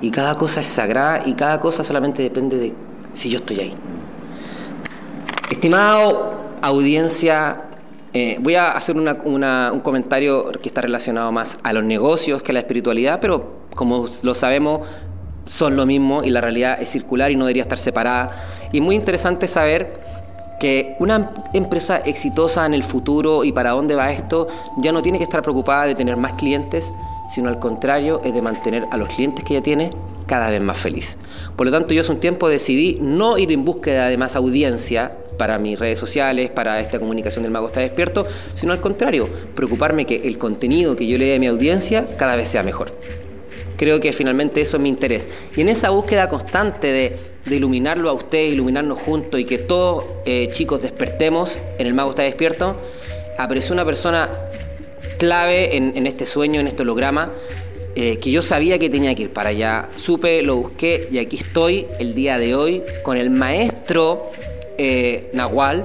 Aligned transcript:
Y 0.00 0.10
cada 0.10 0.36
cosa 0.36 0.60
es 0.60 0.66
sagrada 0.66 1.22
y 1.26 1.34
cada 1.34 1.60
cosa 1.60 1.84
solamente 1.84 2.22
depende 2.22 2.56
de 2.56 2.74
si 3.12 3.30
yo 3.30 3.38
estoy 3.38 3.60
ahí. 3.60 3.74
Estimado 5.50 6.40
audiencia, 6.62 7.62
eh, 8.12 8.36
voy 8.40 8.54
a 8.54 8.72
hacer 8.72 8.96
un 8.96 9.80
comentario 9.80 10.50
que 10.52 10.68
está 10.68 10.80
relacionado 10.80 11.32
más 11.32 11.58
a 11.62 11.72
los 11.72 11.84
negocios 11.84 12.42
que 12.42 12.52
a 12.52 12.54
la 12.54 12.60
espiritualidad, 12.60 13.20
pero 13.20 13.60
como 13.74 14.06
lo 14.22 14.34
sabemos, 14.34 14.86
son 15.46 15.76
lo 15.76 15.86
mismo 15.86 16.22
y 16.22 16.30
la 16.30 16.40
realidad 16.40 16.80
es 16.80 16.88
circular 16.90 17.30
y 17.30 17.36
no 17.36 17.44
debería 17.44 17.62
estar 17.62 17.78
separada. 17.78 18.30
Y 18.72 18.80
muy 18.80 18.94
interesante 18.94 19.48
saber 19.48 20.00
que 20.60 20.94
una 21.00 21.30
empresa 21.54 21.98
exitosa 21.98 22.66
en 22.66 22.74
el 22.74 22.84
futuro 22.84 23.44
y 23.44 23.52
para 23.52 23.70
dónde 23.70 23.94
va 23.94 24.12
esto 24.12 24.46
ya 24.76 24.92
no 24.92 25.02
tiene 25.02 25.18
que 25.18 25.24
estar 25.24 25.42
preocupada 25.42 25.86
de 25.86 25.94
tener 25.94 26.16
más 26.16 26.34
clientes, 26.34 26.92
sino 27.30 27.48
al 27.48 27.58
contrario 27.58 28.20
es 28.24 28.34
de 28.34 28.42
mantener 28.42 28.86
a 28.90 28.96
los 28.96 29.08
clientes 29.08 29.44
que 29.44 29.54
ya 29.54 29.62
tiene 29.62 29.90
cada 30.26 30.50
vez 30.50 30.60
más 30.60 30.76
feliz. 30.76 31.16
Por 31.56 31.66
lo 31.66 31.72
tanto, 31.72 31.94
yo 31.94 32.00
hace 32.00 32.12
un 32.12 32.20
tiempo 32.20 32.48
decidí 32.48 32.98
no 33.00 33.38
ir 33.38 33.52
en 33.52 33.64
búsqueda 33.64 34.08
de 34.08 34.16
más 34.16 34.36
audiencia 34.36 35.12
para 35.38 35.58
mis 35.58 35.78
redes 35.78 35.98
sociales, 35.98 36.50
para 36.50 36.80
esta 36.80 36.98
comunicación 36.98 37.42
del 37.42 37.52
mago 37.52 37.68
está 37.68 37.80
despierto, 37.80 38.26
sino 38.54 38.72
al 38.72 38.80
contrario, 38.80 39.28
preocuparme 39.54 40.04
que 40.04 40.16
el 40.16 40.36
contenido 40.36 40.96
que 40.96 41.06
yo 41.06 41.16
le 41.16 41.26
dé 41.26 41.36
a 41.36 41.38
mi 41.38 41.46
audiencia 41.46 42.04
cada 42.18 42.36
vez 42.36 42.48
sea 42.48 42.62
mejor. 42.62 42.92
Creo 43.76 44.00
que 44.00 44.12
finalmente 44.12 44.60
eso 44.60 44.76
es 44.76 44.82
mi 44.82 44.90
interés. 44.90 45.26
Y 45.56 45.62
en 45.62 45.70
esa 45.70 45.88
búsqueda 45.88 46.28
constante 46.28 46.88
de, 46.88 47.30
iluminarlo 47.46 48.10
a 48.10 48.12
usted, 48.12 48.44
iluminarnos 48.44 48.98
juntos 48.98 49.40
y 49.40 49.46
que 49.46 49.56
todos 49.56 50.06
eh, 50.26 50.50
chicos 50.52 50.82
despertemos 50.82 51.58
en 51.78 51.86
el 51.86 51.94
mago 51.94 52.10
está 52.10 52.22
despierto, 52.22 52.76
apareció 53.38 53.72
una 53.72 53.86
persona 53.86 54.28
clave 55.20 55.76
en, 55.76 56.06
este 56.06 56.24
sueño, 56.24 56.60
en 56.60 56.66
este 56.66 56.80
holograma, 56.82 57.30
eh, 57.94 58.16
que 58.16 58.30
yo 58.30 58.40
sabía 58.40 58.78
que 58.78 58.88
tenía 58.88 59.14
que 59.14 59.24
ir 59.24 59.32
para 59.32 59.50
allá. 59.50 59.88
Supe, 59.96 60.40
lo 60.42 60.56
busqué 60.56 61.08
y 61.12 61.18
aquí 61.18 61.36
estoy 61.36 61.86
el 61.98 62.14
día 62.14 62.38
de 62.38 62.54
hoy 62.54 62.82
con 63.02 63.18
el 63.18 63.28
maestro 63.28 64.32
eh, 64.78 65.30
Nahual. 65.34 65.84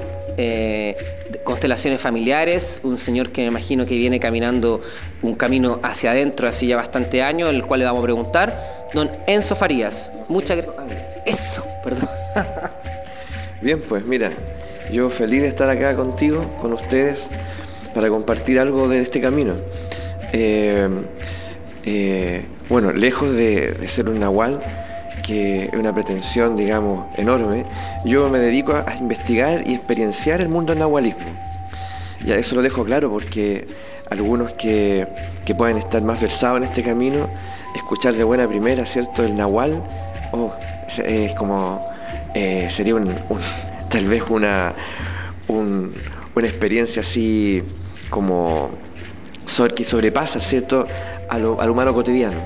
constelaciones 1.44 2.00
familiares, 2.00 2.80
un 2.84 2.98
señor 2.98 3.32
que 3.32 3.42
me 3.42 3.48
imagino 3.48 3.86
que 3.86 3.96
viene 3.96 4.20
caminando 4.20 4.80
un 5.22 5.36
camino 5.36 5.80
hacia 5.84 6.12
adentro 6.12 6.48
hace 6.48 6.66
ya 6.68 6.78
bastante 6.78 7.22
años, 7.22 7.50
el 7.50 7.64
cual 7.66 7.82
le 7.82 7.86
vamos 7.86 8.00
a 8.00 8.04
preguntar. 8.04 8.88
Don 8.94 9.12
Enzo 9.28 9.56
Farías, 9.56 10.12
muchas 10.30 10.58
gracias. 10.58 11.04
Eso, 11.26 11.66
perdón. 11.84 12.08
Bien, 13.62 13.82
pues 13.82 14.08
mira, 14.08 14.32
yo 14.92 15.10
feliz 15.10 15.42
de 15.42 15.48
estar 15.48 15.70
acá 15.70 15.96
contigo, 15.96 16.46
con 16.62 16.74
ustedes, 16.74 17.28
para 17.96 18.10
compartir 18.10 18.60
algo 18.60 18.90
de 18.90 19.02
este 19.02 19.22
camino. 19.22 19.56
Eh, 20.34 20.88
eh, 21.86 22.44
bueno, 22.68 22.92
lejos 22.92 23.32
de, 23.32 23.88
ser 23.88 24.10
un 24.10 24.20
nahual, 24.20 24.62
que 25.26 25.64
es 25.64 25.74
una 25.74 25.94
pretensión, 25.94 26.58
digamos, 26.58 27.08
enorme, 27.18 27.66
yo 28.04 28.30
me 28.30 28.40
dedico 28.40 28.74
a, 28.74 28.84
a 28.86 28.98
investigar 28.98 29.64
y 29.66 29.74
experienciar 29.74 30.42
el 30.42 30.50
mundo 30.50 30.74
del 30.74 30.80
nahualismo. 30.80 31.24
Ya 32.26 32.36
eso 32.36 32.56
lo 32.56 32.62
dejo 32.62 32.84
claro 32.84 33.10
porque 33.10 33.66
algunos 34.10 34.52
que, 34.54 35.08
que 35.46 35.56
puedan 35.56 35.78
estar 35.78 36.04
más 36.04 36.20
versados 36.20 36.58
en 36.58 36.66
este 36.66 36.84
camino, 36.84 37.30
escuchar 37.76 38.14
de 38.14 38.26
buena 38.26 38.46
primera, 38.46 38.86
¿cierto? 38.86 39.24
El 39.24 39.38
Nahual, 39.38 39.82
oh, 40.34 40.54
es, 40.98 41.34
como, 41.36 41.80
eh, 42.34 42.68
sería 42.70 42.96
un, 42.96 43.14
tal 43.90 44.06
vez 44.06 44.24
una, 44.30 44.76
una 45.48 46.48
experiencia 46.48 47.02
así 47.02 47.64
como 48.10 48.70
que 49.76 49.84
sobrepasa, 49.84 50.40
¿cierto?, 50.40 50.86
a 51.30 51.38
lo, 51.38 51.60
al 51.62 51.70
humano 51.70 51.94
cotidiano. 51.94 52.38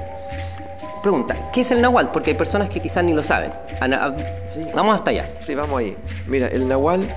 Pregunta, 1.02 1.36
¿qué 1.54 1.62
es 1.62 1.72
el 1.72 1.82
Nahual? 1.82 2.12
Porque 2.12 2.32
hay 2.32 2.38
personas 2.38 2.70
que 2.70 2.80
quizás 2.80 3.04
ni 3.04 3.14
lo 3.14 3.24
saben. 3.24 3.52
Vamos 4.76 4.96
hasta 4.96 5.12
allá. 5.12 5.26
Sí, 5.46 5.56
vamos 5.56 5.80
ahí. 5.80 5.96
Mira, 6.28 6.48
el 6.48 6.68
Nahual 6.68 7.08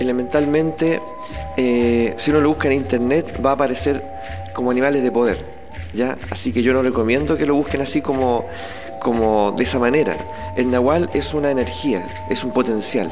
elementalmente 0.00 1.00
eh, 1.56 2.14
si 2.18 2.30
uno 2.30 2.40
lo 2.40 2.48
busca 2.48 2.68
en 2.68 2.74
internet 2.74 3.40
va 3.44 3.50
a 3.50 3.54
aparecer 3.54 4.02
como 4.54 4.70
animales 4.70 5.02
de 5.02 5.10
poder. 5.10 5.38
¿ya? 5.94 6.18
Así 6.30 6.52
que 6.52 6.62
yo 6.62 6.72
no 6.72 6.82
recomiendo 6.82 7.36
que 7.36 7.46
lo 7.46 7.54
busquen 7.54 7.80
así 7.80 8.00
como, 8.00 8.44
como 9.00 9.52
de 9.52 9.64
esa 9.64 9.78
manera. 9.78 10.16
El 10.56 10.70
nahual 10.70 11.10
es 11.14 11.34
una 11.34 11.50
energía, 11.50 12.06
es 12.30 12.44
un 12.44 12.52
potencial 12.52 13.10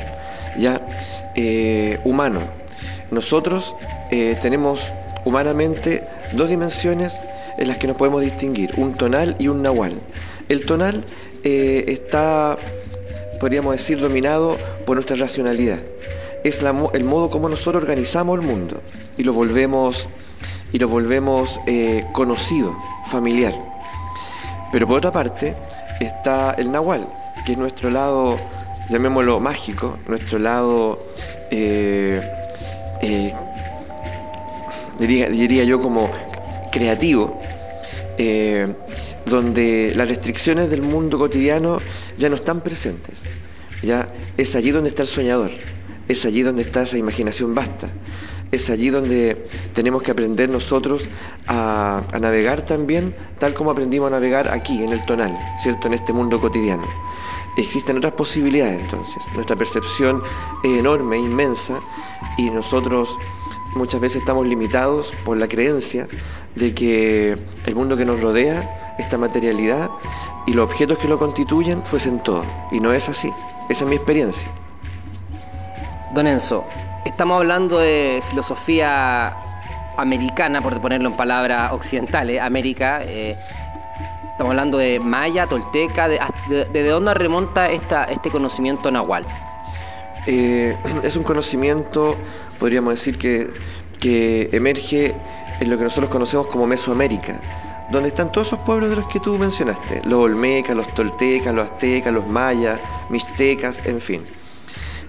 ¿ya? 0.59 0.81
Eh, 1.35 1.99
humano. 2.05 2.41
Nosotros 3.11 3.75
eh, 4.15 4.39
tenemos 4.41 4.93
humanamente 5.25 6.05
dos 6.33 6.49
dimensiones 6.49 7.17
en 7.59 7.69
las 7.69 7.79
que 7.79 7.87
nos 7.87 7.97
podemos 7.97 8.23
distinguir, 8.23 8.73
un 8.77 8.95
tonal 8.95 9.37
y 9.39 9.49
un 9.49 9.63
nahual. 9.63 9.95
El 10.49 10.65
tonal 10.67 11.05
está, 11.43 12.57
podríamos 13.39 13.73
decir, 13.73 14.01
dominado 14.01 14.57
por 14.87 14.97
nuestra 14.97 15.17
racionalidad 15.17 15.79
es 16.45 16.63
el 16.93 17.05
modo 17.05 17.31
como 17.31 17.49
nosotros 17.49 17.83
organizamos 17.83 18.39
el 18.39 18.47
mundo 18.47 18.83
y 19.17 19.23
lo 19.25 19.33
volvemos, 19.33 20.07
y 20.73 20.79
lo 20.79 20.89
volvemos 20.89 21.59
eh, 21.67 22.05
conocido, 22.13 22.77
familiar. 23.07 23.55
Pero 24.71 24.87
por 24.87 24.99
otra 24.99 25.11
parte 25.11 25.57
está 26.01 26.53
el 26.53 26.71
nahual, 26.71 27.09
que 27.47 27.53
es 27.53 27.59
nuestro 27.59 27.91
lado, 27.91 28.39
llamémoslo 28.91 29.41
mágico, 29.41 29.99
nuestro 30.07 30.39
lado, 30.39 30.99
eh, 31.51 32.21
eh, 33.01 33.35
diría, 34.99 35.65
yo 35.65 35.81
como 35.81 36.11
creativo, 36.73 37.41
donde 39.27 39.93
las 39.97 40.09
restricciones 40.09 40.71
del 40.71 40.83
mundo 40.83 41.19
cotidiano 41.19 41.81
ya 42.19 42.29
no 42.29 42.37
están 42.37 42.61
presentes. 42.61 43.19
Ya 43.83 44.09
es 44.37 44.55
allí 44.55 44.71
donde 44.71 44.89
está 44.89 45.03
el 45.03 45.09
soñador 45.09 45.51
es 46.09 46.25
allí 46.25 46.43
donde 46.43 46.63
está 46.63 46.83
esa 46.83 46.99
imaginación 46.99 47.55
vasta. 47.55 47.89
Es 48.53 48.71
allí 48.71 48.91
donde 48.91 49.49
tenemos 49.73 50.03
que 50.03 50.13
aprender 50.13 50.49
nosotros 50.49 51.03
a, 51.47 52.03
navegar 52.21 52.63
también, 52.63 53.15
tal 53.39 53.55
como 53.55 53.71
aprendimos 53.71 54.09
a 54.09 54.15
navegar 54.15 54.49
aquí, 54.49 54.85
en 54.85 54.93
el 54.93 55.05
tonal, 55.05 55.37
¿cierto? 55.61 55.89
En 55.89 55.95
este 55.95 56.13
mundo 56.13 56.41
cotidiano. 56.41 56.85
Existen 57.57 57.99
otras 57.99 58.13
posibilidades 58.13 58.81
entonces. 58.81 59.23
Nuestra 59.35 59.57
percepción 59.57 60.23
es 60.63 60.79
enorme, 60.79 61.19
inmensa, 61.19 61.81
y 62.37 62.51
nosotros 62.51 63.17
muchas 63.75 64.01
veces 64.01 64.21
estamos 64.21 64.47
limitados 64.47 65.13
por 65.25 65.37
la 65.37 65.49
creencia 65.49 66.07
de 66.55 66.75
que 66.75 67.35
el 67.67 67.75
mundo 67.75 67.97
que 67.97 68.05
nos 68.05 68.21
rodea, 68.21 68.95
esta 68.99 69.19
materialidad 69.19 69.91
y 70.47 70.53
los 70.53 70.65
objetos 70.65 70.99
que 70.99 71.09
lo 71.09 71.19
constituyen 71.19 71.83
fuesen 71.83 72.21
todo. 72.21 72.45
Y 72.71 72.81
no 72.81 72.93
es 72.93 73.09
así. 73.09 73.31
Esa 73.69 73.85
es 73.85 73.91
mi 73.91 73.97
experiencia. 73.97 74.49
Don 76.15 76.27
Enzo, 76.27 76.65
estamos 77.05 77.39
hablando 77.39 77.79
de 77.79 78.23
filosofía 78.31 79.35
americana, 79.97 80.61
por 80.61 80.81
ponerlo 80.81 81.09
en 81.09 81.17
palabras 81.17 81.73
occidentales, 81.73 82.41
América. 82.41 83.03
Eh, 83.03 83.37
estamos 84.31 84.51
hablando 84.51 84.79
de 84.79 85.01
maya, 85.01 85.47
tolteca. 85.47 86.09
¿De, 86.09 86.19
de, 86.73 86.89
dónde 86.89 87.15
remonta 87.15 87.71
esta, 87.71 88.05
este 88.05 88.31
conocimiento 88.31 88.91
nahual? 88.91 89.25
Eh, 90.27 90.77
es 91.03 91.17
un 91.17 91.23
conocimiento, 91.23 92.17
podríamos 92.59 92.95
decir, 92.95 93.19
que, 93.19 93.51
que 93.99 94.49
emerge 94.53 95.15
en 95.61 95.71
lo 95.71 95.79
que 95.79 95.85
nosotros 95.85 96.11
conocemos 96.11 96.47
como 96.47 96.67
Mesoamérica, 96.67 97.41
donde 97.91 98.09
están 98.09 98.33
todos 98.33 98.49
esos 98.49 98.65
pueblos 98.65 98.91
de 98.91 98.97
los 98.97 99.07
que 99.07 99.21
tú 99.21 99.39
mencionaste, 99.39 100.03
los 100.05 100.21
olmecas, 100.21 100.77
los 100.77 100.93
toltecas, 100.95 101.55
los 101.55 101.71
aztecas, 101.71 102.13
los 102.13 102.29
mayas, 102.29 102.81
mixtecas, 103.11 103.81
en 103.85 104.01
fin. 104.01 104.21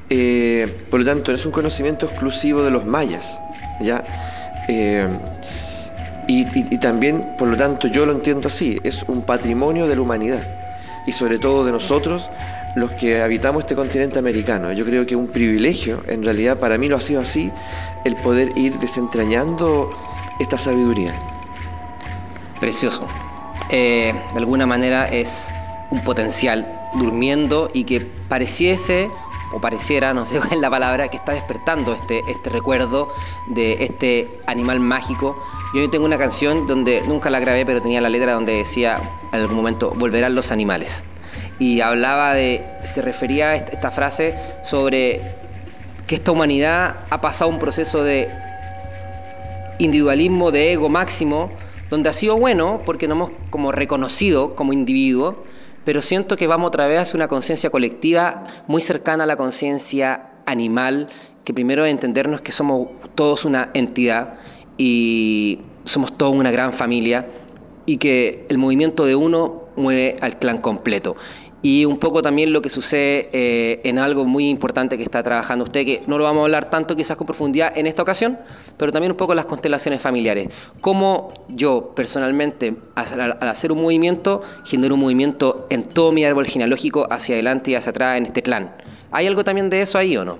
Eh, 0.10 0.86
por 0.90 1.00
lo 1.00 1.06
tanto, 1.06 1.32
es 1.32 1.46
un 1.46 1.52
conocimiento 1.52 2.06
exclusivo 2.06 2.62
de 2.64 2.72
los 2.72 2.86
mayas, 2.86 3.40
¿ya? 3.82 4.04
Eh, 4.68 5.08
y, 6.28 6.78
también, 6.78 7.24
por 7.38 7.48
lo 7.48 7.58
tanto, 7.58 7.88
yo 7.88 8.06
lo 8.06 8.12
entiendo 8.12 8.48
así, 8.48 8.80
es 8.84 9.04
un 9.04 9.24
patrimonio 9.24 9.88
de 9.88 9.96
la 9.96 10.02
humanidad 10.02 10.44
y 11.06 11.12
sobre 11.12 11.38
todo 11.38 11.64
de 11.66 11.72
nosotros, 11.72 12.30
los 12.76 12.92
que 12.94 13.22
habitamos 13.22 13.64
este 13.64 13.76
continente 13.76 14.20
americano. 14.20 14.72
Yo 14.74 14.86
creo 14.86 15.06
que 15.06 15.16
un 15.16 15.28
privilegio, 15.28 16.04
en 16.08 16.24
realidad 16.24 16.60
para 16.60 16.78
mí 16.78 16.88
lo 16.88 16.98
ha 16.98 17.02
sido 17.02 17.22
así, 17.22 17.52
el 18.04 18.16
poder 18.18 18.58
ir 18.58 18.78
desentrañando 18.80 19.90
esta 20.40 20.58
sabiduría. 20.58 21.14
Precioso. 22.60 23.08
Eh, 23.70 24.14
de 24.34 24.38
alguna 24.38 24.66
manera 24.66 25.08
es 25.08 25.48
un 25.90 26.02
potencial 26.02 26.68
durmiendo 26.96 27.70
y 27.74 27.86
que 27.86 28.02
pareciese 28.28 29.10
o 29.54 29.62
pareciera, 29.62 30.14
no 30.14 30.26
sé 30.26 30.38
cuál 30.40 30.54
es 30.54 30.60
la 30.60 30.70
palabra, 30.70 31.08
que 31.08 31.18
está 31.18 31.32
despertando 31.32 31.94
este, 31.94 32.20
este 32.28 32.50
recuerdo 32.50 33.12
de 33.48 33.86
este 33.86 34.28
animal 34.48 34.82
mágico. 34.82 35.42
Yo 35.74 35.90
tengo 35.90 36.06
una 36.06 36.18
canción 36.18 36.68
donde 36.68 37.02
nunca 37.08 37.30
la 37.30 37.40
grabé, 37.40 37.66
pero 37.66 37.82
tenía 37.82 38.02
la 38.02 38.10
letra 38.10 38.34
donde 38.34 38.54
decía 38.54 39.00
en 39.32 39.40
algún 39.40 39.56
momento, 39.56 39.92
volverán 39.96 40.36
los 40.36 40.52
animales. 40.52 41.04
Y 41.60 41.82
hablaba 41.82 42.34
de, 42.34 42.64
se 42.84 43.02
refería 43.02 43.50
a 43.50 43.56
esta 43.56 43.92
frase 43.92 44.36
sobre 44.64 45.22
que 46.08 46.16
esta 46.16 46.32
humanidad 46.32 46.96
ha 47.10 47.22
pasado 47.22 47.50
un 47.50 47.60
proceso 47.60 48.04
de 48.04 48.30
individualismo, 49.80 50.52
de 50.52 50.74
ego 50.74 50.90
máximo, 50.90 51.52
donde 51.90 52.10
ha 52.10 52.14
sido 52.14 52.38
bueno 52.38 52.82
porque 52.86 53.08
nos 53.08 53.16
hemos 53.18 53.32
como 53.50 53.72
reconocido 53.72 54.56
como 54.56 54.74
individuo, 54.74 55.44
pero 55.84 56.02
siento 56.02 56.38
que 56.38 56.48
vamos 56.48 56.68
otra 56.68 56.88
vez 56.88 57.00
hacia 57.00 57.18
una 57.18 57.28
conciencia 57.28 57.70
colectiva 57.70 58.44
muy 58.68 58.82
cercana 58.82 59.24
a 59.24 59.28
la 59.28 59.38
conciencia 59.38 60.32
animal, 60.46 61.10
que 61.44 61.54
primero 61.54 61.86
entendernos 61.86 62.42
que 62.42 62.52
somos 62.52 62.88
todos 63.14 63.46
una 63.46 63.70
entidad 63.74 64.36
y 64.78 65.60
somos 65.86 66.18
todos 66.18 66.36
una 66.36 66.52
gran 66.52 66.74
familia 66.74 67.28
y 67.86 67.98
que 67.98 68.46
el 68.50 68.58
movimiento 68.58 69.06
de 69.06 69.16
uno 69.16 69.66
mueve 69.76 70.18
al 70.22 70.40
clan 70.40 70.58
completo. 70.58 71.16
Y 71.66 71.84
un 71.84 71.98
poco 71.98 72.22
también 72.22 72.54
lo 72.54 72.62
que 72.62 72.70
sucede 72.70 73.28
eh, 73.34 73.82
en 73.86 73.98
algo 73.98 74.24
muy 74.24 74.50
importante 74.50 74.98
que 74.98 75.04
está 75.04 75.24
trabajando 75.24 75.66
usted, 75.66 75.84
que 75.84 76.04
no 76.06 76.20
lo 76.20 76.24
vamos 76.24 76.42
a 76.42 76.44
hablar 76.44 76.70
tanto 76.70 76.96
quizás 76.96 77.18
con 77.18 77.26
profundidad 77.26 77.76
en 77.76 77.88
esta 77.88 78.04
ocasión, 78.04 78.38
pero 78.78 78.92
también 78.92 79.14
un 79.14 79.18
poco 79.18 79.34
las 79.34 79.46
constelaciones 79.46 80.00
familiares. 80.00 80.50
Cómo 80.80 81.34
yo 81.50 81.92
personalmente, 81.96 82.76
al, 82.94 83.32
hacer 83.42 83.72
un 83.72 83.82
movimiento, 83.82 84.44
genero 84.64 84.94
un 84.94 85.00
movimiento 85.00 85.66
en 85.72 85.86
todo 85.86 86.12
mi 86.12 86.24
árbol 86.24 86.46
genealógico 86.46 87.08
hacia 87.10 87.34
adelante 87.34 87.72
y 87.72 87.76
hacia 87.76 87.90
atrás 87.90 88.20
en 88.20 88.28
este 88.28 88.44
clan. 88.44 88.72
¿Hay 89.10 89.26
algo 89.26 89.44
también 89.44 89.72
de 89.72 89.82
eso 89.82 89.98
ahí 89.98 90.16
o 90.18 90.24
no? 90.24 90.38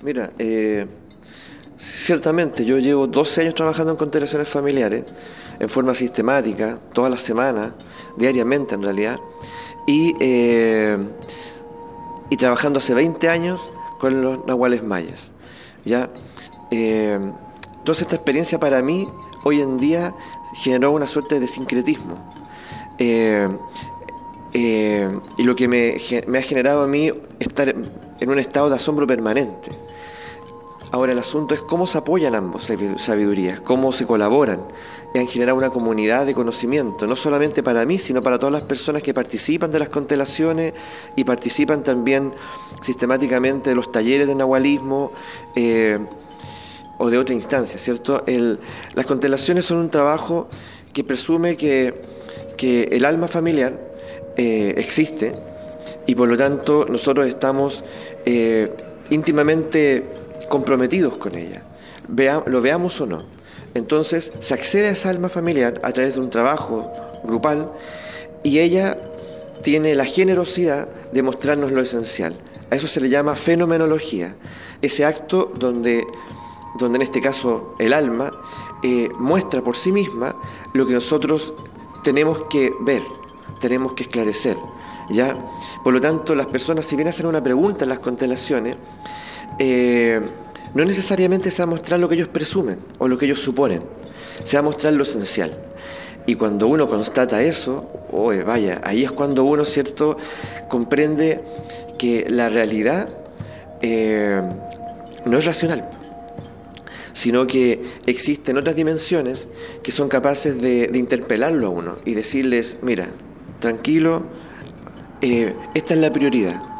Mira, 0.00 0.30
eh, 0.38 0.86
ciertamente 1.76 2.64
yo 2.64 2.78
llevo 2.78 3.08
12 3.08 3.40
años 3.40 3.56
trabajando 3.56 3.90
en 3.90 3.96
constelaciones 3.96 4.48
familiares 4.48 5.06
en 5.58 5.68
forma 5.68 5.92
sistemática, 5.92 6.78
todas 6.92 7.10
las 7.10 7.20
semanas, 7.20 7.72
diariamente 8.16 8.76
en 8.76 8.82
realidad 8.84 9.18
y, 9.86 10.14
eh, 10.20 10.96
y 12.30 12.36
trabajando 12.36 12.78
hace 12.78 12.94
20 12.94 13.28
años 13.28 13.60
con 13.98 14.22
los 14.22 14.46
nahuales 14.46 14.82
mayas. 14.82 15.32
¿ya? 15.84 16.10
Eh, 16.70 17.18
entonces 17.78 18.02
esta 18.02 18.16
experiencia 18.16 18.58
para 18.58 18.82
mí 18.82 19.08
hoy 19.44 19.60
en 19.60 19.78
día 19.78 20.14
generó 20.54 20.92
una 20.92 21.06
suerte 21.06 21.40
de 21.40 21.48
sincretismo. 21.48 22.16
Eh, 22.98 23.48
y 24.54 25.42
lo 25.42 25.56
que 25.56 25.66
me, 25.66 25.96
me, 26.26 26.38
ha 26.38 26.42
generado 26.42 26.82
a 26.82 26.86
mí 26.86 27.10
estar 27.38 27.74
en 28.20 28.30
un 28.30 28.38
estado 28.38 28.68
de 28.68 28.76
asombro 28.76 29.06
permanente. 29.06 29.70
Ahora 30.92 31.12
el 31.12 31.18
asunto 31.18 31.54
es 31.54 31.60
cómo 31.60 31.86
se 31.86 31.98
apoyan 31.98 32.34
ambos 32.34 32.70
sabidurías, 32.98 33.60
cómo 33.60 33.92
se 33.92 34.06
colaboran 34.06 34.60
han 35.18 35.26
generado 35.26 35.58
una 35.58 35.70
comunidad 35.70 36.26
de 36.26 36.34
conocimiento, 36.34 37.06
no 37.06 37.16
solamente 37.16 37.62
para 37.62 37.84
mí, 37.84 37.98
sino 37.98 38.22
para 38.22 38.38
todas 38.38 38.52
las 38.52 38.62
personas 38.62 39.02
que 39.02 39.12
participan 39.12 39.70
de 39.70 39.78
las 39.78 39.88
constelaciones 39.88 40.72
y 41.16 41.24
participan 41.24 41.82
también 41.82 42.32
sistemáticamente 42.80 43.70
de 43.70 43.76
los 43.76 43.92
talleres 43.92 44.26
de 44.26 44.34
nahualismo 44.34 45.12
eh, 45.54 45.98
o 46.98 47.10
de 47.10 47.18
otra 47.18 47.34
instancia, 47.34 47.78
¿cierto? 47.78 48.24
las 48.94 49.06
constelaciones 49.06 49.64
son 49.64 49.78
un 49.78 49.90
trabajo 49.90 50.48
que 50.92 51.04
presume 51.04 51.56
que, 51.56 52.12
el 52.62 53.04
alma 53.04 53.26
familiar 53.26 53.76
eh, 54.36 54.74
existe 54.76 55.34
y 56.06 56.14
por 56.14 56.28
lo 56.28 56.36
tanto 56.36 56.86
nosotros 56.88 57.26
estamos 57.26 57.82
eh, 58.24 58.72
íntimamente 59.10 60.06
comprometidos 60.52 61.16
con 61.16 61.34
ella, 61.34 61.62
lo 62.46 62.60
veamos 62.60 63.00
o 63.00 63.06
no. 63.06 63.24
Entonces 63.72 64.32
se 64.38 64.52
accede 64.52 64.88
a 64.88 64.90
esa 64.90 65.08
alma 65.08 65.30
familiar 65.30 65.80
a 65.82 65.92
través 65.92 66.16
de 66.16 66.20
un 66.20 66.28
trabajo 66.28 66.92
grupal 67.24 67.72
y 68.42 68.58
ella 68.58 68.98
tiene 69.62 69.94
la 69.94 70.04
generosidad 70.04 70.88
de 71.10 71.22
mostrarnos 71.22 71.72
lo 71.72 71.80
esencial. 71.80 72.36
A 72.70 72.76
eso 72.76 72.86
se 72.86 73.00
le 73.00 73.08
llama 73.08 73.34
fenomenología, 73.34 74.36
ese 74.82 75.06
acto 75.06 75.50
donde, 75.58 76.06
donde 76.78 76.96
en 76.96 77.02
este 77.02 77.22
caso 77.22 77.72
el 77.78 77.94
alma 77.94 78.30
eh, 78.82 79.08
muestra 79.18 79.62
por 79.62 79.74
sí 79.74 79.90
misma 79.90 80.36
lo 80.74 80.86
que 80.86 80.92
nosotros 80.92 81.54
tenemos 82.04 82.42
que 82.50 82.74
ver, 82.82 83.02
tenemos 83.58 83.94
que 83.94 84.02
esclarecer. 84.02 84.58
¿ya? 85.08 85.34
Por 85.82 85.94
lo 85.94 86.00
tanto, 86.02 86.34
las 86.34 86.46
personas, 86.46 86.84
si 86.84 86.94
vienen 86.94 87.10
a 87.10 87.14
hacer 87.14 87.24
una 87.24 87.42
pregunta 87.42 87.84
en 87.86 87.88
las 87.88 88.00
constelaciones, 88.00 88.76
eh, 89.58 90.20
no 90.74 90.84
necesariamente 90.84 91.50
se 91.50 91.58
va 91.58 91.64
a 91.64 91.74
mostrar 91.74 92.00
lo 92.00 92.08
que 92.08 92.14
ellos 92.14 92.28
presumen 92.28 92.78
o 92.98 93.08
lo 93.08 93.18
que 93.18 93.26
ellos 93.26 93.40
suponen, 93.40 93.82
se 94.44 94.56
va 94.56 94.60
a 94.60 94.62
mostrar 94.62 94.92
lo 94.94 95.02
esencial. 95.02 95.56
Y 96.26 96.36
cuando 96.36 96.68
uno 96.68 96.88
constata 96.88 97.42
eso, 97.42 97.88
vaya, 98.46 98.80
ahí 98.84 99.04
es 99.04 99.10
cuando 99.10 99.44
uno, 99.44 99.64
¿cierto?, 99.64 100.16
comprende 100.68 101.40
que 101.98 102.26
la 102.28 102.48
realidad 102.48 103.08
eh, 103.80 104.40
no 105.26 105.38
es 105.38 105.44
racional, 105.44 105.88
sino 107.12 107.46
que 107.46 107.82
existen 108.06 108.56
otras 108.56 108.76
dimensiones 108.76 109.48
que 109.82 109.90
son 109.90 110.08
capaces 110.08 110.60
de, 110.60 110.90
interpelarlo 110.94 111.66
a 111.66 111.70
uno 111.70 111.96
y 112.04 112.14
decirles, 112.14 112.76
mira, 112.82 113.08
tranquilo, 113.58 114.22
eh, 115.20 115.54
esta 115.74 115.94
es 115.94 116.00
la 116.00 116.12
prioridad 116.12 116.71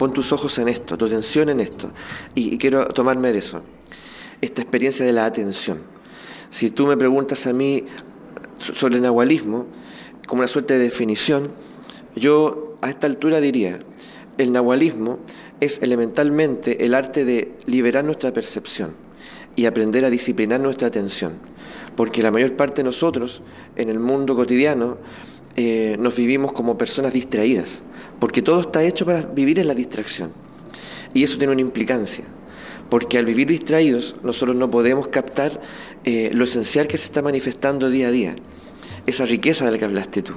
Pon 0.00 0.14
tus 0.14 0.32
ojos 0.32 0.58
en 0.58 0.68
esto, 0.68 0.96
tu 0.96 1.04
atención 1.04 1.50
en 1.50 1.60
esto. 1.60 1.90
Y, 2.34 2.56
quiero 2.56 2.88
tomarme 2.88 3.34
de 3.34 3.40
eso. 3.40 3.60
Esta 4.40 4.62
experiencia 4.62 5.04
de 5.04 5.12
la 5.12 5.26
atención. 5.26 5.82
Si 6.48 6.70
tú 6.70 6.86
me 6.86 6.96
preguntas 6.96 7.46
a 7.46 7.52
mí 7.52 7.84
sobre 8.58 8.96
el 8.96 9.02
nahualismo, 9.02 9.66
como 10.26 10.40
una 10.40 10.48
suerte 10.48 10.78
de 10.78 10.84
definición, 10.84 11.50
yo 12.16 12.78
a 12.80 12.88
esta 12.88 13.08
altura 13.08 13.42
diría, 13.42 13.80
el 14.38 14.52
nahualismo 14.52 15.18
es 15.60 15.82
elementalmente 15.82 16.86
el 16.86 16.94
arte 16.94 17.26
de 17.26 17.52
liberar 17.66 18.02
nuestra 18.02 18.32
percepción 18.32 18.94
y 19.54 19.66
aprender 19.66 20.06
a 20.06 20.08
disciplinar 20.08 20.60
nuestra 20.60 20.88
atención. 20.88 21.34
Porque 21.94 22.22
la 22.22 22.30
mayor 22.30 22.56
parte 22.56 22.76
de 22.76 22.84
nosotros, 22.84 23.42
en 23.76 23.90
el 23.90 24.00
mundo 24.00 24.34
cotidiano, 24.34 24.96
eh, 25.56 25.96
nos 26.00 26.16
vivimos 26.16 26.52
como 26.54 26.78
personas 26.78 27.12
distraídas 27.12 27.82
porque 28.20 28.42
todo 28.42 28.60
está 28.60 28.84
hecho 28.84 29.04
para 29.04 29.22
vivir 29.22 29.58
en 29.58 29.66
la 29.66 29.74
distracción. 29.74 30.30
Y 31.12 31.24
eso 31.24 31.38
tiene 31.38 31.52
una 31.52 31.62
implicancia, 31.62 32.24
porque 32.88 33.18
al 33.18 33.24
vivir 33.24 33.48
distraídos 33.48 34.14
nosotros 34.22 34.54
no 34.54 34.70
podemos 34.70 35.08
captar 35.08 35.60
eh, 36.04 36.30
lo 36.32 36.44
esencial 36.44 36.86
que 36.86 36.96
se 36.96 37.06
está 37.06 37.22
manifestando 37.22 37.90
día 37.90 38.08
a 38.08 38.10
día. 38.12 38.36
Esa 39.06 39.24
riqueza 39.24 39.68
del 39.68 39.78
que 39.78 39.86
hablaste 39.86 40.22
tú, 40.22 40.34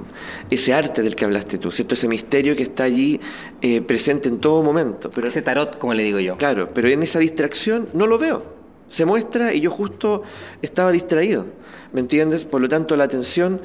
ese 0.50 0.72
arte 0.72 1.02
del 1.02 1.14
que 1.14 1.26
hablaste 1.26 1.58
tú, 1.58 1.70
¿cierto? 1.70 1.94
ese 1.94 2.08
misterio 2.08 2.56
que 2.56 2.62
está 2.62 2.84
allí 2.84 3.20
eh, 3.60 3.82
presente 3.82 4.28
en 4.28 4.38
todo 4.38 4.62
momento. 4.62 5.10
Pero, 5.10 5.28
ese 5.28 5.42
tarot, 5.42 5.78
como 5.78 5.92
le 5.94 6.02
digo 6.02 6.18
yo. 6.18 6.36
Claro, 6.38 6.70
pero 6.74 6.88
en 6.88 7.02
esa 7.02 7.18
distracción 7.18 7.88
no 7.92 8.06
lo 8.06 8.18
veo. 8.18 8.42
Se 8.88 9.04
muestra 9.04 9.52
y 9.52 9.60
yo 9.60 9.70
justo 9.70 10.22
estaba 10.62 10.92
distraído. 10.92 11.46
¿Me 11.92 12.00
entiendes? 12.00 12.46
Por 12.46 12.60
lo 12.60 12.68
tanto, 12.68 12.96
la 12.96 13.04
atención 13.04 13.60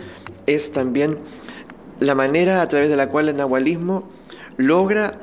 es 0.46 0.72
también 0.72 1.18
la 2.00 2.16
manera 2.16 2.62
a 2.62 2.68
través 2.68 2.90
de 2.90 2.96
la 2.96 3.08
cual 3.08 3.30
el 3.30 3.38
nahualismo 3.38 4.10
logra... 4.58 5.20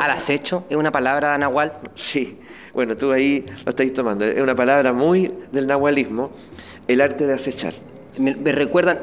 ¿Al 0.00 0.10
acecho? 0.10 0.64
¿Es 0.68 0.76
una 0.76 0.90
palabra 0.90 1.38
nahual? 1.38 1.72
Sí, 1.94 2.38
bueno, 2.74 2.96
tú 2.96 3.12
ahí 3.12 3.46
lo 3.64 3.70
estáis 3.70 3.92
tomando. 3.92 4.24
Es 4.24 4.40
una 4.40 4.56
palabra 4.56 4.92
muy 4.92 5.32
del 5.52 5.68
nahualismo, 5.68 6.30
el 6.88 7.00
arte 7.00 7.28
de 7.28 7.34
acechar. 7.34 7.74
Me, 8.18 8.34
recuerdan, 8.50 8.98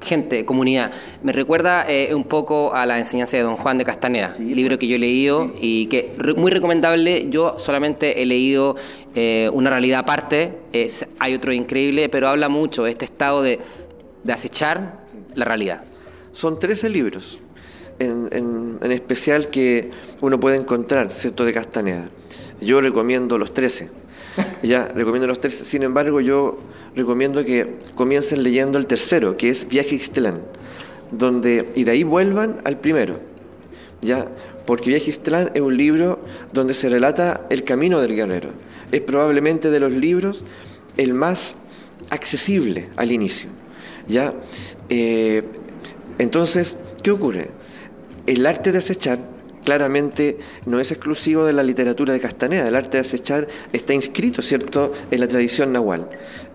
gente, 0.00 0.44
comunidad, 0.44 0.92
me 1.24 1.32
recuerda 1.32 1.84
eh, 1.88 2.14
un 2.14 2.22
poco 2.22 2.72
a 2.72 2.86
la 2.86 3.00
enseñanza 3.00 3.36
de 3.36 3.42
Don 3.42 3.56
Juan 3.56 3.78
de 3.78 3.84
Castaneda, 3.84 4.32
libro 4.38 4.78
que 4.78 4.86
yo 4.86 4.94
he 4.94 4.98
leído 5.00 5.52
y 5.60 5.86
que 5.86 6.12
muy 6.36 6.52
recomendable. 6.52 7.26
Yo 7.28 7.58
solamente 7.58 8.22
he 8.22 8.26
leído 8.26 8.76
eh, 9.16 9.50
una 9.52 9.70
realidad 9.70 10.00
aparte, 10.00 10.58
hay 11.18 11.34
otro 11.34 11.52
increíble, 11.52 12.08
pero 12.08 12.28
habla 12.28 12.48
mucho 12.48 12.84
de 12.84 12.92
este 12.92 13.04
estado 13.04 13.42
de, 13.42 13.58
de 14.22 14.32
acechar 14.32 15.00
la 15.34 15.44
realidad. 15.44 15.82
Son 16.32 16.58
13 16.58 16.88
libros, 16.88 17.38
en, 17.98 18.78
especial 18.82 19.50
que 19.50 19.90
uno 20.20 20.38
puede 20.40 20.56
encontrar, 20.56 21.12
¿cierto?, 21.12 21.44
de 21.44 21.52
Castaneda. 21.52 22.08
Yo 22.60 22.80
recomiendo 22.80 23.38
los 23.38 23.54
13. 23.54 23.90
Ya, 24.62 24.86
recomiendo 24.86 25.26
los 25.26 25.40
13. 25.40 25.64
Sin 25.64 25.82
embargo, 25.82 26.20
yo 26.20 26.58
recomiendo 26.94 27.44
que 27.44 27.76
comiencen 27.94 28.42
leyendo 28.42 28.78
el 28.78 28.86
tercero, 28.86 29.36
que 29.36 29.48
es 29.48 29.68
Viaje 29.68 29.96
Ixtlán, 29.96 30.42
donde, 31.10 31.70
y 31.74 31.84
de 31.84 31.90
ahí 31.90 32.04
vuelvan 32.04 32.60
al 32.64 32.78
primero. 32.78 33.18
Ya, 34.02 34.30
porque 34.66 34.90
Viaje 34.90 35.10
Ixtlán 35.10 35.50
es 35.54 35.60
un 35.60 35.76
libro 35.76 36.20
donde 36.52 36.74
se 36.74 36.88
relata 36.88 37.46
el 37.50 37.64
camino 37.64 38.00
del 38.00 38.14
guerrero. 38.14 38.50
Es 38.92 39.00
probablemente 39.00 39.70
de 39.70 39.80
los 39.80 39.92
libros 39.92 40.44
el 40.96 41.12
más 41.12 41.56
accesible 42.10 42.88
al 42.96 43.12
inicio. 43.12 43.50
¿ya? 44.10 44.34
Eh, 44.88 45.42
entonces, 46.20 46.76
¿qué 47.02 47.10
ocurre? 47.10 47.48
El 48.26 48.44
arte 48.44 48.72
de 48.72 48.78
acechar 48.78 49.18
claramente 49.64 50.38
no 50.66 50.78
es 50.78 50.90
exclusivo 50.90 51.44
de 51.44 51.54
la 51.54 51.62
literatura 51.62 52.12
de 52.12 52.20
Castaneda. 52.20 52.68
El 52.68 52.76
arte 52.76 52.98
de 52.98 53.02
acechar 53.02 53.48
está 53.72 53.94
inscrito, 53.94 54.42
¿cierto?, 54.42 54.92
en 55.10 55.20
la 55.20 55.28
tradición 55.28 55.72
nahual. 55.72 56.10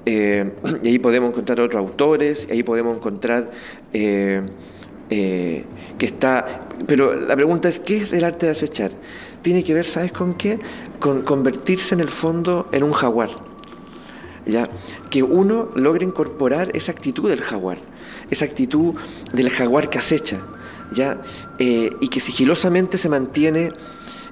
Eh, 0.06 0.52
y 0.84 0.90
ahí 0.90 1.00
podemos 1.00 1.32
encontrar 1.32 1.60
otros 1.60 1.80
autores, 1.80 2.48
ahí 2.52 2.62
podemos 2.62 2.96
encontrar 2.96 3.52
eh, 3.94 4.42
eh, 5.10 5.64
que 5.98 6.06
está... 6.06 6.68
Pero 6.86 7.16
la 7.16 7.36
pregunta 7.36 7.68
es, 7.68 7.80
¿qué 7.80 7.98
es 7.98 8.14
el 8.14 8.24
arte 8.24 8.46
de 8.46 8.52
acechar? 8.52 8.92
Tiene 9.42 9.64
que 9.64 9.74
ver, 9.74 9.86
¿sabes 9.86 10.12
con 10.12 10.36
qué? 10.36 10.60
Con 11.00 11.24
convertirse 11.24 11.96
en 11.96 12.02
el 12.02 12.10
fondo 12.10 12.68
en 12.72 12.84
un 12.84 12.92
jaguar. 12.92 13.30
¿Ya? 14.46 14.70
Que 15.10 15.24
uno 15.24 15.72
logre 15.74 16.06
incorporar 16.06 16.70
esa 16.76 16.92
actitud 16.92 17.30
del 17.30 17.42
jaguar 17.42 17.80
esa 18.30 18.46
actitud 18.46 18.96
del 19.34 19.50
jaguar 19.50 19.90
que 19.90 19.98
acecha, 19.98 20.40
¿ya? 20.92 21.22
Eh, 21.60 21.92
y 22.00 22.08
que 22.08 22.20
sigilosamente 22.20 22.98
se 22.98 23.10
mantiene, 23.10 23.72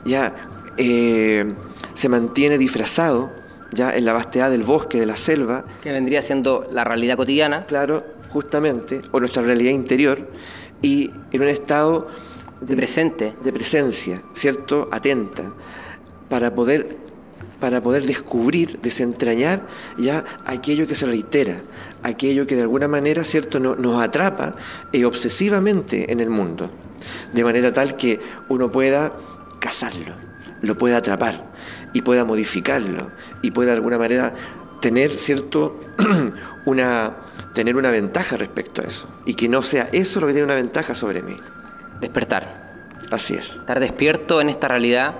ya, 0.05 0.35
eh, 0.77 1.53
se 1.93 2.09
mantiene 2.09 2.57
disfrazado, 2.57 3.31
ya, 3.71 3.95
en 3.95 4.05
la 4.05 4.13
vastedad 4.13 4.51
del 4.51 4.63
bosque, 4.63 4.99
de 4.99 5.05
la 5.05 5.17
selva. 5.17 5.65
Que 5.81 5.91
vendría 5.91 6.21
siendo 6.21 6.67
la 6.71 6.83
realidad 6.83 7.17
cotidiana. 7.17 7.65
Claro, 7.65 8.03
justamente, 8.29 9.01
o 9.11 9.19
nuestra 9.19 9.41
realidad 9.41 9.71
interior, 9.71 10.29
y 10.81 11.11
en 11.31 11.41
un 11.41 11.47
estado 11.47 12.07
de, 12.61 12.75
presente. 12.75 13.33
De 13.43 13.51
presencia, 13.51 14.21
¿cierto? 14.33 14.89
Atenta, 14.91 15.53
para 16.29 16.53
poder 16.53 17.02
para 17.63 17.81
poder 17.81 18.05
descubrir, 18.05 18.81
desentrañar 18.81 19.65
ya 19.97 20.25
aquello 20.45 20.85
que 20.85 20.95
se 20.95 21.05
reitera, 21.05 21.61
aquello 22.01 22.45
que 22.45 22.57
de 22.57 22.63
alguna 22.63 22.89
manera, 22.89 23.23
¿cierto?, 23.23 23.57
nos 23.57 24.03
atrapa 24.03 24.57
eh, 24.91 25.05
obsesivamente 25.05 26.11
en 26.11 26.19
el 26.19 26.29
mundo, 26.29 26.69
de 27.31 27.41
manera 27.41 27.71
tal 27.71 27.95
que 27.95 28.19
uno 28.49 28.69
pueda 28.69 29.13
cazarlo, 29.59 30.13
lo 30.61 30.77
pueda 30.77 30.97
atrapar 30.97 31.53
y 31.93 32.01
pueda 32.01 32.25
modificarlo 32.25 33.11
y 33.41 33.51
pueda 33.51 33.71
de 33.71 33.77
alguna 33.77 33.97
manera 33.97 34.35
tener, 34.81 35.15
¿cierto?, 35.15 35.79
una, 36.65 37.15
tener 37.53 37.77
una 37.77 37.91
ventaja 37.91 38.35
respecto 38.35 38.81
a 38.81 38.87
eso 38.87 39.07
y 39.25 39.35
que 39.35 39.47
no 39.47 39.63
sea 39.63 39.87
eso 39.93 40.19
lo 40.19 40.27
que 40.27 40.33
tiene 40.33 40.47
una 40.47 40.55
ventaja 40.55 40.95
sobre 40.95 41.21
mí. 41.21 41.37
Despertar. 42.01 43.05
Así 43.09 43.35
es. 43.35 43.53
Estar 43.53 43.79
despierto 43.79 44.41
en 44.41 44.49
esta 44.49 44.67
realidad, 44.67 45.15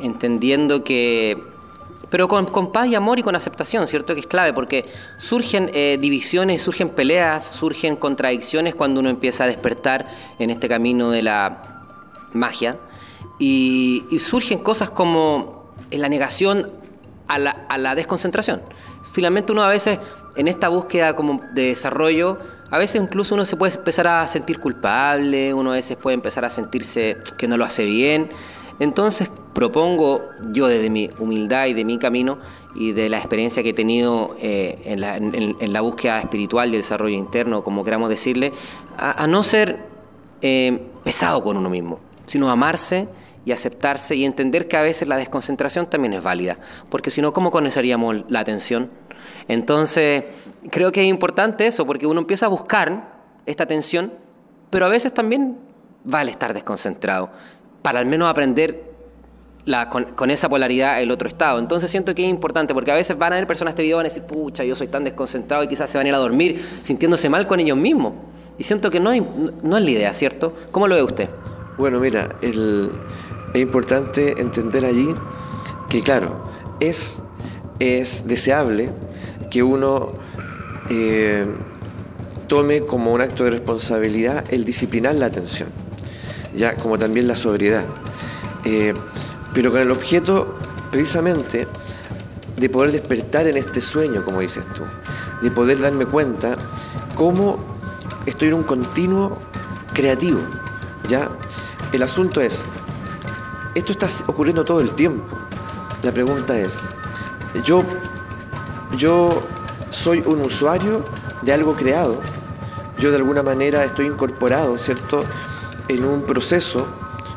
entendiendo 0.00 0.82
que 0.82 1.54
pero 2.10 2.28
con, 2.28 2.72
paz 2.72 2.86
y 2.88 2.94
amor 2.94 3.18
y 3.18 3.22
con 3.22 3.34
aceptación, 3.34 3.86
¿cierto? 3.86 4.14
Que 4.14 4.20
es 4.20 4.26
clave, 4.26 4.52
porque 4.52 4.84
surgen 5.18 5.70
eh, 5.74 5.98
divisiones, 6.00 6.62
surgen 6.62 6.90
peleas, 6.90 7.44
surgen 7.44 7.96
contradicciones 7.96 8.74
cuando 8.74 9.00
uno 9.00 9.08
empieza 9.08 9.44
a 9.44 9.46
despertar 9.46 10.08
en 10.38 10.50
este 10.50 10.68
camino 10.68 11.10
de 11.10 11.22
la 11.22 11.84
magia. 12.32 12.78
Y, 13.38 14.04
surgen 14.18 14.60
cosas 14.60 14.90
como 14.90 15.72
la 15.90 16.08
negación 16.08 16.70
a 17.28 17.38
la, 17.38 17.50
a 17.68 17.76
la, 17.76 17.94
desconcentración. 17.94 18.62
Finalmente 19.12 19.52
uno 19.52 19.62
a 19.62 19.68
veces, 19.68 19.98
en 20.36 20.48
esta 20.48 20.68
búsqueda 20.68 21.14
como 21.14 21.42
de 21.54 21.66
desarrollo, 21.66 22.38
a 22.70 22.78
veces 22.78 23.00
incluso 23.00 23.34
uno 23.34 23.44
se 23.44 23.56
puede 23.56 23.74
empezar 23.74 24.06
a 24.08 24.26
sentir 24.26 24.58
culpable, 24.58 25.54
uno 25.54 25.70
a 25.72 25.74
veces 25.74 25.96
puede 25.96 26.14
empezar 26.14 26.44
a 26.44 26.50
sentirse 26.50 27.16
que 27.38 27.46
no 27.46 27.56
lo 27.56 27.64
hace 27.64 27.84
bien. 27.84 28.30
Entonces 28.78 29.30
propongo 29.54 30.20
yo 30.52 30.68
desde 30.68 30.90
mi 30.90 31.10
humildad 31.18 31.66
y 31.66 31.72
de 31.72 31.84
mi 31.84 31.98
camino 31.98 32.38
y 32.74 32.92
de 32.92 33.08
la 33.08 33.16
experiencia 33.16 33.62
que 33.62 33.70
he 33.70 33.74
tenido 33.74 34.36
eh, 34.38 34.82
en, 34.84 35.72
la, 35.72 35.80
búsqueda 35.80 36.20
espiritual 36.20 36.74
y 36.74 36.76
desarrollo 36.76 37.16
interno, 37.16 37.64
como 37.64 37.82
queramos 37.82 38.10
decirle, 38.10 38.52
a, 38.98 39.26
no 39.26 39.42
ser 39.42 39.78
eh, 40.42 40.86
pesado 41.02 41.42
con 41.42 41.56
uno 41.56 41.70
mismo, 41.70 42.00
sino 42.26 42.50
amarse 42.50 43.08
y 43.46 43.52
aceptarse 43.52 44.14
y 44.14 44.26
entender 44.26 44.68
que 44.68 44.76
a 44.76 44.82
veces 44.82 45.08
la 45.08 45.16
desconcentración 45.16 45.86
también 45.86 46.12
es 46.12 46.22
válida, 46.22 46.58
porque 46.90 47.10
si 47.10 47.22
no, 47.22 47.32
¿cómo 47.32 47.50
conoceríamos 47.50 48.24
la 48.28 48.40
atención? 48.40 48.90
Entonces, 49.48 50.24
creo 50.70 50.92
que 50.92 51.02
es 51.02 51.06
importante 51.06 51.66
eso, 51.66 51.86
porque 51.86 52.06
uno 52.06 52.20
empieza 52.20 52.46
a 52.46 52.48
buscar 52.50 53.16
esta 53.46 53.64
atención, 53.64 54.12
pero 54.68 54.84
a 54.84 54.88
veces 54.88 55.14
también 55.14 55.56
vale 56.04 56.30
estar 56.30 56.52
desconcentrado 56.54 57.30
para 57.86 58.00
al 58.00 58.06
menos 58.06 58.28
aprender 58.28 58.82
con, 60.16 60.30
esa 60.30 60.48
polaridad 60.48 61.00
el 61.00 61.12
otro 61.12 61.28
estado. 61.28 61.60
Entonces 61.60 61.88
siento 61.88 62.16
que 62.16 62.24
es 62.24 62.28
importante, 62.28 62.74
porque 62.74 62.90
a 62.90 62.96
veces 62.96 63.16
van 63.16 63.32
a 63.32 63.36
ver 63.36 63.46
personas 63.46 63.74
este 63.74 63.82
video 63.82 63.94
y 63.94 63.98
van 63.98 64.06
a 64.06 64.08
decir, 64.08 64.24
pucha, 64.24 64.64
yo 64.64 64.74
soy 64.74 64.88
tan 64.88 65.04
desconcentrado 65.04 65.62
y 65.62 65.68
quizás 65.68 65.88
se 65.88 65.96
van 65.96 66.04
a 66.04 66.08
ir 66.08 66.14
a 66.16 66.18
dormir 66.18 66.66
sintiéndose 66.82 67.28
mal 67.28 67.46
con 67.46 67.60
ellos 67.60 67.78
mismos. 67.78 68.14
Y 68.58 68.64
siento 68.64 68.90
que 68.90 68.98
no, 68.98 69.12
no 69.62 69.76
es 69.76 69.84
la 69.84 69.88
idea, 69.88 70.12
¿cierto? 70.14 70.52
¿Cómo 70.72 70.88
lo 70.88 70.96
ve 70.96 71.04
usted? 71.04 71.30
Bueno, 71.78 72.00
mira, 72.00 72.28
es 72.42 72.56
importante 73.54 74.34
entender 74.40 74.84
allí 74.84 75.14
que, 75.88 76.02
claro, 76.02 76.42
es, 76.80 77.22
es 77.78 78.26
deseable 78.26 78.90
que 79.48 79.62
uno 79.62 80.08
eh, 80.90 81.46
tome 82.48 82.80
como 82.80 83.12
un 83.12 83.20
acto 83.20 83.44
de 83.44 83.50
responsabilidad 83.50 84.44
el 84.52 84.64
disciplinar 84.64 85.14
la 85.14 85.26
atención 85.26 85.85
ya 86.56 86.74
como 86.74 86.98
también 86.98 87.28
la 87.28 87.36
sobriedad. 87.36 87.84
Eh, 88.64 88.94
pero 89.54 89.70
con 89.70 89.80
el 89.80 89.90
objeto 89.90 90.54
precisamente 90.90 91.68
de 92.56 92.68
poder 92.68 92.92
despertar 92.92 93.46
en 93.46 93.56
este 93.56 93.80
sueño, 93.80 94.24
como 94.24 94.40
dices 94.40 94.64
tú, 94.74 94.82
de 95.42 95.50
poder 95.50 95.78
darme 95.78 96.06
cuenta 96.06 96.56
cómo 97.14 97.58
estoy 98.24 98.48
en 98.48 98.54
un 98.54 98.62
continuo 98.62 99.38
creativo. 99.92 100.40
¿ya? 101.08 101.30
El 101.92 102.02
asunto 102.02 102.40
es, 102.40 102.64
esto 103.74 103.92
está 103.92 104.08
ocurriendo 104.26 104.64
todo 104.64 104.80
el 104.80 104.90
tiempo. 104.90 105.24
La 106.02 106.12
pregunta 106.12 106.58
es, 106.58 106.80
yo, 107.64 107.84
yo 108.96 109.42
soy 109.90 110.22
un 110.26 110.40
usuario 110.42 111.04
de 111.42 111.52
algo 111.52 111.74
creado, 111.74 112.20
yo 112.98 113.10
de 113.10 113.16
alguna 113.16 113.42
manera 113.42 113.84
estoy 113.84 114.06
incorporado, 114.06 114.78
¿cierto? 114.78 115.24
En 115.88 116.04
un 116.04 116.22
proceso, 116.22 116.86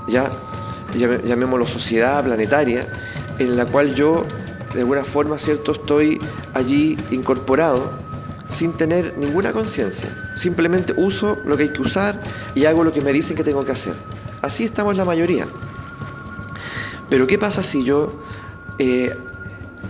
ya 0.08 0.32
llamémoslo 0.96 1.68
sociedad 1.68 2.24
planetaria, 2.24 2.88
en 3.38 3.56
la 3.56 3.66
cual 3.66 3.94
yo 3.94 4.26
de 4.74 4.82
alguna 4.82 5.04
forma, 5.04 5.38
¿cierto?, 5.38 5.72
estoy 5.72 6.20
allí 6.54 6.98
incorporado 7.12 7.92
sin 8.50 8.74
tener 8.74 9.18
ninguna 9.18 9.52
conciencia. 9.52 10.10
Simplemente 10.36 10.94
uso 10.98 11.38
lo 11.46 11.58
que 11.58 11.64
hay 11.64 11.70
que 11.70 11.82
usar 11.82 12.22
y 12.56 12.66
hago 12.66 12.84
lo 12.84 12.94
que 12.94 13.02
me 13.02 13.14
dicen 13.14 13.36
que 13.36 13.44
tengo 13.44 13.66
que 13.66 13.72
hacer. 13.72 13.94
Así 14.42 14.64
estamos 14.64 14.96
la 14.96 15.06
mayoría. 15.06 15.48
Pero 17.10 17.28
¿qué 17.28 17.38
pasa 17.38 17.64
si 17.64 17.84
yo, 17.84 18.12
eh, 18.78 19.16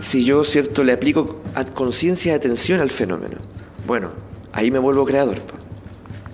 si 0.00 0.24
yo, 0.24 0.44
¿cierto?, 0.44 0.84
le 0.84 0.92
aplico 0.92 1.42
conciencia 1.74 2.32
y 2.32 2.34
atención 2.34 2.80
al 2.80 2.90
fenómeno? 2.90 3.36
Bueno, 3.86 4.10
ahí 4.52 4.70
me 4.70 4.78
vuelvo 4.78 5.04
creador. 5.04 5.36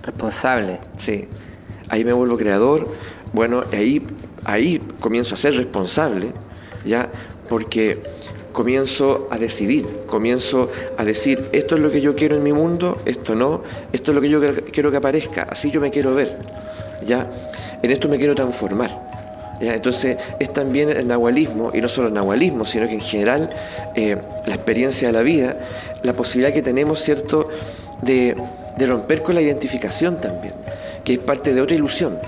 Responsable. 0.03 0.79
Sí 0.99 1.27
ahí 1.89 2.03
me 2.03 2.13
vuelvo 2.13 2.37
creador, 2.37 2.87
bueno, 3.33 3.63
ahí, 3.71 4.01
ahí 4.45 4.79
comienzo 4.99 5.35
a 5.35 5.37
ser 5.37 5.55
responsable, 5.55 6.31
¿ya? 6.85 7.09
Porque 7.49 8.01
comienzo 8.53 9.27
a 9.29 9.37
decidir, 9.37 9.85
comienzo 10.07 10.71
a 10.97 11.03
decir, 11.03 11.49
esto 11.51 11.75
es 11.75 11.81
lo 11.81 11.91
que 11.91 12.01
yo 12.01 12.15
quiero 12.15 12.35
en 12.35 12.43
mi 12.43 12.53
mundo, 12.53 12.97
esto 13.05 13.35
no, 13.35 13.63
esto 13.93 14.11
es 14.11 14.15
lo 14.15 14.21
que 14.21 14.29
yo 14.29 14.41
quiero 14.71 14.91
que 14.91 14.97
aparezca, 14.97 15.43
así 15.43 15.69
yo 15.69 15.81
me 15.81 15.91
quiero 15.91 16.15
ver, 16.15 16.37
¿ya? 17.05 17.29
En 17.83 17.91
esto 17.91 18.09
me 18.09 18.17
quiero 18.17 18.35
transformar. 18.35 19.05
¿Ya? 19.59 19.73
Entonces 19.73 20.17
es 20.39 20.53
también 20.53 20.89
el 20.89 21.07
nahualismo, 21.07 21.71
y 21.73 21.81
no 21.81 21.87
solo 21.87 22.09
el 22.09 22.13
nahualismo, 22.13 22.63
sino 22.63 22.87
que 22.87 22.93
en 22.93 23.01
general 23.01 23.49
eh, 23.95 24.15
la 24.45 24.53
experiencia 24.53 25.07
de 25.07 25.13
la 25.13 25.23
vida, 25.23 25.57
la 26.03 26.13
posibilidad 26.13 26.53
que 26.53 26.61
tenemos, 26.61 27.01
¿cierto?, 27.01 27.47
de, 28.03 28.37
de 28.77 28.85
romper 28.85 29.23
con 29.23 29.33
la 29.33 29.41
identificación 29.41 30.17
también 30.17 30.53
que 31.07 31.13
es 31.13 31.19
parte 31.19 31.53
de 31.53 31.61
otra 31.61 31.73
ilusión. 31.73 32.19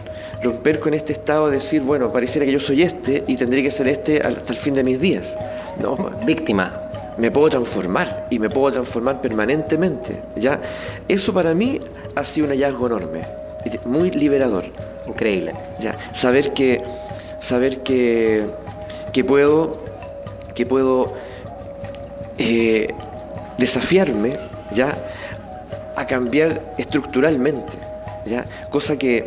Romper 0.42 0.80
con 0.80 0.94
este 0.94 1.12
estado 1.12 1.50
de 1.50 1.58
decir, 1.58 1.82
bueno, 1.82 2.14
pareciera 2.14 2.46
que 2.46 2.54
yo 2.54 2.62
soy 2.62 2.84
este 2.84 3.26
y 3.28 3.36
tendré 3.36 3.62
que 3.62 3.72
ser 3.72 3.90
este 3.90 4.22
hasta 4.22 4.54
el 4.54 4.58
fin 4.58 4.74
de 4.74 4.86
mis 4.86 5.02
días. 5.02 5.36
No. 5.82 5.98
Víctima. 6.26 6.74
Me 7.18 7.30
puedo 7.30 7.50
transformar 7.50 8.28
y 8.30 8.40
me 8.40 8.50
puedo 8.50 8.72
transformar 8.72 9.20
permanentemente. 9.20 10.22
¿ya? 10.38 10.62
Eso 11.10 11.34
para 11.34 11.54
mí 11.54 11.82
ha 12.16 12.24
sido 12.24 12.48
un 12.48 12.54
hallazgo 12.54 12.88
enorme, 12.88 13.24
muy 13.84 14.12
liberador. 14.12 14.64
Increíble. 15.06 15.56
¿ya? 15.82 15.98
Saber 16.14 16.54
que, 16.54 16.82
saber 17.40 17.84
que, 17.84 18.46
que 19.12 19.26
puedo, 19.26 19.74
que 20.56 20.66
puedo 20.66 21.16
eh, 22.38 22.88
desafiarme 23.58 24.40
¿ya? 24.72 24.96
a 25.98 26.08
cambiar 26.08 26.74
estructuralmente 26.78 27.89
Cosa 28.70 28.98
que 28.98 29.26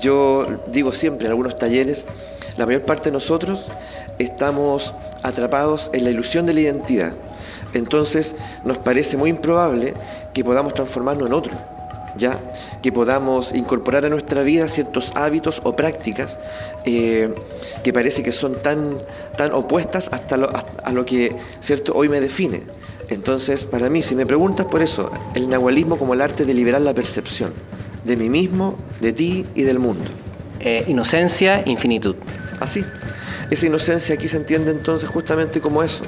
yo 0.00 0.46
digo 0.68 0.92
siempre 0.92 1.26
en 1.26 1.32
algunos 1.32 1.56
talleres, 1.56 2.06
la 2.56 2.66
mayor 2.66 2.82
parte 2.82 3.10
de 3.10 3.12
nosotros 3.12 3.66
estamos 4.18 4.94
atrapados 5.22 5.90
en 5.92 6.04
la 6.04 6.10
ilusión 6.10 6.46
de 6.46 6.54
la 6.54 6.60
identidad. 6.60 7.12
Entonces 7.74 8.34
nos 8.64 8.78
parece 8.78 9.16
muy 9.16 9.30
improbable 9.30 9.94
que 10.32 10.44
podamos 10.44 10.74
transformarnos 10.74 11.26
en 11.26 11.32
otro, 11.32 11.52
¿ya? 12.16 12.38
que 12.82 12.92
podamos 12.92 13.54
incorporar 13.54 14.04
a 14.04 14.08
nuestra 14.08 14.42
vida 14.42 14.68
ciertos 14.68 15.12
hábitos 15.14 15.60
o 15.64 15.76
prácticas 15.76 16.38
eh, 16.84 17.32
que 17.82 17.92
parece 17.92 18.22
que 18.22 18.32
son 18.32 18.56
tan, 18.56 18.98
tan 19.36 19.52
opuestas 19.52 20.08
hasta 20.12 20.36
a 20.84 20.92
lo 20.92 21.04
que 21.06 21.34
¿cierto? 21.60 21.92
hoy 21.94 22.08
me 22.08 22.20
define. 22.20 22.62
Entonces, 23.08 23.64
para 23.66 23.90
mí, 23.90 24.02
si 24.02 24.14
me 24.14 24.24
preguntas 24.24 24.66
por 24.66 24.80
eso, 24.80 25.10
el 25.34 25.50
nahualismo 25.50 25.98
como 25.98 26.14
el 26.14 26.22
arte 26.22 26.46
de 26.46 26.54
liberar 26.54 26.80
la 26.80 26.94
percepción 26.94 27.52
de 28.04 28.16
mí 28.16 28.28
mismo, 28.28 28.76
de 29.00 29.12
ti 29.12 29.46
y 29.54 29.62
del 29.62 29.78
mundo. 29.78 30.04
Eh, 30.60 30.84
inocencia, 30.88 31.62
infinitud. 31.66 32.16
Así. 32.60 32.84
Esa 33.50 33.66
inocencia 33.66 34.14
aquí 34.14 34.28
se 34.28 34.38
entiende 34.38 34.70
entonces 34.70 35.08
justamente 35.08 35.60
como 35.60 35.82
eso. 35.82 36.04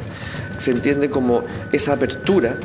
Se 0.59 0.71
entiende 0.71 1.11
como 1.11 1.43
esa 1.73 1.93
apertura 1.95 2.57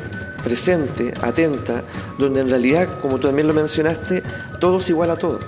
presente, 0.42 1.12
atenta, 1.20 1.82
donde 2.18 2.40
en 2.40 2.48
realidad, 2.48 2.88
como 3.02 3.18
tú 3.18 3.26
también 3.26 3.46
lo 3.46 3.54
mencionaste, 3.54 4.22
todo 4.58 4.78
es 4.78 4.88
igual 4.88 5.10
a 5.10 5.16
todo. 5.16 5.38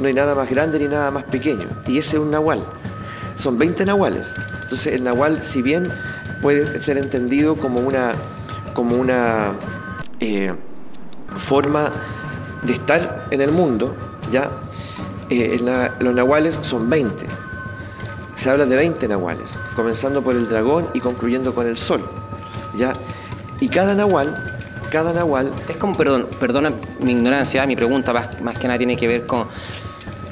no 0.00 0.06
hay 0.06 0.14
nada 0.14 0.34
más 0.34 0.48
grande 0.48 0.78
ni 0.78 0.88
nada 0.88 1.10
más 1.10 1.24
pequeño. 1.24 1.66
Y 1.86 1.98
ese 1.98 2.16
es 2.16 2.22
un 2.22 2.30
nahual. 2.30 2.62
Son 3.36 3.58
20 3.58 3.84
nahuales. 3.84 4.28
Entonces 4.62 4.94
el 4.94 5.04
nahual, 5.04 5.42
si 5.42 5.60
bien 5.60 5.88
puede 6.40 6.80
ser 6.80 6.96
entendido 6.96 7.56
como 7.56 7.80
una, 7.80 8.14
como 8.72 8.96
una 8.96 9.56
eh, 10.20 10.54
forma 11.36 11.92
de 12.62 12.72
estar 12.72 13.26
en 13.30 13.40
el 13.40 13.52
mundo, 13.52 13.94
¿ya? 14.30 14.50
Eh, 15.30 15.60
los 16.00 16.14
nahuales 16.14 16.58
son 16.60 16.90
20. 16.90 17.26
Se 18.34 18.50
habla 18.50 18.66
de 18.66 18.76
20 18.76 19.06
nahuales, 19.08 19.56
comenzando 19.76 20.22
por 20.22 20.34
el 20.34 20.48
dragón 20.48 20.88
y 20.94 21.00
concluyendo 21.00 21.54
con 21.54 21.66
el 21.66 21.78
sol. 21.78 22.02
¿ya? 22.76 22.92
Y 23.60 23.68
cada 23.68 23.94
nahual, 23.94 24.34
cada 24.90 25.12
nahual... 25.12 25.52
Es 25.68 25.76
como, 25.76 25.96
perdón, 25.96 26.26
perdona 26.38 26.72
mi 27.00 27.12
ignorancia, 27.12 27.66
mi 27.66 27.76
pregunta 27.76 28.12
más, 28.12 28.40
más 28.40 28.58
que 28.58 28.66
nada 28.66 28.78
tiene 28.78 28.96
que 28.96 29.06
ver 29.06 29.26
con... 29.26 29.46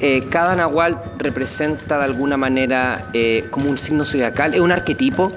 Eh, 0.01 0.27
cada 0.29 0.55
nahual 0.55 0.99
representa 1.17 1.97
de 1.97 2.05
alguna 2.05 2.37
manera 2.37 3.09
eh, 3.13 3.47
como 3.51 3.69
un 3.69 3.77
signo 3.77 4.05
zodiacal, 4.05 4.53
es 4.53 4.61
un 4.61 4.71
arquetipo. 4.71 5.31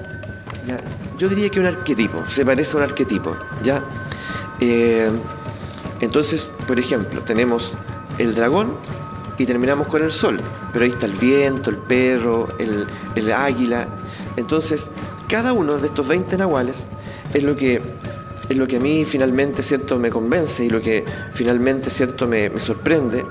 Yo 1.17 1.29
diría 1.29 1.49
que 1.49 1.59
un 1.59 1.67
arquetipo, 1.67 2.23
se 2.27 2.45
parece 2.45 2.75
a 2.75 2.77
un 2.79 2.83
arquetipo, 2.83 3.35
¿ya? 3.61 3.81
Entonces, 6.03 6.51
por 6.67 6.79
ejemplo, 6.79 7.21
tenemos 7.21 7.73
el 8.17 8.35
dragón, 8.35 8.77
y 9.37 9.45
terminamos 9.45 9.87
con 9.87 10.03
el 10.03 10.11
sol. 10.11 10.39
Pero 10.71 10.85
ahí 10.85 10.91
está 10.91 11.05
el 11.05 11.13
viento, 11.13 11.69
el 11.69 11.77
perro, 11.77 12.47
el, 12.59 13.31
águila. 13.31 13.87
Entonces, 14.37 14.89
cada 15.27 15.53
uno 15.53 15.77
de 15.77 15.87
estos 15.87 16.07
20 16.07 16.37
nahuales 16.37 16.85
es 17.33 17.43
lo 17.43 17.55
que, 17.55 17.81
es 18.49 18.57
lo 18.57 18.67
que 18.67 18.77
a 18.77 18.79
mí 18.79 19.05
finalmente 19.05 19.61
cierto 19.63 19.97
me 19.97 20.09
convence 20.09 20.63
y 20.63 20.69
lo 20.69 20.81
que 20.81 21.03
finalmente 21.33 21.89
cierto 21.89 22.27
me, 22.27 22.59
sorprende, 22.59 23.25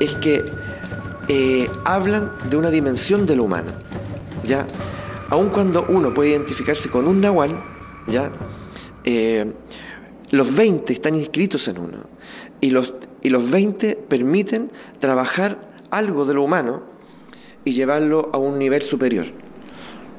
es 0.00 0.14
que 0.16 0.44
eh, 1.28 1.70
hablan 1.84 2.32
de 2.48 2.56
una 2.56 2.70
dimensión 2.70 3.26
de 3.26 3.36
lo 3.36 3.44
humano. 3.44 3.70
¿ya? 4.44 4.66
Aun 5.30 5.48
cuando 5.48 5.86
uno 5.88 6.12
puede 6.12 6.30
identificarse 6.30 6.90
con 6.90 7.06
un 7.06 7.20
nahual, 7.20 7.58
¿ya? 8.06 8.30
Eh, 9.04 9.52
los 10.32 10.54
20 10.54 10.92
están 10.92 11.14
inscritos 11.14 11.68
en 11.68 11.78
uno. 11.78 11.98
Y 12.60 12.70
los, 12.70 12.94
y 13.22 13.28
los 13.28 13.48
20 13.50 13.96
permiten 13.96 14.70
trabajar 14.98 15.70
algo 15.90 16.24
de 16.24 16.34
lo 16.34 16.42
humano 16.42 16.82
y 17.64 17.72
llevarlo 17.72 18.30
a 18.32 18.38
un 18.38 18.58
nivel 18.58 18.82
superior. 18.82 19.26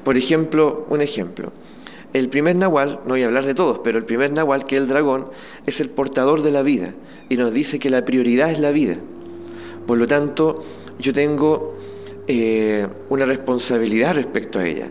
Por 0.04 0.16
ejemplo, 0.16 0.86
un 0.88 1.00
ejemplo. 1.00 1.52
El 2.12 2.28
primer 2.28 2.54
nahual, 2.54 3.00
no 3.04 3.10
voy 3.10 3.22
a 3.22 3.26
hablar 3.26 3.44
de 3.44 3.54
todos, 3.54 3.80
pero 3.82 3.98
el 3.98 4.04
primer 4.04 4.30
nahual, 4.32 4.66
que 4.66 4.76
es 4.76 4.82
el 4.82 4.88
dragón, 4.88 5.30
es 5.66 5.80
el 5.80 5.90
portador 5.90 6.42
de 6.42 6.52
la 6.52 6.62
vida 6.62 6.94
y 7.28 7.36
nos 7.36 7.52
dice 7.52 7.80
que 7.80 7.90
la 7.90 8.04
prioridad 8.04 8.52
es 8.52 8.60
la 8.60 8.70
vida. 8.70 8.96
Por 9.84 9.98
lo 9.98 10.06
tanto, 10.06 10.62
yo 11.00 11.12
tengo 11.12 11.76
eh, 12.28 12.86
una 13.08 13.26
responsabilidad 13.26 14.14
respecto 14.14 14.60
a 14.60 14.66
ella. 14.66 14.88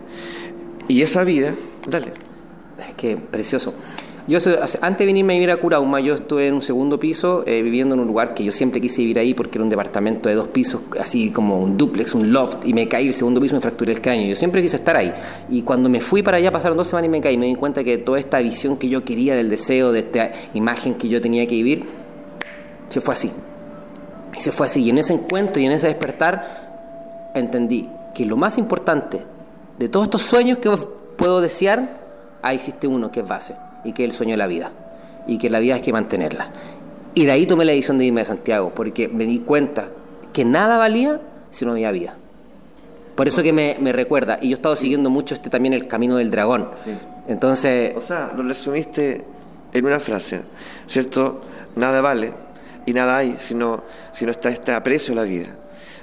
Y 0.89 1.01
esa 1.01 1.23
vida, 1.23 1.53
dale. 1.87 2.11
Es 2.77 2.93
que 2.95 3.15
precioso. 3.15 3.73
Yo 4.25 4.37
antes 4.81 4.99
de 4.99 5.05
venirme 5.05 5.33
a 5.33 5.35
vivir 5.35 5.51
a 5.51 5.57
Curauma, 5.57 5.99
yo 5.99 6.13
estuve 6.13 6.47
en 6.47 6.53
un 6.53 6.61
segundo 6.61 6.97
piso 6.97 7.43
eh, 7.45 7.61
viviendo 7.61 7.93
en 7.93 7.99
un 7.99 8.07
lugar 8.07 8.33
que 8.33 8.45
yo 8.45 8.53
siempre 8.53 8.79
quise 8.79 9.01
vivir 9.01 9.19
ahí 9.19 9.33
porque 9.33 9.57
era 9.57 9.65
un 9.65 9.69
departamento 9.69 10.29
de 10.29 10.35
dos 10.35 10.47
pisos, 10.47 10.81
así 10.97 11.29
como 11.31 11.59
un 11.59 11.77
duplex, 11.77 12.15
un 12.15 12.31
loft, 12.31 12.65
y 12.65 12.73
me 12.73 12.87
caí 12.87 13.07
el 13.07 13.13
segundo 13.13 13.41
piso 13.41 13.55
y 13.55 13.57
me 13.57 13.61
fracturé 13.61 13.91
el 13.91 13.99
cráneo. 13.99 14.25
Yo 14.29 14.37
siempre 14.37 14.61
quise 14.61 14.77
estar 14.77 14.95
ahí. 14.95 15.11
Y 15.49 15.63
cuando 15.63 15.89
me 15.89 15.99
fui 15.99 16.23
para 16.23 16.37
allá, 16.37 16.53
pasaron 16.53 16.77
dos 16.77 16.87
semanas 16.87 17.07
y 17.07 17.11
me 17.11 17.19
caí, 17.19 17.37
me 17.37 17.47
di 17.47 17.55
cuenta 17.55 17.83
que 17.83 17.97
toda 17.97 18.17
esta 18.17 18.39
visión 18.39 18.77
que 18.77 18.87
yo 18.87 19.03
quería 19.03 19.35
del 19.35 19.49
deseo, 19.49 19.91
de 19.91 19.99
esta 19.99 20.31
imagen 20.53 20.93
que 20.95 21.09
yo 21.09 21.19
tenía 21.19 21.45
que 21.45 21.55
vivir, 21.55 21.83
se 22.87 23.01
fue 23.01 23.15
así. 23.15 23.29
Y 24.37 24.39
se 24.39 24.53
fue 24.53 24.67
así. 24.67 24.83
Y 24.83 24.91
en 24.91 24.99
ese 24.99 25.15
encuentro 25.15 25.61
y 25.61 25.65
en 25.65 25.73
ese 25.73 25.87
despertar, 25.87 27.31
entendí 27.35 27.89
que 28.15 28.25
lo 28.25 28.37
más 28.37 28.57
importante 28.57 29.21
de 29.77 29.89
todos 29.89 30.05
estos 30.05 30.21
sueños 30.21 30.59
que 30.59 30.69
puedo 31.17 31.41
desear, 31.41 31.99
ahí 32.41 32.55
existe 32.55 32.87
uno 32.87 33.11
que 33.11 33.19
es 33.19 33.27
base 33.27 33.53
y 33.83 33.93
que 33.93 34.03
es 34.03 34.09
el 34.09 34.13
sueño 34.13 34.31
de 34.31 34.37
la 34.37 34.47
vida 34.47 34.71
y 35.27 35.37
que 35.37 35.49
la 35.49 35.59
vida 35.59 35.75
hay 35.75 35.81
que 35.81 35.93
mantenerla. 35.93 36.51
Y 37.15 37.25
de 37.25 37.31
ahí 37.31 37.45
tomé 37.45 37.65
la 37.65 37.71
decisión 37.71 37.97
de 37.97 38.05
irme 38.05 38.21
a 38.21 38.25
Santiago, 38.25 38.71
porque 38.75 39.07
me 39.07 39.25
di 39.25 39.39
cuenta 39.39 39.89
que 40.31 40.45
nada 40.45 40.77
valía 40.77 41.21
si 41.51 41.65
no 41.65 41.71
había 41.71 41.91
vida. 41.91 42.15
Por 43.15 43.27
eso 43.27 43.43
que 43.43 43.53
me, 43.53 43.93
recuerda, 43.93 44.39
y 44.41 44.49
yo 44.49 44.55
he 44.55 44.55
estado 44.55 44.75
siguiendo 44.75 45.09
mucho 45.11 45.35
este 45.35 45.49
también 45.49 45.73
el 45.73 45.87
camino 45.87 46.17
del 46.17 46.31
dragón. 46.31 46.69
Entonces... 47.27 47.93
O 47.95 48.01
sea, 48.01 48.33
lo 48.35 48.41
resumiste 48.41 49.23
en 49.71 49.85
una 49.85 49.99
frase, 49.99 50.41
¿cierto? 50.87 51.41
Nada 51.75 52.01
vale 52.01 52.33
y 52.85 52.93
nada 52.93 53.17
hay 53.17 53.35
si 53.39 53.53
no, 53.53 53.83
si 54.11 54.25
no 54.25 54.31
está 54.31 54.49
este 54.49 54.71
aprecio 54.71 55.13
a 55.13 55.17
la 55.17 55.23
vida. 55.23 55.47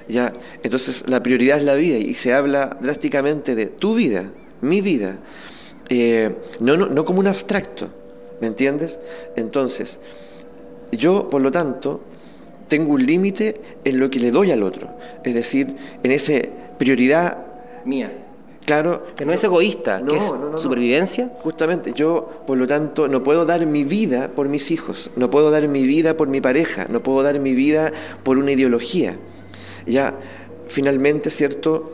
¿ya? 0.07 0.33
Entonces 0.63 1.03
la 1.07 1.21
prioridad 1.21 1.57
es 1.57 1.63
la 1.63 1.75
vida 1.75 1.97
y 1.97 2.13
se 2.15 2.33
habla 2.33 2.77
drásticamente 2.79 3.55
de 3.55 3.67
tu 3.67 3.95
vida, 3.95 4.31
mi 4.61 4.81
vida, 4.81 5.17
eh, 5.93 6.33
no, 6.61 6.77
no, 6.77 6.85
no 6.85 7.03
como 7.03 7.19
un 7.19 7.27
abstracto, 7.27 7.89
¿me 8.39 8.47
entiendes? 8.47 8.97
Entonces, 9.35 9.99
yo, 10.93 11.29
por 11.29 11.41
lo 11.41 11.51
tanto, 11.51 11.99
tengo 12.69 12.93
un 12.93 13.05
límite 13.05 13.59
en 13.83 13.99
lo 13.99 14.09
que 14.09 14.19
le 14.19 14.31
doy 14.31 14.51
al 14.51 14.63
otro, 14.63 14.87
es 15.25 15.33
decir, 15.33 15.75
en 16.01 16.11
esa 16.11 16.33
prioridad 16.77 17.37
mía. 17.83 18.13
Claro. 18.65 19.05
Que 19.17 19.25
no 19.25 19.33
es 19.33 19.43
egoísta, 19.43 20.01
que 20.07 20.15
es 20.15 20.31
supervivencia. 20.55 21.29
Justamente, 21.39 21.91
yo, 21.93 22.43
por 22.47 22.57
lo 22.57 22.67
tanto, 22.67 23.09
no 23.09 23.21
puedo 23.21 23.45
dar 23.45 23.65
mi 23.65 23.83
vida 23.83 24.29
por 24.33 24.47
mis 24.47 24.71
hijos, 24.71 25.11
no 25.17 25.29
puedo 25.29 25.51
dar 25.51 25.67
mi 25.67 25.83
vida 25.85 26.15
por 26.15 26.29
mi 26.29 26.39
pareja, 26.39 26.85
no 26.89 27.03
puedo 27.03 27.21
dar 27.21 27.37
mi 27.41 27.53
vida 27.53 27.91
por 28.23 28.37
una 28.37 28.53
ideología. 28.53 29.17
Ya, 29.85 30.17
finalmente, 30.69 31.29
¿cierto? 31.31 31.91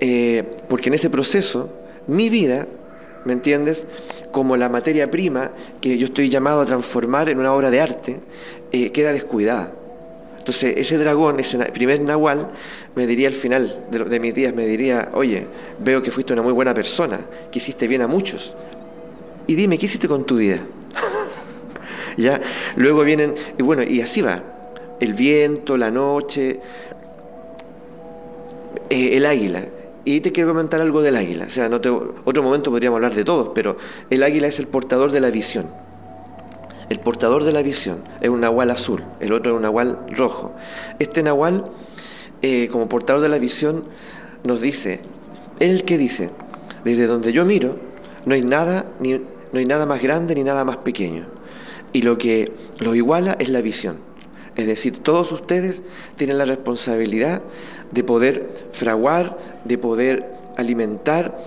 Eh, 0.00 0.42
porque 0.68 0.88
en 0.88 0.94
ese 0.94 1.08
proceso, 1.08 1.68
mi 2.08 2.30
vida 2.30 2.66
¿me 3.28 3.34
entiendes? 3.34 3.84
Como 4.32 4.56
la 4.56 4.70
materia 4.70 5.10
prima 5.10 5.50
que 5.82 5.98
yo 5.98 6.06
estoy 6.06 6.30
llamado 6.30 6.62
a 6.62 6.66
transformar 6.66 7.28
en 7.28 7.38
una 7.38 7.52
obra 7.52 7.70
de 7.70 7.78
arte, 7.78 8.20
eh, 8.72 8.90
queda 8.90 9.12
descuidada. 9.12 9.74
Entonces, 10.38 10.78
ese 10.78 10.96
dragón, 10.96 11.38
ese 11.38 11.58
primer 11.58 12.00
nahual, 12.00 12.48
me 12.94 13.06
diría 13.06 13.28
al 13.28 13.34
final 13.34 13.84
de, 13.90 14.18
mis 14.18 14.34
días, 14.34 14.54
me 14.54 14.66
diría, 14.66 15.10
oye, 15.12 15.46
veo 15.78 16.00
que 16.00 16.10
fuiste 16.10 16.32
una 16.32 16.40
muy 16.40 16.54
buena 16.54 16.72
persona, 16.72 17.20
que 17.52 17.58
hiciste 17.58 17.86
bien 17.86 18.00
a 18.00 18.06
muchos. 18.06 18.54
Y 19.46 19.54
dime, 19.54 19.76
¿qué 19.76 19.84
hiciste 19.84 20.08
con 20.08 20.24
tu 20.24 20.36
vida? 20.36 20.60
ya, 22.16 22.40
luego 22.76 23.04
vienen, 23.04 23.34
y 23.58 23.62
bueno, 23.62 23.82
y 23.82 24.00
así 24.00 24.22
va. 24.22 24.42
El 25.00 25.12
viento, 25.12 25.76
la 25.76 25.90
noche, 25.90 26.60
eh, 28.88 29.16
el 29.18 29.26
águila. 29.26 29.68
Y 30.08 30.22
te 30.22 30.32
quiero 30.32 30.48
comentar 30.48 30.80
algo 30.80 31.02
del 31.02 31.16
águila. 31.16 31.44
O 31.44 31.50
sea, 31.50 31.68
no 31.68 31.76
otro 31.76 32.42
momento 32.42 32.70
podríamos 32.70 32.96
hablar 32.96 33.14
de 33.14 33.24
todos, 33.24 33.50
pero 33.54 33.76
el 34.08 34.22
águila 34.22 34.46
es 34.46 34.58
el 34.58 34.66
portador 34.66 35.12
de 35.12 35.20
la 35.20 35.30
visión. 35.30 35.66
El 36.88 36.98
portador 36.98 37.44
de 37.44 37.52
la 37.52 37.60
visión 37.60 38.02
es 38.22 38.30
un 38.30 38.40
nahual 38.40 38.70
azul, 38.70 39.04
el 39.20 39.34
otro 39.34 39.52
es 39.52 39.56
un 39.56 39.62
nahual 39.64 39.98
rojo. 40.08 40.54
Este 40.98 41.22
nahual, 41.22 41.70
eh, 42.40 42.68
como 42.72 42.88
portador 42.88 43.20
de 43.20 43.28
la 43.28 43.38
visión, 43.38 43.84
nos 44.44 44.62
dice, 44.62 45.00
el 45.60 45.84
que 45.84 45.98
dice, 45.98 46.30
desde 46.86 47.06
donde 47.06 47.34
yo 47.34 47.44
miro, 47.44 47.76
no 48.24 48.32
hay 48.32 48.40
nada, 48.40 48.86
ni, 49.00 49.12
no 49.12 49.58
hay 49.58 49.66
nada 49.66 49.84
más 49.84 50.00
grande 50.00 50.34
ni 50.34 50.42
nada 50.42 50.64
más 50.64 50.78
pequeño. 50.78 51.26
Y 51.92 52.00
lo 52.00 52.16
que 52.16 52.50
lo 52.78 52.94
iguala 52.94 53.36
es 53.38 53.50
la 53.50 53.60
visión. 53.60 53.98
Es 54.56 54.66
decir, 54.66 54.98
todos 54.98 55.30
ustedes 55.32 55.82
tienen 56.16 56.38
la 56.38 56.44
responsabilidad 56.44 57.42
de 57.92 58.04
poder 58.04 58.48
fraguar, 58.72 59.38
de 59.64 59.78
poder 59.78 60.26
alimentar 60.56 61.38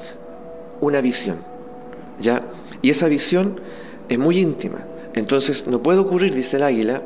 una 0.80 1.02
visión. 1.02 1.38
¿ya? 2.20 2.44
Y 2.82 2.90
esa 2.90 3.08
visión 3.08 3.60
es 4.10 4.18
muy 4.18 4.40
íntima. 4.40 4.80
Entonces 5.14 5.68
no 5.68 5.84
puede 5.84 6.00
ocurrir, 6.00 6.34
dice 6.34 6.58
el 6.58 6.64
águila, 6.64 7.04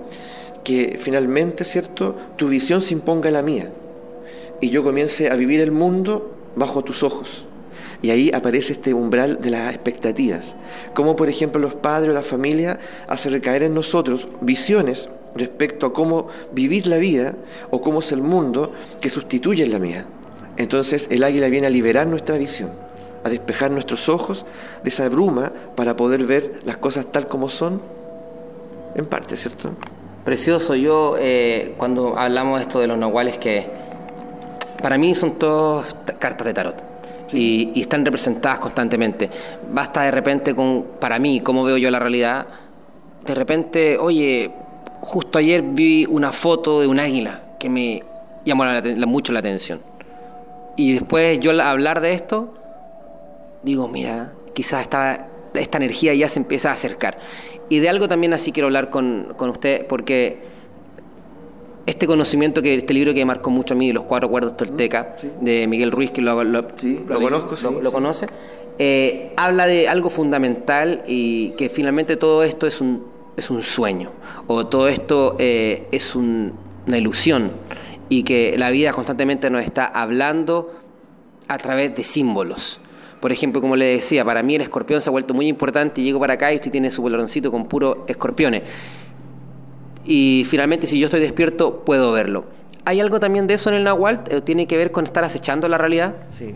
que 0.63 0.97
finalmente, 0.99 1.63
¿cierto?, 1.63 2.15
tu 2.37 2.47
visión 2.47 2.81
se 2.81 2.93
imponga 2.93 3.29
a 3.29 3.31
la 3.31 3.41
mía 3.41 3.71
y 4.61 4.69
yo 4.69 4.83
comience 4.83 5.29
a 5.29 5.35
vivir 5.35 5.61
el 5.61 5.71
mundo 5.71 6.33
bajo 6.55 6.83
tus 6.83 7.03
ojos. 7.03 7.45
Y 8.01 8.09
ahí 8.09 8.31
aparece 8.33 8.73
este 8.73 8.93
umbral 8.93 9.39
de 9.41 9.49
las 9.51 9.73
expectativas. 9.73 10.55
Como 10.93 11.15
por 11.15 11.29
ejemplo 11.29 11.59
los 11.59 11.75
padres 11.75 12.11
o 12.11 12.13
la 12.13 12.23
familia 12.23 12.79
hacen 13.07 13.31
recaer 13.31 13.63
en 13.63 13.73
nosotros 13.73 14.27
visiones 14.41 15.09
respecto 15.35 15.85
a 15.85 15.93
cómo 15.93 16.27
vivir 16.51 16.87
la 16.87 16.97
vida 16.97 17.35
o 17.71 17.81
cómo 17.81 17.99
es 17.99 18.11
el 18.11 18.21
mundo 18.21 18.71
que 19.01 19.09
sustituye 19.09 19.65
la 19.67 19.79
mía. 19.79 20.05
Entonces 20.57 21.07
el 21.09 21.23
águila 21.23 21.49
viene 21.49 21.67
a 21.67 21.69
liberar 21.69 22.07
nuestra 22.07 22.37
visión, 22.37 22.71
a 23.23 23.29
despejar 23.29 23.71
nuestros 23.71 24.09
ojos 24.09 24.45
de 24.83 24.89
esa 24.89 25.09
bruma 25.09 25.51
para 25.75 25.95
poder 25.95 26.23
ver 26.23 26.61
las 26.65 26.77
cosas 26.77 27.07
tal 27.11 27.27
como 27.27 27.49
son, 27.49 27.81
en 28.95 29.05
parte, 29.05 29.35
¿cierto? 29.35 29.71
Precioso, 30.23 30.75
yo 30.75 31.17
eh, 31.19 31.75
cuando 31.77 32.17
hablamos 32.17 32.59
de 32.59 32.63
esto 32.63 32.79
de 32.79 32.87
los 32.87 32.97
nahuales, 32.97 33.37
que 33.37 33.67
para 34.81 34.97
mí 34.97 35.13
son 35.13 35.37
todas 35.37 35.95
cartas 36.19 36.47
de 36.47 36.53
tarot. 36.53 36.75
Y, 37.31 37.71
y, 37.73 37.81
están 37.81 38.05
representadas 38.05 38.59
constantemente. 38.59 39.29
Basta 39.71 40.03
de 40.03 40.11
repente 40.11 40.55
con, 40.55 40.85
para 40.99 41.19
mí, 41.19 41.41
cómo 41.41 41.63
veo 41.63 41.75
yo 41.75 41.89
la 41.91 41.99
realidad, 41.99 42.45
de 43.25 43.33
repente, 43.33 43.97
oye, 43.97 44.51
justo 45.01 45.39
ayer 45.39 45.61
vi 45.63 46.05
una 46.05 46.31
foto 46.31 46.81
de 46.81 46.87
un 46.87 46.99
águila 46.99 47.41
que 47.59 47.69
me 47.69 48.03
llamó 48.45 48.65
mucho 49.07 49.33
la 49.33 49.39
atención. 49.39 49.79
Y 50.75 50.93
después 50.93 51.39
yo 51.39 51.51
al 51.51 51.61
hablar 51.61 52.01
de 52.01 52.13
esto, 52.13 52.53
digo, 53.63 53.87
mira, 53.87 54.33
quizás 54.53 54.81
esta, 54.81 55.27
esta 55.53 55.77
energía 55.77 56.13
ya 56.13 56.29
se 56.29 56.39
empieza 56.39 56.69
a 56.69 56.73
acercar. 56.73 57.17
Y 57.69 57.79
de 57.79 57.89
algo 57.89 58.07
también 58.07 58.33
así 58.33 58.51
quiero 58.51 58.67
hablar 58.67 58.89
con, 58.89 59.33
con 59.37 59.49
usted, 59.49 59.87
porque 59.87 60.39
este 61.85 62.07
conocimiento 62.07 62.61
que 62.61 62.75
este 62.75 62.93
libro 62.93 63.13
que 63.13 63.23
marcó 63.25 63.49
mucho 63.49 63.73
a 63.73 63.77
mí, 63.77 63.93
Los 63.93 64.05
Cuatro 64.05 64.29
Cuerdos 64.29 64.57
Tolteca, 64.57 65.15
de 65.41 65.67
Miguel 65.67 65.91
Ruiz, 65.91 66.11
que 66.11 66.21
lo, 66.21 66.43
lo, 66.43 66.61
lo, 66.61 67.19
conozco, 67.19 67.55
lo, 67.81 67.91
conoce, 67.91 68.27
eh, 68.79 69.33
habla 69.37 69.67
de 69.67 69.87
algo 69.87 70.09
fundamental 70.09 71.03
y 71.07 71.51
que 71.51 71.69
finalmente 71.69 72.17
todo 72.17 72.43
esto 72.43 72.65
es 72.65 72.81
un, 72.81 73.05
es 73.37 73.49
un 73.49 73.61
sueño, 73.61 74.11
o 74.47 74.65
todo 74.65 74.87
esto 74.87 75.35
eh, 75.37 75.87
es 75.91 76.15
una 76.15 76.97
ilusión, 76.97 77.51
y 78.09 78.23
que 78.23 78.57
la 78.57 78.69
vida 78.69 78.91
constantemente 78.91 79.49
nos 79.49 79.63
está 79.63 79.85
hablando 79.85 80.73
a 81.47 81.57
través 81.57 81.95
de 81.95 82.03
símbolos. 82.03 82.79
Por 83.21 83.31
ejemplo, 83.31 83.61
como 83.61 83.75
le 83.75 83.85
decía, 83.85 84.23
para 84.23 84.43
mí 84.43 84.55
el 84.55 84.61
escorpión 84.61 85.01
se 85.01 85.09
ha 85.09 85.11
vuelto 85.11 85.33
muy 85.33 85.47
importante 85.47 86.01
y 86.01 86.03
llego 86.03 86.19
para 86.19 86.35
acá 86.35 86.53
y 86.53 86.55
usted 86.55 86.71
tiene 86.71 86.91
su 86.91 87.01
boloncito 87.01 87.51
con 87.51 87.65
puro 87.65 88.05
escorpiones 88.07 88.63
y 90.05 90.45
finalmente 90.47 90.87
si 90.87 90.99
yo 90.99 91.05
estoy 91.05 91.19
despierto 91.19 91.83
puedo 91.83 92.11
verlo. 92.11 92.45
¿Hay 92.85 92.99
algo 93.01 93.19
también 93.19 93.47
de 93.47 93.55
eso 93.55 93.69
en 93.69 93.75
el 93.75 93.83
Nahual? 93.83 94.23
Eh, 94.29 94.41
¿Tiene 94.41 94.67
que 94.67 94.77
ver 94.77 94.91
con 94.91 95.05
estar 95.05 95.23
acechando 95.23 95.67
la 95.67 95.77
realidad? 95.77 96.15
Sí. 96.29 96.55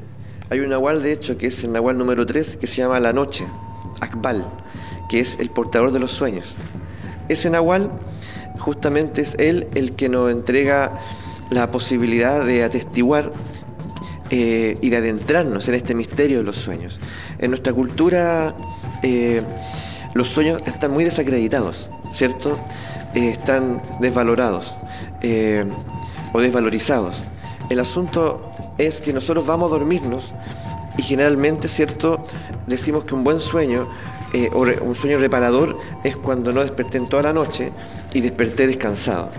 Hay 0.52 0.60
un 0.60 0.70
Nahual, 0.70 1.02
de 1.02 1.12
hecho, 1.12 1.38
que 1.38 1.48
es 1.48 1.64
el 1.64 1.72
Nahual 1.72 1.98
número 1.98 2.26
3, 2.26 2.58
que 2.58 2.68
se 2.68 2.78
llama 2.78 3.00
La 3.00 3.14
Noche, 3.14 3.46
Akbal, 4.00 4.48
que 5.10 5.20
es 5.20 5.40
el 5.40 5.50
portador 5.50 5.92
de 5.92 6.00
los 6.00 6.12
sueños. 6.12 6.56
Ese 7.30 7.50
Nahual 7.50 7.92
justamente 8.60 9.22
es 9.22 9.36
él 9.40 9.68
el 9.74 9.96
que 9.96 10.10
nos 10.10 10.32
entrega 10.32 11.00
la 11.50 11.72
posibilidad 11.72 12.46
de 12.46 12.64
atestiguar 12.64 13.32
eh, 14.32 14.78
y 14.80 14.90
de 14.90 14.98
adentrarnos 14.98 15.68
en 15.70 15.74
este 15.74 15.96
misterio 15.96 16.38
de 16.40 16.44
los 16.44 16.58
sueños. 16.58 17.00
En 17.40 17.50
nuestra 17.50 17.74
cultura 17.74 18.54
eh, 19.02 19.42
los 20.14 20.28
sueños 20.28 20.62
están 20.68 20.92
muy 20.92 21.04
desacreditados, 21.04 21.90
¿cierto? 22.12 22.60
Eh, 23.16 23.30
están 23.30 23.82
desvalorados 24.00 24.76
o 26.32 26.40
desvalorizados. 26.40 27.24
El 27.70 27.80
asunto 27.80 28.52
es 28.78 29.02
que 29.02 29.14
nosotros 29.14 29.46
vamos 29.46 29.72
a 29.72 29.76
dormirnos 29.76 30.32
y 30.98 31.02
generalmente, 31.02 31.68
¿cierto? 31.68 32.24
Decimos 32.68 33.06
que 33.06 33.16
un 33.16 33.24
buen 33.24 33.40
sueño 33.40 33.90
o 34.54 34.62
un 34.62 34.96
sueño 34.96 35.18
reparador 35.18 35.78
es 36.04 36.16
cuando 36.16 36.54
no 36.54 36.62
desperté 36.62 37.00
en 37.00 37.08
toda 37.08 37.24
la 37.24 37.34
noche 37.34 37.74
y 38.14 38.22
desperté 38.22 38.68
descansado. 38.68 39.30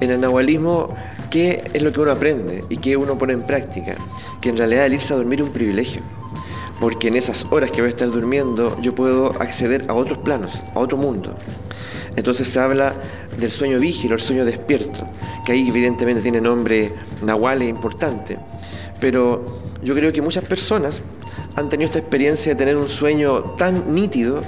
En 0.00 0.10
el 0.10 0.20
nahualismo, 0.20 0.94
¿qué 1.30 1.62
es 1.72 1.82
lo 1.82 1.92
que 1.92 2.00
uno 2.00 2.10
aprende 2.10 2.64
y 2.68 2.76
qué 2.76 2.96
uno 2.96 3.16
pone 3.16 3.32
en 3.32 3.42
práctica? 3.42 3.96
Que 4.40 4.50
en 4.50 4.58
realidad 4.58 4.86
el 4.86 4.94
irse 4.94 5.14
a 5.14 5.16
dormir 5.16 5.40
es 5.40 5.46
un 5.46 5.52
privilegio. 5.52 6.02
Porque 6.80 7.08
en 7.08 7.16
esas 7.16 7.46
horas 7.50 7.70
que 7.70 7.80
voy 7.80 7.88
a 7.88 7.90
estar 7.90 8.10
durmiendo 8.10 8.78
yo 8.82 8.94
puedo 8.94 9.32
acceder 9.40 9.86
a 9.88 9.94
otros 9.94 10.18
planos, 10.18 10.62
a 10.74 10.80
otro 10.80 10.98
mundo. 10.98 11.34
Entonces 12.14 12.48
se 12.48 12.60
habla 12.60 12.94
del 13.38 13.50
sueño 13.50 13.78
vigilo, 13.78 14.14
el 14.14 14.20
sueño 14.20 14.44
despierto, 14.44 15.06
que 15.44 15.52
ahí 15.52 15.68
evidentemente 15.68 16.22
tiene 16.22 16.40
nombre 16.40 16.92
nahual 17.22 17.62
e 17.62 17.66
importante. 17.66 18.38
Pero 19.00 19.44
yo 19.82 19.94
creo 19.94 20.12
que 20.12 20.20
muchas 20.22 20.44
personas 20.44 21.02
han 21.54 21.68
tenido 21.68 21.88
esta 21.88 21.98
experiencia 21.98 22.52
de 22.52 22.56
tener 22.56 22.76
un 22.76 22.88
sueño 22.88 23.54
tan 23.56 23.94
nítido, 23.94 24.42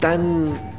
tan 0.00 0.71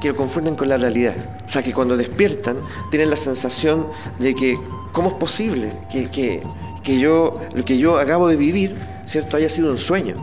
que 0.00 0.08
lo 0.08 0.16
confunden 0.16 0.56
con 0.56 0.68
la 0.68 0.78
realidad. 0.78 1.16
O 1.44 1.48
sea, 1.48 1.62
que 1.62 1.72
cuando 1.72 1.96
despiertan 1.96 2.56
tienen 2.90 3.10
la 3.10 3.16
sensación 3.16 3.88
de 4.18 4.34
que, 4.34 4.56
¿cómo 4.92 5.08
es 5.08 5.14
posible 5.14 5.72
que, 5.90 6.08
que 6.10 6.98
yo, 6.98 7.34
lo 7.54 7.64
que 7.64 7.78
yo 7.78 7.98
acabo 7.98 8.28
de 8.28 8.36
vivir, 8.36 8.76
¿cierto?, 9.06 9.36
haya 9.36 9.48
sido 9.48 9.70
un 9.70 9.78
sueño. 9.78 10.14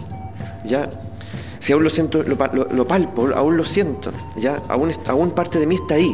¿Ya? 0.65 0.89
Si 1.63 1.71
aún 1.71 1.83
lo 1.83 1.89
siento, 1.89 2.21
lo, 2.23 2.37
palpo, 2.87 3.29
aún 3.33 3.55
lo 3.55 3.63
siento, 3.63 4.11
ya, 4.35 4.57
aún, 4.67 4.91
aún 5.07 5.31
parte 5.31 5.59
de 5.59 5.65
mí 5.65 5.75
está 5.75 5.95
ahí. 5.95 6.13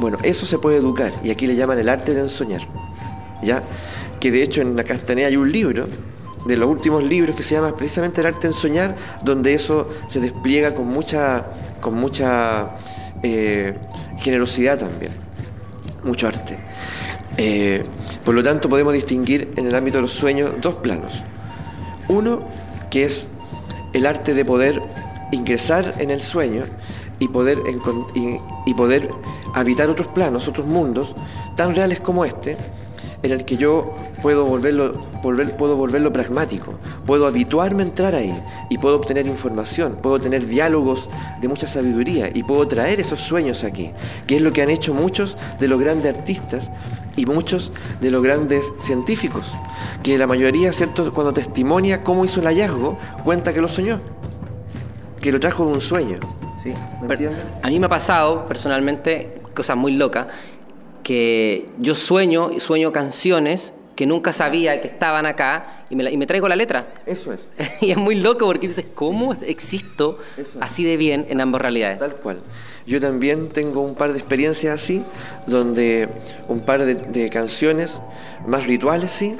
Bueno, 0.00 0.16
eso 0.22 0.46
se 0.46 0.58
puede 0.58 0.78
educar 0.78 1.12
y 1.22 1.30
aquí 1.30 1.46
le 1.46 1.56
llaman 1.56 1.78
el 1.78 1.90
arte 1.90 2.14
de 2.14 2.20
ensoñar, 2.20 2.62
ya, 3.42 3.62
que 4.18 4.30
de 4.30 4.42
hecho 4.42 4.62
en 4.62 4.76
la 4.76 4.84
Castanea 4.84 5.26
hay 5.26 5.36
un 5.36 5.52
libro 5.52 5.84
de 6.46 6.56
los 6.56 6.70
últimos 6.70 7.02
libros 7.02 7.36
que 7.36 7.42
se 7.42 7.54
llama 7.54 7.76
precisamente 7.76 8.22
el 8.22 8.28
arte 8.28 8.48
de 8.48 8.54
ensoñar, 8.54 8.96
donde 9.24 9.52
eso 9.52 9.90
se 10.06 10.20
despliega 10.20 10.74
con 10.74 10.86
mucha, 10.86 11.48
con 11.82 11.92
mucha 11.92 12.70
eh, 13.22 13.74
generosidad 14.18 14.78
también, 14.78 15.12
mucho 16.04 16.28
arte. 16.28 16.58
Eh, 17.36 17.82
por 18.24 18.34
lo 18.34 18.42
tanto, 18.42 18.68
podemos 18.68 18.92
distinguir 18.92 19.52
en 19.56 19.66
el 19.66 19.74
ámbito 19.74 19.98
de 19.98 20.02
los 20.02 20.12
sueños 20.12 20.54
dos 20.60 20.76
planos. 20.76 21.22
Uno, 22.08 22.40
que 22.90 23.04
es 23.04 23.28
el 23.92 24.06
arte 24.06 24.34
de 24.34 24.44
poder 24.44 24.82
ingresar 25.32 25.94
en 25.98 26.10
el 26.10 26.22
sueño 26.22 26.64
y 27.18 27.28
poder, 27.28 27.58
y, 28.66 28.74
poder 28.74 29.10
habitar 29.54 29.88
otros 29.88 30.08
planos, 30.08 30.48
otros 30.48 30.66
mundos 30.66 31.14
tan 31.56 31.74
reales 31.74 32.00
como 32.00 32.24
este, 32.24 32.56
en 33.28 33.40
el 33.40 33.44
que 33.44 33.56
yo 33.56 33.94
puedo 34.22 34.44
volverlo, 34.44 34.92
volver, 35.22 35.56
puedo 35.56 35.76
volverlo 35.76 36.12
pragmático, 36.12 36.74
puedo 37.06 37.26
habituarme 37.26 37.82
a 37.82 37.86
entrar 37.86 38.14
ahí 38.14 38.34
y 38.68 38.78
puedo 38.78 38.96
obtener 38.96 39.26
información, 39.26 39.98
puedo 40.02 40.20
tener 40.20 40.46
diálogos 40.46 41.08
de 41.40 41.48
mucha 41.48 41.66
sabiduría 41.66 42.30
y 42.32 42.42
puedo 42.42 42.66
traer 42.66 43.00
esos 43.00 43.20
sueños 43.20 43.64
aquí, 43.64 43.92
que 44.26 44.36
es 44.36 44.42
lo 44.42 44.52
que 44.52 44.62
han 44.62 44.70
hecho 44.70 44.94
muchos 44.94 45.36
de 45.60 45.68
los 45.68 45.80
grandes 45.80 46.16
artistas 46.16 46.70
y 47.16 47.26
muchos 47.26 47.72
de 48.00 48.10
los 48.10 48.22
grandes 48.22 48.72
científicos 48.80 49.46
que 50.02 50.18
la 50.18 50.26
mayoría, 50.26 50.72
¿cierto?, 50.72 51.12
cuando 51.12 51.32
testimonia 51.32 52.04
cómo 52.04 52.24
hizo 52.24 52.40
el 52.40 52.46
hallazgo, 52.46 52.98
cuenta 53.24 53.52
que 53.52 53.60
lo 53.60 53.68
soñó, 53.68 54.00
que 55.20 55.32
lo 55.32 55.40
trajo 55.40 55.66
de 55.66 55.72
un 55.72 55.80
sueño. 55.80 56.18
Sí. 56.56 56.72
¿Me 57.02 57.14
A 57.62 57.68
mí 57.68 57.78
me 57.78 57.86
ha 57.86 57.88
pasado, 57.88 58.46
personalmente, 58.46 59.36
cosas 59.54 59.76
muy 59.76 59.96
locas, 59.96 60.26
que 61.08 61.64
yo 61.78 61.94
sueño 61.94 62.50
y 62.54 62.60
sueño 62.60 62.92
canciones 62.92 63.72
que 63.96 64.04
nunca 64.04 64.34
sabía 64.34 64.78
que 64.82 64.88
estaban 64.88 65.24
acá 65.24 65.84
y 65.88 65.96
me, 65.96 66.12
y 66.12 66.18
me 66.18 66.26
traigo 66.26 66.50
la 66.50 66.54
letra. 66.54 66.92
Eso 67.06 67.32
es. 67.32 67.48
y 67.80 67.92
es 67.92 67.96
muy 67.96 68.14
loco 68.14 68.44
porque 68.44 68.68
dices, 68.68 68.84
¿cómo 68.94 69.32
existo 69.32 70.18
así 70.60 70.84
de 70.84 70.98
bien 70.98 71.24
en 71.30 71.40
ambas 71.40 71.62
realidades? 71.62 71.98
Tal 71.98 72.14
cual. 72.16 72.42
Yo 72.86 73.00
también 73.00 73.48
tengo 73.48 73.80
un 73.80 73.94
par 73.94 74.12
de 74.12 74.18
experiencias 74.18 74.74
así, 74.74 75.02
donde 75.46 76.10
un 76.46 76.60
par 76.60 76.84
de, 76.84 76.96
de 76.96 77.30
canciones 77.30 78.02
más 78.46 78.66
rituales, 78.66 79.10
sí, 79.10 79.34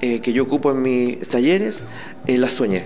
eh, 0.00 0.20
que 0.20 0.32
yo 0.32 0.44
ocupo 0.44 0.70
en 0.70 0.80
mis 0.80 1.28
talleres, 1.28 1.82
eh, 2.26 2.38
las 2.38 2.52
soñé. 2.52 2.84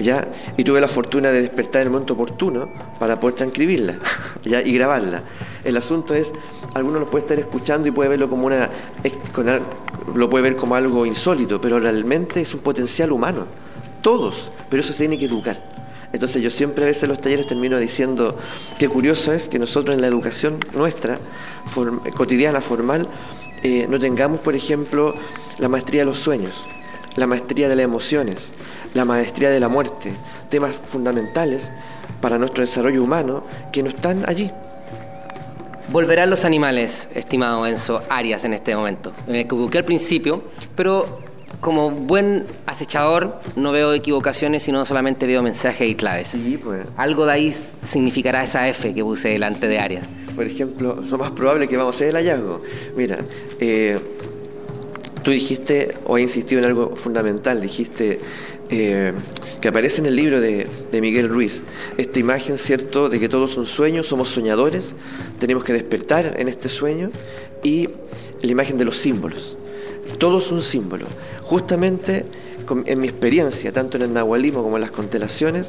¿ya? 0.00 0.28
Y 0.58 0.64
tuve 0.64 0.82
la 0.82 0.88
fortuna 0.88 1.30
de 1.30 1.40
despertar 1.40 1.80
en 1.80 1.86
el 1.86 1.92
momento 1.92 2.12
oportuno 2.12 2.68
para 2.98 3.18
poder 3.18 3.36
transcribirla 3.36 3.98
¿ya? 4.44 4.60
y 4.60 4.74
grabarla. 4.74 5.22
El 5.64 5.76
asunto 5.76 6.14
es, 6.14 6.32
alguno 6.74 7.00
lo 7.00 7.06
puede 7.06 7.24
estar 7.24 7.38
escuchando 7.38 7.88
y 7.88 7.90
puede 7.90 8.10
verlo 8.10 8.28
como 8.28 8.46
una, 8.46 8.70
lo 10.14 10.30
puede 10.30 10.42
ver 10.42 10.56
como 10.56 10.74
algo 10.74 11.06
insólito, 11.06 11.60
pero 11.60 11.80
realmente 11.80 12.40
es 12.40 12.54
un 12.54 12.60
potencial 12.60 13.12
humano. 13.12 13.46
Todos, 14.02 14.52
pero 14.68 14.80
eso 14.80 14.92
se 14.92 15.00
tiene 15.00 15.18
que 15.18 15.26
educar. 15.26 15.78
Entonces 16.12 16.40
yo 16.40 16.50
siempre 16.50 16.84
a 16.84 16.86
veces 16.86 17.02
en 17.02 17.10
los 17.10 17.20
talleres 17.20 17.46
termino 17.46 17.78
diciendo 17.78 18.36
qué 18.78 18.88
curioso 18.88 19.32
es 19.32 19.48
que 19.48 19.58
nosotros 19.58 19.94
en 19.94 20.00
la 20.00 20.06
educación 20.06 20.58
nuestra, 20.72 21.18
cotidiana, 22.16 22.60
formal, 22.60 23.08
eh, 23.62 23.86
no 23.88 23.98
tengamos, 23.98 24.40
por 24.40 24.54
ejemplo, 24.54 25.14
la 25.58 25.68
maestría 25.68 26.02
de 26.02 26.06
los 26.06 26.18
sueños, 26.18 26.64
la 27.16 27.26
maestría 27.26 27.68
de 27.68 27.76
las 27.76 27.84
emociones, 27.84 28.50
la 28.94 29.04
maestría 29.04 29.50
de 29.50 29.60
la 29.60 29.68
muerte, 29.68 30.12
temas 30.48 30.76
fundamentales 30.76 31.70
para 32.20 32.38
nuestro 32.38 32.62
desarrollo 32.62 33.02
humano 33.02 33.42
que 33.72 33.82
no 33.82 33.90
están 33.90 34.24
allí. 34.26 34.50
Volverán 35.90 36.28
los 36.28 36.44
animales, 36.44 37.08
estimado 37.14 37.66
Enzo 37.66 38.02
Arias, 38.10 38.44
en 38.44 38.52
este 38.52 38.76
momento. 38.76 39.10
Me 39.26 39.40
equivoqué 39.40 39.78
al 39.78 39.84
principio, 39.84 40.42
pero 40.76 41.22
como 41.60 41.90
buen 41.90 42.44
acechador 42.66 43.40
no 43.56 43.72
veo 43.72 43.94
equivocaciones, 43.94 44.62
sino 44.62 44.84
solamente 44.84 45.26
veo 45.26 45.42
mensajes 45.42 45.88
y 45.88 45.94
claves. 45.94 46.28
Sí, 46.28 46.60
pues. 46.62 46.86
Algo 46.98 47.24
de 47.24 47.32
ahí 47.32 47.56
significará 47.84 48.42
esa 48.44 48.68
F 48.68 48.92
que 48.92 49.02
puse 49.02 49.28
delante 49.28 49.66
de 49.66 49.78
Arias. 49.78 50.06
Por 50.36 50.46
ejemplo, 50.46 51.02
lo 51.08 51.18
más 51.18 51.32
probable 51.32 51.68
que 51.68 51.78
vamos 51.78 51.94
a 51.94 51.96
hacer 51.96 52.08
el 52.08 52.16
hallazgo. 52.16 52.62
Mira, 52.94 53.18
eh, 53.58 53.98
Tú 55.22 55.32
dijiste, 55.32 55.94
o 56.06 56.16
he 56.16 56.22
insistido 56.22 56.60
en 56.60 56.66
algo 56.66 56.96
fundamental, 56.96 57.60
dijiste 57.60 58.20
eh, 58.70 59.12
que 59.60 59.68
aparece 59.68 60.00
en 60.00 60.06
el 60.06 60.16
libro 60.16 60.40
de, 60.40 60.66
Miguel 60.92 61.28
Ruiz, 61.28 61.62
esta 61.96 62.18
imagen, 62.18 62.58
¿cierto?, 62.58 63.08
de 63.08 63.18
que 63.18 63.28
todos 63.28 63.52
son 63.52 63.66
sueños, 63.66 64.06
somos 64.06 64.28
soñadores, 64.28 64.94
tenemos 65.38 65.64
que 65.64 65.72
despertar 65.72 66.34
en 66.38 66.48
este 66.48 66.68
sueño, 66.68 67.10
y 67.62 67.88
la 68.42 68.50
imagen 68.50 68.78
de 68.78 68.84
los 68.84 68.96
símbolos. 68.96 69.56
Todo 70.18 70.38
es 70.38 70.50
un 70.50 70.62
símbolo. 70.62 71.06
Justamente 71.42 72.24
en 72.86 73.00
mi 73.00 73.08
experiencia, 73.08 73.72
tanto 73.72 73.96
en 73.96 74.04
el 74.04 74.12
nahualismo 74.12 74.62
como 74.62 74.76
en 74.76 74.82
las 74.82 74.90
constelaciones, 74.90 75.66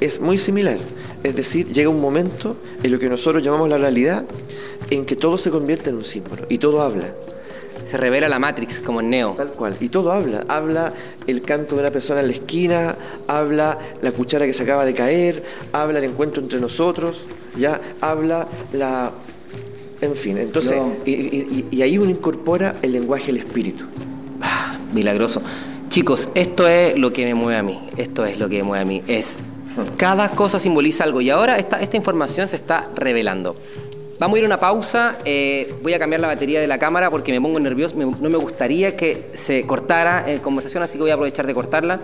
es 0.00 0.20
muy 0.20 0.38
similar. 0.38 0.78
Es 1.22 1.36
decir, 1.36 1.66
llega 1.72 1.88
un 1.88 2.00
momento 2.00 2.56
en 2.82 2.92
lo 2.92 2.98
que 2.98 3.08
nosotros 3.08 3.42
llamamos 3.42 3.68
la 3.68 3.78
realidad, 3.78 4.24
en 4.90 5.04
que 5.04 5.16
todo 5.16 5.38
se 5.38 5.50
convierte 5.50 5.90
en 5.90 5.96
un 5.96 6.04
símbolo 6.04 6.46
y 6.48 6.58
todo 6.58 6.80
habla. 6.80 7.12
Se 7.90 7.96
revela 7.96 8.28
la 8.28 8.38
Matrix 8.38 8.80
como 8.80 9.00
en 9.00 9.10
Neo. 9.10 9.32
Tal 9.36 9.48
cual. 9.52 9.76
Y 9.80 9.88
todo 9.88 10.12
habla. 10.12 10.44
Habla 10.48 10.92
el 11.26 11.42
canto 11.42 11.74
de 11.74 11.82
una 11.82 11.90
persona 11.90 12.20
en 12.20 12.28
la 12.28 12.32
esquina, 12.34 12.96
habla 13.28 13.78
la 14.02 14.12
cuchara 14.12 14.46
que 14.46 14.52
se 14.52 14.62
acaba 14.62 14.84
de 14.84 14.94
caer, 14.94 15.42
habla 15.72 15.98
el 15.98 16.04
encuentro 16.04 16.42
entre 16.42 16.60
nosotros, 16.60 17.24
ya 17.56 17.80
habla 18.00 18.46
la... 18.72 19.10
En 20.00 20.14
fin, 20.16 20.38
entonces, 20.38 20.74
No. 20.76 20.94
y, 21.04 21.10
y- 21.12 21.68
y 21.70 21.82
ahí 21.82 21.98
uno 21.98 22.08
incorpora 22.10 22.74
el 22.80 22.92
lenguaje 22.92 23.26
del 23.26 23.38
espíritu. 23.38 23.84
Ah, 24.40 24.78
milagroso. 24.94 25.42
Chicos, 25.90 26.30
esto 26.34 26.66
es 26.68 26.96
lo 26.96 27.12
que 27.12 27.24
me 27.26 27.34
mueve 27.34 27.56
a 27.58 27.62
mí. 27.62 27.78
Esto 27.98 28.24
es 28.24 28.38
lo 28.38 28.48
que 28.48 28.58
me 28.58 28.62
mueve 28.62 28.82
a 28.82 28.86
mí. 28.86 29.02
Es 29.08 29.36
cada 29.96 30.28
cosa 30.30 30.58
simboliza 30.58 31.04
algo 31.04 31.20
y 31.20 31.30
ahora 31.30 31.58
esta, 31.58 31.78
esta 31.78 31.96
información 31.96 32.48
se 32.48 32.56
está 32.56 32.88
revelando. 32.96 33.54
Vamos 34.20 34.36
a 34.36 34.38
ir 34.40 34.44
a 34.44 34.48
una 34.48 34.60
pausa. 34.60 35.16
eh, 35.24 35.72
voy 35.82 35.94
a 35.94 35.98
cambiar 35.98 36.20
la 36.20 36.28
batería 36.28 36.60
de 36.60 36.66
la 36.66 36.78
cámara 36.78 37.10
porque 37.10 37.32
me 37.32 37.40
pongo 37.40 37.58
nervioso. 37.58 37.94
no 37.96 38.28
me 38.28 38.36
gustaría 38.36 38.94
que 38.94 39.30
se 39.32 39.66
cortara 39.66 40.30
en 40.30 40.40
conversación, 40.40 40.82
así 40.82 40.98
que 40.98 41.04
voy 41.04 41.10
a 41.10 41.14
aprovechar 41.14 41.46
de 41.46 41.54
cortarla. 41.54 42.00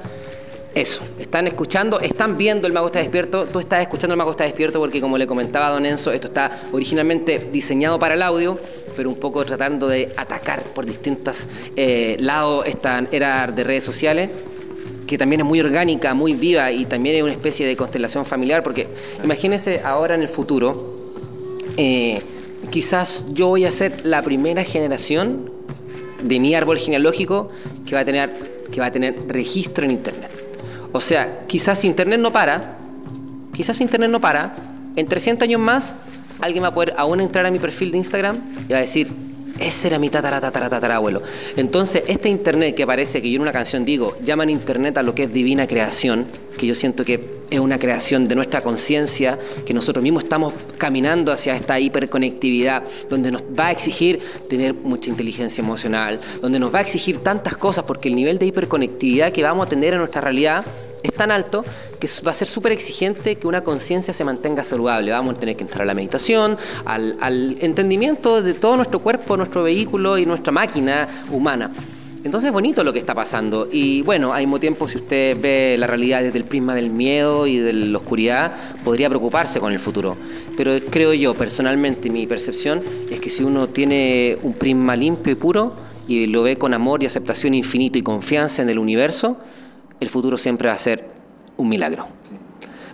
Eso, 0.75 1.05
están 1.19 1.47
escuchando, 1.47 2.01
están 2.01 2.39
viendo 2.39 2.67
El 2.67 2.73
Mago 2.73 2.87
está 2.87 3.01
despierto. 3.01 3.45
Tú 3.45 3.59
estás 3.59 3.83
escuchando 3.83 4.15
El 4.15 4.17
Mago 4.19 4.31
está 4.31 4.45
despierto 4.45 4.81
porque, 4.81 4.99
como 4.99 5.19
le 5.19 5.27
comentaba 5.27 5.69
Don 5.69 5.85
Enzo, 5.85 6.11
esto 6.11 6.29
está 6.29 6.59
originalmente 6.73 7.51
diseñado 7.53 7.99
para 7.99 8.15
el 8.15 8.23
audio, 8.23 8.59
pero 8.97 9.11
un 9.11 9.17
poco 9.17 9.45
tratando 9.45 9.87
de 9.87 10.11
atacar 10.17 10.63
por 10.63 10.87
distintos 10.87 11.47
eh, 11.77 12.17
lados 12.19 12.65
esta 12.67 13.05
era 13.13 13.47
de 13.47 13.63
redes 13.63 13.85
sociales 13.85 14.31
que 15.07 15.19
también 15.19 15.43
es 15.43 15.47
muy 15.47 15.61
orgánica, 15.61 16.15
muy 16.15 16.33
viva 16.33 16.73
y 16.73 16.87
también 16.87 17.17
es 17.17 17.23
una 17.23 17.33
especie 17.33 17.67
de 17.67 17.77
constelación 17.77 18.27
familiar, 18.27 18.63
porque 18.63 18.89
imagínense 19.23 19.81
ahora 19.85 20.17
en 20.17 20.23
el 20.23 20.29
futuro, 20.29 20.96
eh, 21.77 22.21
quizás 22.71 23.27
yo 23.33 23.49
voy 23.49 23.65
a 23.65 23.71
ser 23.71 24.05
la 24.05 24.23
primera 24.23 24.65
generación 24.65 25.51
de 26.23 26.41
mi 26.41 26.55
árbol 26.55 26.79
genealógico 26.79 27.51
que 27.87 27.95
va 27.95 28.01
a 28.01 28.05
tener, 28.05 28.63
que 28.73 28.81
va 28.81 28.87
a 28.87 28.93
tener 28.93 29.15
registro 29.29 29.85
en 29.85 29.93
Internet. 29.93 30.31
O 30.93 31.01
sea, 31.01 31.45
quizás 31.47 31.81
si 31.81 31.87
Internet 31.87 32.21
no 32.21 32.33
para, 32.33 32.77
quizás 33.55 33.77
si 33.77 33.83
Internet 33.83 34.11
no 34.11 34.21
para, 34.21 34.55
en 34.97 35.07
300 35.07 35.45
años 35.45 35.61
más 35.61 35.97
alguien 36.41 36.65
va 36.65 36.69
a 36.69 36.75
poder 36.75 36.95
aún 36.97 37.21
entrar 37.21 37.47
a 37.47 37.51
mi 37.51 37.59
perfil 37.59 37.93
de 37.93 37.99
Instagram 37.99 38.39
y 38.69 38.73
va 38.73 38.79
a 38.79 38.83
decir, 38.83 39.09
ese 39.59 39.89
era 39.89 39.99
mi 39.99 40.11
tatara, 40.11 40.41
tatara, 40.41 40.69
tatarabuelo. 40.69 41.23
Entonces, 41.57 42.03
este 42.07 42.29
Internet 42.29 42.75
que 42.75 42.87
parece 42.87 43.23
que 43.23 43.31
yo 43.31 43.37
en 43.37 43.43
una 43.43 43.53
canción 43.53 43.85
digo, 43.85 44.17
llaman 44.25 44.51
Internet 44.51 44.99
a 44.99 45.03
lo 45.03 45.15
que 45.15 45.25
es 45.25 45.33
divina 45.33 45.67
creación, 45.67 46.27
que 46.59 46.67
yo 46.67 46.75
siento 46.75 47.05
que 47.05 47.37
es 47.51 47.61
una 47.61 47.79
creación 47.79 48.29
de 48.29 48.35
nuestra 48.35 48.61
conciencia, 48.61 49.39
que 49.65 49.73
nosotros 49.73 50.03
mismos 50.03 50.25
estamos 50.25 50.53
caminando 50.79 51.33
hacia 51.33 51.55
esta 51.55 51.79
hiperconectividad, 51.79 52.83
donde 53.09 53.31
nos 53.31 53.43
va 53.43 53.69
a 53.69 53.71
exigir 53.73 54.21
tener 54.49 54.75
mucha 54.75 55.11
inteligencia 55.11 55.63
emocional, 55.63 56.19
donde 56.41 56.59
nos 56.59 56.75
va 56.75 56.79
a 56.81 56.83
exigir 56.83 57.19
tantas 57.19 57.57
cosas, 57.57 57.85
porque 57.85 58.09
el 58.09 58.17
nivel 58.17 58.39
de 58.39 58.47
hiperconectividad 58.47 59.33
que 59.33 59.43
vamos 59.43 59.67
a 59.67 59.69
tener 59.69 59.93
en 59.95 60.01
nuestra 60.01 60.21
realidad 60.21 60.65
es 61.07 61.15
tan 61.15 61.31
alto 61.31 61.65
que 62.01 62.09
va 62.27 62.33
a 62.33 62.35
ser 62.35 62.49
súper 62.49 62.73
exigente 62.73 63.37
que 63.37 63.47
una 63.47 63.63
conciencia 63.63 64.13
se 64.13 64.25
mantenga 64.25 64.63
saludable. 64.65 65.11
Vamos 65.13 65.37
a 65.37 65.41
tener 65.41 65.57
que 65.57 65.63
entrar 65.63 65.83
a 65.83 65.87
la 65.87 65.95
meditación, 65.95 66.57
al, 66.85 67.17
al 67.21 67.57
entendimiento 67.61 68.43
de 68.43 68.55
todo 68.55 68.77
nuestro 68.77 69.01
cuerpo, 69.01 69.37
nuestro 69.37 69.63
vehículo 69.63 70.19
y 70.19 70.27
nuestra 70.27 70.53
máquina 70.53 71.09
humana. 71.31 71.71
Entonces 72.27 72.49
es 72.49 72.53
bonito 72.53 72.83
lo 72.83 72.93
que 72.93 72.99
está 72.99 73.15
pasando. 73.15 73.69
Y 73.71 74.03
bueno, 74.03 74.33
al 74.33 74.41
mismo 74.41 74.59
tiempo, 74.59 74.89
si 74.89 74.99
usted 74.99 75.41
ve 75.41 75.77
la 75.79 75.87
realidad 75.87 76.23
desde 76.23 76.39
el 76.39 76.45
prisma 76.45 76.75
del 76.75 76.91
miedo 76.91 77.47
y 77.47 77.59
de 77.59 77.73
la 77.73 77.99
oscuridad, 77.99 78.53
podría 78.85 79.09
preocuparse 79.09 79.61
con 79.61 79.73
el 79.73 79.79
futuro. 79.79 80.17
Pero 80.57 80.73
creo 80.91 81.13
yo, 81.15 81.35
personalmente, 81.35 82.11
mi 82.11 82.27
percepción 82.27 82.83
es 83.09 83.21
que 83.21 83.31
si 83.31 83.45
uno 83.45 83.69
tiene 83.69 84.39
un 84.43 84.55
prisma 84.55 84.97
limpio 84.97 85.35
y 85.35 85.37
puro 85.37 85.75
y 86.09 86.27
lo 86.27 86.43
ve 86.43 86.57
con 86.57 86.75
amor 86.75 87.01
y 87.05 87.07
aceptación 87.07 87.55
infinito 87.55 87.97
y 87.97 88.03
confianza 88.03 88.61
en 88.61 88.71
el 88.71 88.81
universo, 88.81 89.37
el 90.01 90.09
futuro 90.11 90.37
siempre 90.39 90.69
va 90.69 90.75
a 90.75 90.79
ser 90.79 91.05
un 91.57 91.69
milagro. 91.69 92.07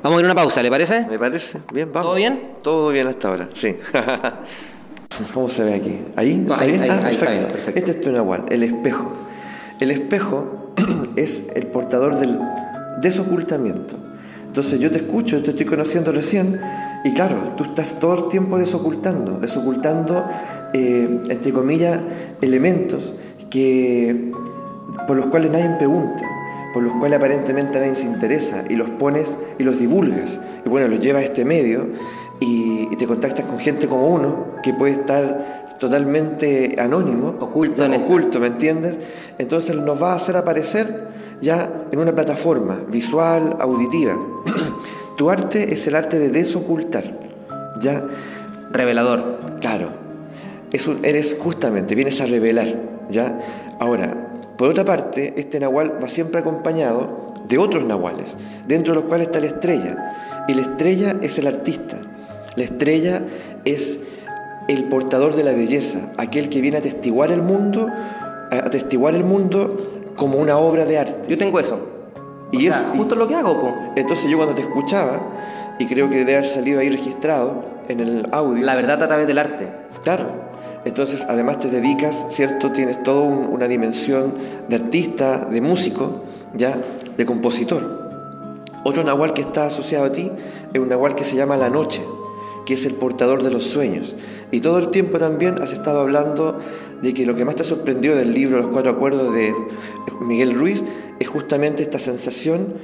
Vamos 0.03 0.19
a 0.19 0.21
ir 0.21 0.27
a 0.27 0.33
una 0.33 0.35
pausa, 0.35 0.63
¿le 0.63 0.71
parece? 0.71 1.07
¿Me 1.09 1.19
parece? 1.19 1.61
Bien, 1.73 1.89
vamos. 1.93 2.09
¿Todo 2.09 2.17
bien? 2.17 2.41
Todo 2.63 2.89
bien 2.91 3.07
hasta 3.07 3.29
ahora, 3.29 3.49
sí. 3.55 3.77
¿Cómo 5.35 5.49
se 5.49 5.63
ve 5.63 5.75
aquí? 5.75 5.99
¿Ahí? 6.17 6.35
No, 6.37 6.55
¿Está 6.55 6.65
ahí- 6.65 6.89
Ah, 6.91 7.01
ahí 7.05 7.15
está 7.15 7.31
bien, 7.31 7.45
perfecto. 7.47 7.79
Este 7.79 7.91
es 7.93 8.01
tu 8.01 8.11
nahual, 8.11 8.45
el 8.49 8.63
espejo. 8.63 9.13
El 9.79 9.91
espejo 9.91 10.73
es 11.17 11.45
el 11.55 11.67
portador 11.69 12.17
del 12.19 12.39
desocultamiento. 13.01 13.97
Entonces 14.47 14.79
yo 14.81 14.91
te 14.91 14.99
escucho, 14.99 15.37
yo 15.39 15.43
te 15.45 15.51
estoy 15.51 15.67
conociendo 15.67 16.13
recién, 16.13 16.61
y 17.05 17.13
claro, 17.15 17.55
tú 17.57 17.65
estás 17.65 17.99
todo 17.99 18.25
el 18.25 18.29
tiempo 18.29 18.59
desocultando, 18.59 19.39
desocultando, 19.39 20.27
eh, 20.75 21.21
entre 21.29 21.53
comillas, 21.53 22.01
elementos 22.41 23.15
que, 23.51 24.33
por 25.07 25.17
los 25.17 25.27
cuales 25.27 25.51
nadie 25.51 25.71
pregunta, 25.79 26.23
por 26.73 26.83
los 26.83 26.95
cuales 26.97 27.19
aparentemente 27.19 27.79
nadie 27.79 27.95
se 27.95 28.05
interesa, 28.07 28.65
y 28.69 28.75
los 28.77 28.91
pones 28.91 29.37
y 29.59 29.63
los 29.65 29.79
divulgas. 29.79 30.39
Y 30.65 30.69
bueno, 30.69 30.89
los 30.89 31.01
llevas 31.01 31.23
a 31.23 31.27
este 31.27 31.45
medio 31.45 31.87
y, 32.41 32.89
y 32.91 32.97
te 32.97 33.07
contactas 33.07 33.45
con 33.45 33.59
gente 33.59 33.87
como 33.89 34.09
uno 34.09 34.47
que 34.63 34.73
puede 34.75 34.93
estar 34.95 35.77
totalmente 35.79 36.77
anónimo, 36.79 37.35
Oculto 37.41 37.85
en 37.85 37.95
oculto, 37.95 38.39
¿me 38.41 38.47
entiendes? 38.47 38.97
Entonces 39.39 39.75
nos 39.75 40.01
va 40.01 40.13
a 40.13 40.17
hacer 40.17 40.37
aparecer 40.37 41.09
ya 41.41 41.69
en 41.91 41.99
una 41.99 42.13
plataforma 42.15 42.81
visual, 42.89 43.57
auditiva. 43.59 44.17
tu 45.17 45.29
arte 45.29 45.73
es 45.73 45.87
el 45.89 45.97
arte 45.97 46.19
de 46.21 46.29
desocultar, 46.31 47.19
ya, 47.81 48.05
Revelador. 48.71 49.57
claro, 49.61 49.89
es 50.73 50.87
un- 50.87 51.05
eres 51.05 51.37
justamente, 51.39 51.95
vienes 51.97 52.21
a 52.21 52.27
revelar, 52.27 52.75
ya. 53.11 53.39
Ahora, 53.81 54.32
por 54.57 54.69
otra 54.69 54.85
parte, 54.85 55.35
este 55.37 55.59
nahual 55.61 56.03
va 56.03 56.09
siempre 56.09 56.41
acompañado 56.41 57.27
de 57.49 57.59
otros 57.59 57.85
nahuales, 57.85 58.37
dentro 58.67 58.95
de 58.95 59.01
los 59.01 59.09
cuales 59.09 59.27
está 59.29 59.41
la 59.41 59.47
estrella. 59.47 60.45
Y 60.49 60.55
la 60.55 60.63
estrella 60.63 61.17
es 61.23 61.39
el 61.39 61.47
artista. 61.47 61.97
La 62.57 62.65
estrella 62.65 63.23
es 63.65 63.99
el 64.69 64.85
portador 64.85 65.35
de 65.35 65.45
la 65.45 65.53
belleza, 65.53 65.99
aquel 66.19 66.49
que 66.49 66.61
viene 66.61 66.77
a 66.77 66.81
atestiguar 66.81 67.31
el 67.31 67.43
mundo, 67.43 67.89
a 68.51 68.57
atestiguar 68.57 69.15
el 69.15 69.25
mundo 69.25 70.11
como 70.17 70.39
una 70.39 70.57
obra 70.57 70.85
de 70.85 70.99
arte. 70.99 71.29
Yo 71.29 71.39
tengo 71.39 71.59
eso. 71.59 71.79
Y 72.53 72.69
o 72.69 72.73
sea, 72.73 72.81
es- 72.93 72.97
justo 72.99 73.15
lo 73.15 73.27
que 73.27 73.35
hago, 73.35 73.59
po. 73.61 73.75
Entonces 73.97 74.31
yo 74.31 74.37
cuando 74.37 74.55
te 74.55 74.61
escuchaba, 74.61 75.21
y 75.79 75.87
creo 75.87 76.09
que 76.11 76.17
debe 76.19 76.37
haber 76.37 76.47
salido 76.47 76.81
ahí 76.81 76.91
registrado 76.91 77.65
en 77.89 78.01
el 78.01 78.29
audio, 78.31 78.65
La 78.65 78.75
verdad 78.75 79.03
a 79.03 79.09
través 79.09 79.27
del 79.27 79.39
arte. 79.39 79.69
Claro. 80.05 80.52
Entonces, 80.85 81.25
además 81.29 81.61
te 81.61 81.69
dedicas, 81.69 82.27
¿cierto? 82.31 82.73
Tienes 82.73 83.03
toda 83.03 83.23
un- 83.23 83.47
una 83.53 83.69
dimensión 83.69 84.35
de 84.69 84.77
artista, 84.77 85.45
de 85.47 85.61
músico, 85.61 86.23
ya, 86.55 86.77
de 87.17 87.25
compositor. 87.27 88.03
Otro 88.85 89.05
nahual 89.05 89.33
que 89.33 89.43
está 89.43 89.67
asociado 89.67 90.07
a 90.07 90.13
ti 90.13 90.31
es 90.73 90.81
un 90.81 90.89
nahual 90.89 91.15
que 91.15 91.23
se 91.25 91.37
llama 91.37 91.57
La 91.57 91.71
Noche, 91.71 92.03
que 92.67 92.75
es 92.75 92.85
el 92.85 92.95
portador 92.95 93.43
de 93.45 93.51
los 93.51 93.65
sueños. 93.65 94.17
Y 94.51 94.61
todo 94.61 94.79
el 94.79 94.91
tiempo 94.91 95.19
también 95.19 95.61
has 95.63 95.73
estado 95.73 96.01
hablando 96.01 96.59
de 97.01 97.15
que 97.15 97.27
lo 97.27 97.35
que 97.37 97.45
más 97.45 97.55
te 97.55 97.65
sorprendió 97.65 98.17
del 98.17 98.33
libro 98.35 98.57
Los 98.59 98.69
Cuatro 98.69 98.91
Acuerdos 98.91 99.33
de 99.35 99.55
Miguel 100.21 100.55
Ruiz 100.55 100.85
es 101.21 101.29
justamente 101.29 101.83
esta 101.83 101.99
sensación, 102.01 102.75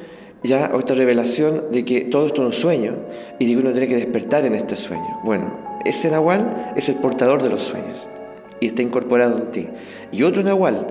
ya, 0.44 0.70
o 0.72 0.78
esta 0.78 0.94
revelación 0.94 1.64
de 1.72 1.84
que 1.84 2.02
todo 2.02 2.26
esto 2.28 2.42
es 2.42 2.46
un 2.46 2.52
sueño 2.52 2.96
y 3.40 3.46
de 3.46 3.52
que 3.52 3.58
uno 3.58 3.72
tiene 3.72 3.88
que 3.88 3.96
despertar 3.96 4.44
en 4.46 4.54
este 4.54 4.76
sueño. 4.76 5.20
Bueno, 5.24 5.67
ese 5.88 6.11
nahual 6.11 6.72
es 6.77 6.88
el 6.88 6.96
portador 6.96 7.42
de 7.42 7.48
los 7.51 7.62
sueños 7.62 8.07
y 8.61 8.66
está 8.66 8.83
incorporado 8.83 9.38
en 9.38 9.51
ti. 9.51 9.68
Y 10.12 10.22
otro 10.22 10.42
nahual 10.42 10.87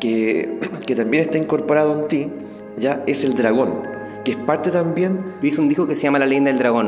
que, 0.00 0.58
que 0.86 0.96
también 0.96 1.22
está 1.22 1.38
incorporado 1.38 1.98
en 1.98 2.08
ti, 2.08 2.32
ya 2.76 3.02
es 3.06 3.24
el 3.24 3.34
dragón, 3.34 3.82
que 4.24 4.32
es 4.32 4.36
parte 4.36 4.70
también 4.70 5.34
hice 5.42 5.60
un 5.60 5.68
disco 5.68 5.86
que 5.86 5.94
se 5.94 6.02
llama 6.02 6.18
La 6.18 6.26
leyenda 6.26 6.50
del 6.50 6.58
dragón. 6.58 6.86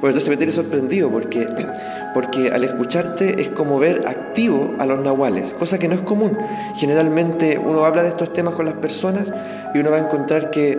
bueno, 0.00 0.08
entonces 0.08 0.28
me 0.28 0.36
tiene 0.36 0.52
sorprendido 0.52 1.10
porque, 1.10 1.48
porque 2.14 2.50
al 2.50 2.64
escucharte 2.64 3.40
es 3.40 3.48
como 3.50 3.78
ver 3.78 4.06
activo 4.06 4.74
a 4.78 4.86
los 4.86 5.02
nahuales, 5.02 5.54
cosa 5.54 5.78
que 5.78 5.88
no 5.88 5.94
es 5.94 6.02
común. 6.02 6.36
Generalmente 6.76 7.58
uno 7.58 7.84
habla 7.84 8.02
de 8.02 8.10
estos 8.10 8.32
temas 8.32 8.54
con 8.54 8.66
las 8.66 8.74
personas 8.74 9.32
y 9.74 9.78
uno 9.78 9.90
va 9.90 9.96
a 9.96 10.00
encontrar 10.00 10.50
que, 10.50 10.78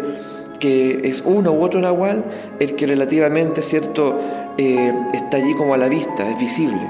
que 0.59 1.01
es 1.03 1.23
uno 1.25 1.51
u 1.51 1.61
otro 1.61 1.81
nahual 1.81 2.25
el 2.59 2.75
que 2.75 2.87
relativamente, 2.87 3.61
¿cierto?, 3.61 4.19
eh, 4.57 4.93
está 5.13 5.37
allí 5.37 5.53
como 5.53 5.73
a 5.73 5.77
la 5.77 5.89
vista, 5.89 6.29
es 6.29 6.37
visible. 6.39 6.81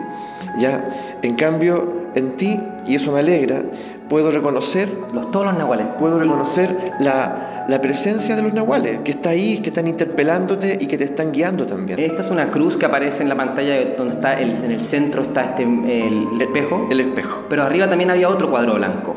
¿ya? 0.58 1.18
En 1.22 1.36
cambio, 1.36 2.10
en 2.16 2.36
ti, 2.38 2.60
y 2.86 2.96
eso 2.96 3.12
me 3.12 3.20
alegra, 3.20 3.64
puedo 4.10 4.32
reconocer 4.32 4.90
Los, 5.14 5.32
todos 5.32 5.46
los 5.46 5.58
nahuales. 5.58 5.88
puedo 6.00 6.20
reconocer 6.20 6.94
la, 7.00 7.66
la 7.68 7.82
presencia 7.82 8.36
de 8.36 8.42
los 8.42 8.54
nahuales, 8.54 9.00
que 9.04 9.12
está 9.12 9.30
ahí, 9.30 9.60
que 9.60 9.70
están 9.70 9.88
interpelándote 9.88 10.78
y 10.80 10.88
que 10.88 10.98
te 10.98 11.04
están 11.04 11.32
guiando 11.32 11.66
también. 11.66 12.00
Esta 12.00 12.22
es 12.22 12.30
una 12.30 12.50
cruz 12.50 12.78
que 12.78 12.86
aparece 12.86 13.24
en 13.24 13.30
la 13.30 13.36
pantalla 13.36 13.96
donde 13.98 14.16
está 14.16 14.40
el, 14.40 14.52
en 14.64 14.72
el 14.72 14.82
centro 14.82 15.24
está 15.24 15.44
este 15.44 15.64
el, 15.64 16.28
el 16.34 16.42
espejo. 16.42 16.88
El 16.90 17.00
espejo. 17.02 17.44
Pero 17.50 17.64
arriba 17.64 17.90
también 17.90 18.10
había 18.10 18.30
otro 18.30 18.50
cuadro 18.50 18.76
blanco. 18.76 19.16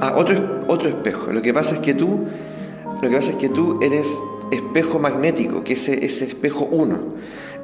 Ah, 0.00 0.14
otro, 0.16 0.64
otro 0.68 0.88
espejo. 0.88 1.32
Lo 1.32 1.42
que 1.42 1.52
pasa 1.52 1.74
es 1.74 1.80
que 1.80 1.94
tú, 1.94 2.26
lo 3.00 3.08
que 3.08 3.16
pasa 3.16 3.30
es 3.30 3.36
que 3.36 3.48
tú 3.48 3.78
eres 3.82 4.16
espejo 4.52 4.98
magnético, 4.98 5.64
que 5.64 5.72
es 5.72 5.88
ese, 5.88 6.24
espejo 6.24 6.68
1. 6.70 6.98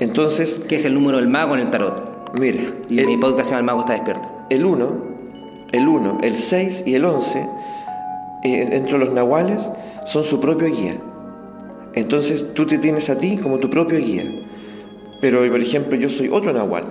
Entonces, 0.00 0.60
Que 0.68 0.76
es 0.76 0.84
el 0.84 0.94
número 0.94 1.18
del 1.18 1.28
mago 1.28 1.54
en 1.54 1.60
el 1.60 1.70
tarot. 1.70 2.32
mire, 2.38 2.60
Y 2.88 2.98
el- 3.00 3.06
mi 3.06 3.16
podcast 3.16 3.50
se 3.50 3.54
llama 3.54 3.60
El 3.60 3.64
mago 3.66 3.80
está 3.80 3.92
despierto. 3.94 4.28
el 4.50 4.64
1, 4.64 4.96
el 5.72 5.88
1, 5.88 6.18
el 6.22 6.36
6 6.36 6.84
y 6.86 6.94
el 6.94 7.04
11, 7.04 7.38
eh, 8.44 8.68
entre 8.72 8.98
los 8.98 9.12
nahuales, 9.12 9.68
son 10.06 10.24
su 10.24 10.38
propio 10.40 10.68
guía. 10.68 10.96
Entonces 11.94 12.54
tú 12.54 12.66
te 12.66 12.78
tienes 12.78 13.10
a 13.10 13.18
ti 13.18 13.38
como 13.38 13.58
tu 13.58 13.68
propio 13.70 13.98
guía. 13.98 14.24
Pero, 15.20 15.40
por 15.50 15.60
ejemplo, 15.60 15.96
yo 15.96 16.08
soy 16.08 16.28
otro 16.30 16.52
nahual 16.52 16.84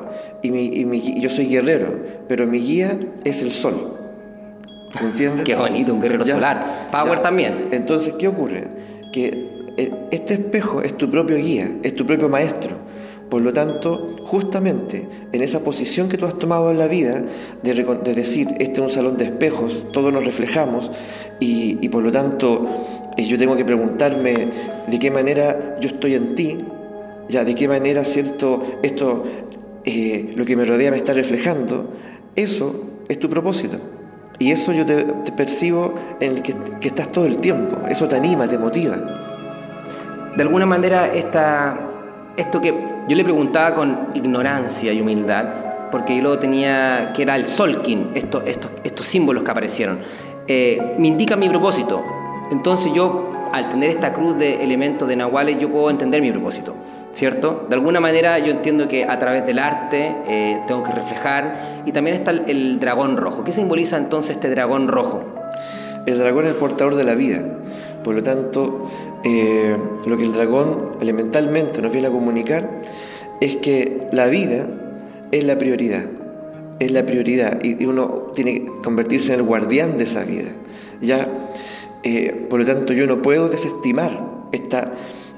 y, 0.43 0.51
mi, 0.51 1.21
yo 1.21 1.29
soy 1.29 1.45
guerrero, 1.47 1.97
pero 2.27 2.45
mi 2.45 2.60
guía 2.60 2.99
es 3.23 3.41
el 3.41 3.51
sol. 3.51 3.93
¿Me 4.99 5.07
entiendes? 5.07 5.45
Qué 5.45 5.55
bonito, 5.55 5.93
un 5.93 6.01
guerrero 6.01 6.25
solar. 6.25 6.89
Power 6.91 7.19
también. 7.21 7.69
Entonces, 7.71 8.13
¿qué 8.19 8.27
ocurre? 8.27 8.67
Que 9.13 9.57
este 9.77 10.33
espejo 10.33 10.81
es 10.81 10.97
tu 10.97 11.09
propio 11.09 11.37
guía, 11.37 11.77
es 11.83 11.95
tu 11.95 12.05
propio 12.05 12.29
maestro. 12.29 12.75
Por 13.29 13.41
lo 13.41 13.51
tanto, 13.51 14.15
justamente 14.23 15.07
en 15.33 15.41
esa 15.41 15.59
posición 15.59 16.07
que 16.07 16.17
tú 16.17 16.25
has 16.25 16.37
tomado 16.37 16.71
en 16.71 16.77
la 16.77 16.87
vida, 16.87 17.23
de, 17.61 18.13
decir, 18.15 18.47
este 18.59 18.73
es 18.73 18.79
un 18.79 18.89
salón 18.89 19.17
de 19.17 19.25
espejos, 19.25 19.85
todos 19.91 20.13
nos 20.13 20.23
reflejamos, 20.23 20.91
y, 21.39 21.77
y 21.81 21.89
por 21.89 22.03
lo 22.03 22.11
tanto 22.11 22.65
eh, 23.17 23.25
yo 23.25 23.37
tengo 23.37 23.57
que 23.57 23.65
preguntarme 23.65 24.47
de 24.87 24.99
qué 24.99 25.11
manera 25.11 25.75
yo 25.81 25.89
estoy 25.89 26.13
en 26.13 26.35
ti, 26.35 26.57
ya 27.27 27.43
de 27.43 27.53
qué 27.55 27.67
manera, 27.67 28.05
¿cierto? 28.05 28.63
Esto, 28.81 29.25
eh, 29.83 30.31
lo 30.35 30.45
que 30.45 30.55
me 30.55 30.63
rodea 30.63 30.91
me 30.91 30.97
está 30.97 31.13
reflejando, 31.13 31.93
eso 32.35 32.85
es 33.09 33.19
tu 33.19 33.29
propósito. 33.29 33.77
Y 34.39 34.51
eso 34.51 34.71
yo 34.71 34.85
te, 34.85 35.03
percibo 35.35 35.95
en 36.19 36.37
el 36.37 36.41
que, 36.43 36.55
que, 36.79 36.87
estás 36.87 37.11
todo 37.11 37.25
el 37.25 37.37
tiempo, 37.37 37.77
eso 37.89 38.07
te 38.07 38.15
anima, 38.15 38.47
te 38.47 38.57
motiva. 38.57 39.26
De 40.38 40.43
alguna 40.43 40.67
manera, 40.67 41.12
esta, 41.12 41.89
esto 42.38 42.62
que 42.62 42.71
yo 43.08 43.15
le 43.15 43.23
preguntaba 43.23 43.73
con 43.73 44.10
ignorancia 44.13 44.93
y 44.93 45.02
humildad, 45.02 45.89
porque 45.91 46.15
yo 46.15 46.21
lo 46.21 46.38
tenía, 46.38 47.12
que 47.15 47.23
era 47.23 47.36
el 47.36 47.47
Solkin, 47.47 48.12
estos, 48.13 48.43
estos, 48.45 48.69
estos 48.84 49.08
símbolos 49.08 49.41
que 49.41 49.50
aparecieron, 49.50 49.97
eh, 50.47 50.93
me 51.00 51.08
indica 51.08 51.36
mi 51.36 51.50
propósito. 51.50 52.06
Entonces 52.52 52.93
yo, 52.93 53.50
al 53.52 53.67
tener 53.69 53.89
esta 53.89 54.13
cruz 54.13 54.38
de 54.38 54.63
elementos 54.63 55.08
de 55.08 55.15
nahuales, 55.15 55.58
yo 55.60 55.71
puedo 55.71 55.89
entender 55.89 56.21
mi 56.21 56.32
propósito. 56.32 56.76
¿cierto? 57.15 57.65
De 57.67 57.73
alguna 57.73 58.00
manera 58.00 58.38
yo 58.38 58.52
entiendo 58.52 58.88
que 58.88 59.06
a 59.06 59.17
través 59.17 59.43
del 59.43 59.58
arte 59.58 60.15
eh, 60.28 60.62
tengo 60.67 60.84
que 60.84 60.91
reflejar 60.91 61.82
y 61.84 61.91
también 61.91 62.15
está 62.15 62.30
el, 62.30 62.80
dragón 62.80 63.17
rojo. 63.17 63.43
¿Qué 63.43 63.52
simboliza 63.52 63.97
entonces 63.97 64.36
este 64.36 64.52
dragón 64.52 64.88
rojo? 64.88 65.23
El 66.06 66.19
dragón 66.19 66.45
es 66.45 66.52
el 66.52 66.58
portador 66.58 66.93
de 66.93 67.04
la 67.04 67.15
vida, 67.15 67.39
por 68.04 68.13
lo 68.13 68.21
tanto, 68.21 68.86
eh, 69.23 69.77
lo 70.06 70.17
que 70.17 70.23
el 70.23 70.34
dragón 70.34 70.91
elementalmente 71.01 71.82
nos 71.82 71.91
viene 71.91 72.08
a 72.08 72.12
comunicar 72.12 72.82
es 73.41 73.58
que 73.58 74.08
la 74.12 74.27
vida 74.27 74.67
es 75.32 75.43
la 75.43 75.58
prioridad, 75.58 76.06
es 76.80 76.91
la 76.91 77.06
prioridad 77.06 77.63
y 77.63 77.86
uno 77.86 78.32
tiene 78.34 78.65
que 78.65 78.71
convertirse 78.84 79.34
en 79.34 79.39
el 79.39 79.45
guardián 79.45 79.97
de 79.97 80.03
esa 80.06 80.23
vida. 80.23 80.49
Ya, 81.01 81.27
eh, 82.03 82.47
por 82.49 82.60
lo 82.60 82.65
tanto, 82.65 82.93
yo 82.93 83.06
no 83.08 83.21
puedo 83.21 83.49
desestimar 83.49 84.47
esta 84.51 84.93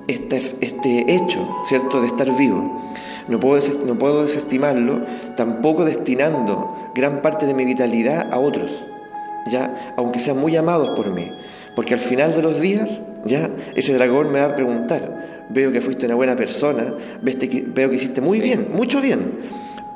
este, 0.10 0.42
este 0.62 1.14
hecho, 1.14 1.48
¿cierto?, 1.66 2.02
de 2.02 2.08
estar 2.08 2.36
vivo. 2.36 2.82
No 3.28 3.40
puedo, 3.40 3.62
no 3.86 3.98
puedo 4.00 4.24
desestimarlo, 4.24 5.04
tampoco 5.38 5.86
destinando 5.86 6.92
gran 6.96 7.22
parte 7.22 7.46
de 7.46 7.54
mi 7.54 7.64
vitalidad 7.64 8.28
a 8.34 8.40
otros, 8.40 8.88
¿ya? 9.52 9.94
Aunque 9.98 10.18
sean 10.18 10.40
muy 10.40 10.56
amados 10.56 10.90
por 10.96 11.12
mí. 11.12 11.32
Porque 11.76 11.94
al 11.94 12.00
final 12.00 12.36
de 12.36 12.42
los 12.42 12.60
días, 12.60 13.02
¿ya? 13.26 13.50
Ese 13.76 13.94
dragón 13.94 14.32
me 14.32 14.40
va 14.40 14.46
a 14.46 14.56
preguntar, 14.56 15.46
veo 15.50 15.72
que 15.72 15.82
fuiste 15.82 16.06
una 16.06 16.16
buena 16.16 16.36
persona, 16.36 16.94
veo 17.22 17.90
que 17.90 17.96
hiciste 17.96 18.22
muy 18.22 18.40
bien, 18.40 18.68
mucho 18.74 19.02
bien, 19.02 19.20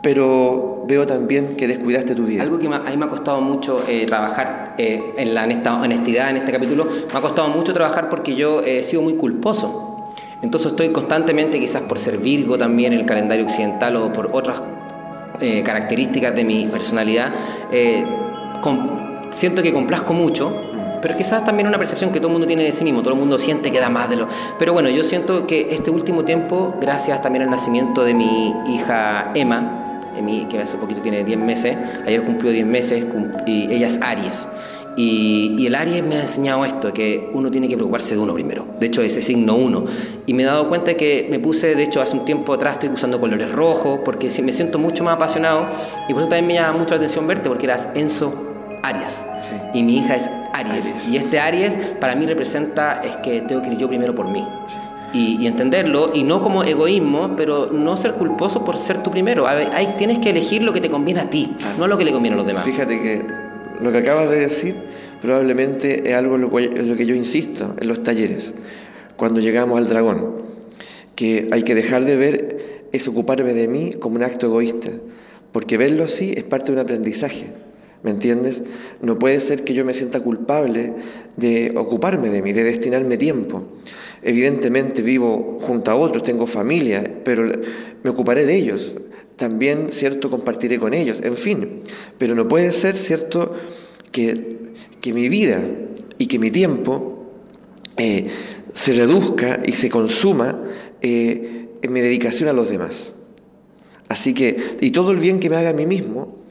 pero 0.02 0.84
veo 0.88 1.06
también 1.06 1.56
que 1.56 1.68
descuidaste 1.68 2.16
tu 2.16 2.26
vida. 2.26 2.44
Algo 2.44 2.60
que 2.60 2.68
a 2.68 2.80
mí 2.80 2.98
me 2.98 3.06
ha 3.06 3.10
costado 3.10 3.42
mucho 3.42 3.84
eh, 3.88 4.06
trabajar 4.06 4.76
eh, 4.78 5.02
en 5.18 5.34
la 5.34 5.44
honestidad 5.44 6.30
en 6.30 6.38
este 6.38 6.52
capítulo, 6.52 6.86
me 6.86 7.18
ha 7.18 7.22
costado 7.22 7.48
mucho 7.50 7.74
trabajar 7.74 8.10
porque 8.10 8.36
yo 8.36 8.62
he 8.62 8.84
sido 8.84 9.02
muy 9.02 9.14
culposo. 9.14 9.90
Entonces 10.42 10.72
estoy 10.72 10.90
constantemente, 10.90 11.58
quizás 11.58 11.84
por 11.84 11.98
ser 11.98 12.18
Virgo 12.18 12.58
también 12.58 12.92
en 12.92 13.00
el 13.00 13.06
calendario 13.06 13.46
occidental 13.46 13.96
o 13.96 14.12
por 14.12 14.30
otras 14.34 14.62
eh, 15.40 15.64
características 15.64 16.36
de 16.36 16.44
mi 16.44 16.66
personalidad, 16.66 17.34
eh, 17.72 18.06
siento 19.32 19.64
que 19.64 19.74
complazco 19.74 20.14
mucho, 20.14 20.73
pero 21.04 21.18
quizás 21.18 21.46
también 21.46 21.68
una 21.68 21.78
percepción 21.78 22.12
que 22.12 22.20
todo 22.20 22.30
el 22.30 22.34
mundo 22.34 22.48
tiene 22.48 22.64
de 22.64 22.72
sí 22.72 22.84
mismo, 22.84 23.02
todo 23.02 23.14
el 23.14 23.20
mundo 23.20 23.38
siente 23.38 23.72
que 23.72 23.80
da 23.80 23.90
más 23.90 24.10
de 24.10 24.16
lo... 24.16 24.28
Pero 24.58 24.74
bueno, 24.74 24.90
yo 24.90 25.04
siento 25.04 25.46
que 25.46 25.68
este 25.72 25.92
último 25.92 26.24
tiempo, 26.26 26.76
gracias 26.82 27.22
también 27.22 27.44
al 27.44 27.50
nacimiento 27.50 28.04
de 28.04 28.14
mi 28.14 28.54
hija 28.70 29.32
Emma, 29.36 29.84
que 30.50 30.60
hace 30.60 30.78
poquito 30.78 31.02
tiene 31.02 31.24
10 31.24 31.38
meses, 31.40 31.78
ayer 32.06 32.24
cumplió 32.24 32.52
10 32.52 32.66
meses 32.66 33.06
y 33.46 33.72
ella 33.72 33.88
es 33.88 34.00
Aries. 34.02 34.48
Y, 34.96 35.66
el 35.66 35.76
Aries 35.76 36.04
me 36.04 36.18
ha 36.18 36.22
enseñado 36.22 36.64
esto, 36.66 36.94
que 36.94 37.30
uno 37.34 37.50
tiene 37.50 37.68
que 37.68 37.76
preocuparse 37.76 38.14
de 38.14 38.22
uno 38.22 38.34
primero. 38.34 38.68
De 38.80 38.86
hecho, 38.86 39.02
ese 39.02 39.24
signo 39.24 39.56
uno. 39.56 39.86
Y 40.28 40.34
me 40.34 40.44
he 40.44 40.46
dado 40.46 40.70
cuenta 40.70 40.94
que 40.94 41.28
me 41.32 41.40
puse, 41.40 41.76
de 41.76 41.84
hecho, 41.84 42.00
hace 42.00 42.16
un 42.16 42.26
tiempo 42.26 42.54
atrás 42.54 42.74
estoy 42.74 42.90
usando 42.90 43.20
colores 43.20 43.52
rojos, 43.52 44.02
porque 44.06 44.30
me 44.44 44.54
siento 44.54 44.78
mucho 44.78 45.04
más 45.04 45.16
apasionado. 45.16 45.68
Y 46.08 46.14
por 46.14 46.22
eso 46.22 46.30
también 46.30 46.48
me 46.48 46.54
llama 46.54 46.78
mucho 46.78 46.94
la 46.94 46.98
atención 46.98 47.28
verte, 47.28 47.50
porque 47.50 47.66
eras 47.66 47.88
Enzo 47.96 48.34
Aries. 48.84 49.26
Y 49.74 49.82
mi 49.82 49.98
hija 49.98 50.16
es 50.16 50.30
Aries. 50.54 50.94
Y 51.10 51.18
este 51.18 51.40
Aries 51.40 51.78
para 52.00 52.16
mí 52.16 52.26
representa 52.26 53.02
es 53.04 53.18
que 53.18 53.42
tengo 53.42 53.62
que 53.62 53.70
ir 53.70 53.78
yo 53.78 53.88
primero 53.88 54.16
por 54.16 54.30
mí. 54.30 54.48
Y, 55.16 55.46
entenderlo, 55.46 56.10
y 56.12 56.24
no 56.24 56.42
como 56.42 56.64
egoísmo, 56.64 57.36
pero 57.36 57.72
no 57.72 57.96
ser 57.96 58.14
culposo 58.14 58.66
por 58.66 58.78
ser 58.78 59.04
tú 59.04 59.12
primero. 59.12 59.48
Hay, 59.48 59.94
tienes 59.96 60.18
que 60.18 60.32
elegir 60.32 60.64
lo 60.64 60.74
que 60.74 60.82
te 60.82 60.90
conviene 60.90 61.20
a 61.20 61.30
ti, 61.30 61.56
no 61.78 61.86
lo 61.88 62.00
que 62.00 62.04
le 62.04 62.12
conviene 62.12 62.34
a 62.34 62.38
los 62.38 62.48
demás. 62.48 62.64
Fíjate 62.64 63.00
que 63.00 63.22
lo 63.80 63.92
que 63.92 64.00
acabas 64.00 64.32
de 64.32 64.40
decir 64.40 64.76
probablemente 65.22 66.10
es 66.10 66.16
algo 66.16 66.36
en 66.36 66.42
lo, 66.42 66.50
que 66.98 67.06
yo 67.06 67.14
insisto 67.14 67.76
en 67.80 67.88
los 67.88 68.02
talleres, 68.02 68.56
cuando 69.16 69.40
llegamos 69.40 69.78
al 69.78 69.88
dragón, 69.88 70.42
que 71.16 71.48
hay 71.52 71.62
que 71.62 71.76
dejar 71.76 72.06
de 72.06 72.18
ver 72.18 72.88
es 72.92 73.08
ocuparme 73.08 73.54
de 73.54 73.68
mí 73.68 73.94
como 73.94 74.16
un 74.16 74.24
acto 74.24 74.48
egoísta, 74.48 74.90
porque 75.52 75.78
verlo 75.78 76.04
así 76.04 76.34
es 76.36 76.44
parte 76.44 76.68
de 76.68 76.74
un 76.74 76.80
aprendizaje. 76.80 77.54
¿Me 78.04 78.12
entiendes? 78.12 78.64
No 79.02 79.18
puede 79.18 79.40
ser 79.40 79.64
que 79.64 79.74
yo 79.74 79.86
me 79.86 79.94
sienta 79.94 80.20
culpable 80.20 80.94
de 81.38 81.74
ocuparme 81.76 82.30
de 82.30 82.42
mí, 82.42 82.52
de 82.52 82.64
destinarme 82.64 83.18
tiempo. 83.18 83.64
Evidentemente 84.22 85.02
vivo 85.02 85.58
junto 85.62 85.92
a 85.92 85.96
otros, 85.96 86.24
tengo 86.24 86.46
familia, 86.46 87.22
pero 87.24 87.50
me 88.04 88.10
ocuparé 88.10 88.46
de 88.46 88.56
ellos 88.56 88.96
también, 89.36 89.90
¿cierto?, 89.92 90.30
compartiré 90.30 90.80
con 90.80 90.94
ellos, 90.94 91.22
en 91.24 91.36
fin. 91.36 91.82
Pero 92.18 92.36
no 92.36 92.48
puede 92.48 92.72
ser, 92.72 92.98
¿cierto?, 92.98 93.56
que, 94.12 94.54
mi 95.06 95.28
vida 95.28 95.62
y 96.18 96.28
que 96.28 96.40
mi 96.40 96.50
tiempo 96.52 97.26
eh, 97.98 98.28
se 98.74 98.94
reduzca 98.94 99.62
y 99.66 99.74
se 99.74 99.90
consuma 99.90 100.64
eh, 101.02 101.68
en 101.82 101.94
mi 101.94 102.00
dedicación 102.00 102.48
a 102.48 102.54
los 102.54 102.70
demás. 102.70 103.14
Así 104.08 104.34
que, 104.34 104.78
y 104.80 104.92
todo 104.92 105.12
el 105.12 105.20
bien 105.20 105.40
que 105.40 105.50
me 105.50 105.58
haga 105.58 105.72
a 105.72 105.74
mí 105.74 105.86
mismo, 105.86 106.43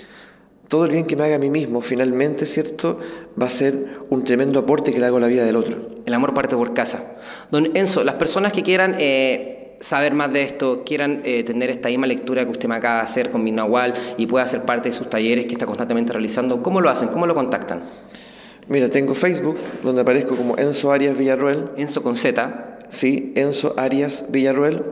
todo 0.72 0.86
el 0.86 0.90
bien 0.90 1.04
que 1.04 1.16
me 1.16 1.24
haga 1.24 1.34
a 1.34 1.38
mí 1.38 1.50
mismo, 1.50 1.82
finalmente, 1.82 2.46
¿cierto?, 2.46 2.98
va 3.40 3.44
a 3.44 3.50
ser 3.50 3.74
un 4.08 4.24
tremendo 4.24 4.58
aporte 4.58 4.90
que 4.90 4.98
le 4.98 5.04
hago 5.04 5.18
a 5.18 5.20
la 5.20 5.26
vida 5.26 5.44
del 5.44 5.54
otro. 5.54 5.86
El 6.06 6.14
amor 6.14 6.32
parte 6.32 6.56
por 6.56 6.72
casa. 6.72 7.18
Don 7.50 7.76
Enzo, 7.76 8.02
las 8.04 8.14
personas 8.14 8.54
que 8.54 8.62
quieran 8.62 8.96
eh, 8.98 9.76
saber 9.80 10.14
más 10.14 10.32
de 10.32 10.44
esto, 10.44 10.82
quieran 10.82 11.20
eh, 11.26 11.44
tener 11.44 11.68
esta 11.68 11.90
misma 11.90 12.06
lectura 12.06 12.46
que 12.46 12.52
usted 12.52 12.70
me 12.70 12.76
acaba 12.76 13.00
de 13.00 13.02
hacer 13.02 13.30
con 13.30 13.44
mi 13.44 13.52
Nahual 13.52 13.92
y 14.16 14.26
pueda 14.26 14.46
ser 14.46 14.62
parte 14.62 14.88
de 14.88 14.94
sus 14.94 15.10
talleres 15.10 15.44
que 15.44 15.52
está 15.52 15.66
constantemente 15.66 16.10
realizando, 16.10 16.62
¿cómo 16.62 16.80
lo 16.80 16.88
hacen? 16.88 17.08
¿Cómo 17.08 17.26
lo 17.26 17.34
contactan? 17.34 17.82
Mira, 18.66 18.88
tengo 18.88 19.12
Facebook, 19.12 19.58
donde 19.82 20.00
aparezco 20.00 20.34
como 20.36 20.56
Enzo 20.56 20.90
Arias 20.90 21.18
Villarruel. 21.18 21.68
Enzo 21.76 22.02
con 22.02 22.16
Z. 22.16 22.78
Sí, 22.88 23.34
Enzo 23.36 23.74
Arias 23.76 24.24
Villarruel. 24.30 24.82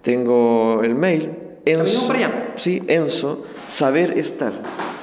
Tengo 0.00 0.80
el 0.82 0.94
mail. 0.94 1.30
Enzo, 1.66 2.06
para 2.06 2.18
allá? 2.20 2.52
Sí, 2.56 2.82
Enzo, 2.88 3.44
saber 3.68 4.16
estar. 4.16 4.93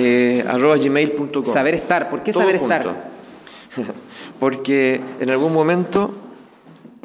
Eh, 0.00 0.44
arroba 0.46 0.76
gmail.com. 0.76 1.44
Saber 1.44 1.74
estar, 1.74 2.08
¿por 2.08 2.22
qué 2.22 2.32
saber 2.32 2.56
estar? 2.56 3.10
Porque 4.40 5.00
en 5.18 5.30
algún 5.30 5.52
momento 5.52 6.14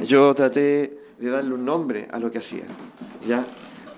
yo 0.05 0.33
traté 0.35 0.99
de 1.19 1.29
darle 1.29 1.55
un 1.55 1.65
nombre 1.65 2.07
a 2.11 2.19
lo 2.19 2.31
que 2.31 2.37
hacía. 2.37 2.63
¿ya? 3.27 3.43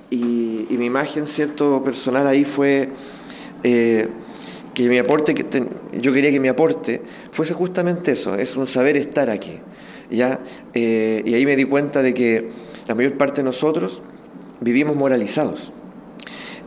Y, 0.10 0.68
mi 0.70 0.86
imagen, 0.86 1.26
cierto, 1.26 1.84
personal 1.84 2.26
ahí 2.26 2.46
fue 2.46 2.90
eh, 3.64 4.08
que 4.74 4.88
mi 4.88 4.98
aporte, 4.98 5.36
que 5.36 5.46
yo 6.00 6.14
quería 6.14 6.32
que 6.32 6.40
mi 6.40 6.48
aporte 6.48 7.02
fuese 7.32 7.54
justamente 7.54 8.14
eso, 8.14 8.36
es 8.36 8.56
un 8.56 8.66
saber 8.66 8.96
estar 8.96 9.30
aquí. 9.30 9.60
¿ya? 10.10 10.40
Eh, 10.74 11.22
y 11.26 11.34
ahí 11.34 11.46
me 11.46 11.58
di 11.58 11.66
cuenta 11.66 12.02
de 12.02 12.14
que 12.14 12.50
la 12.88 12.96
mayor 12.96 13.18
parte 13.18 13.42
de 13.42 13.44
nosotros 13.44 14.02
vivimos 14.62 14.96
moralizados. 14.96 15.74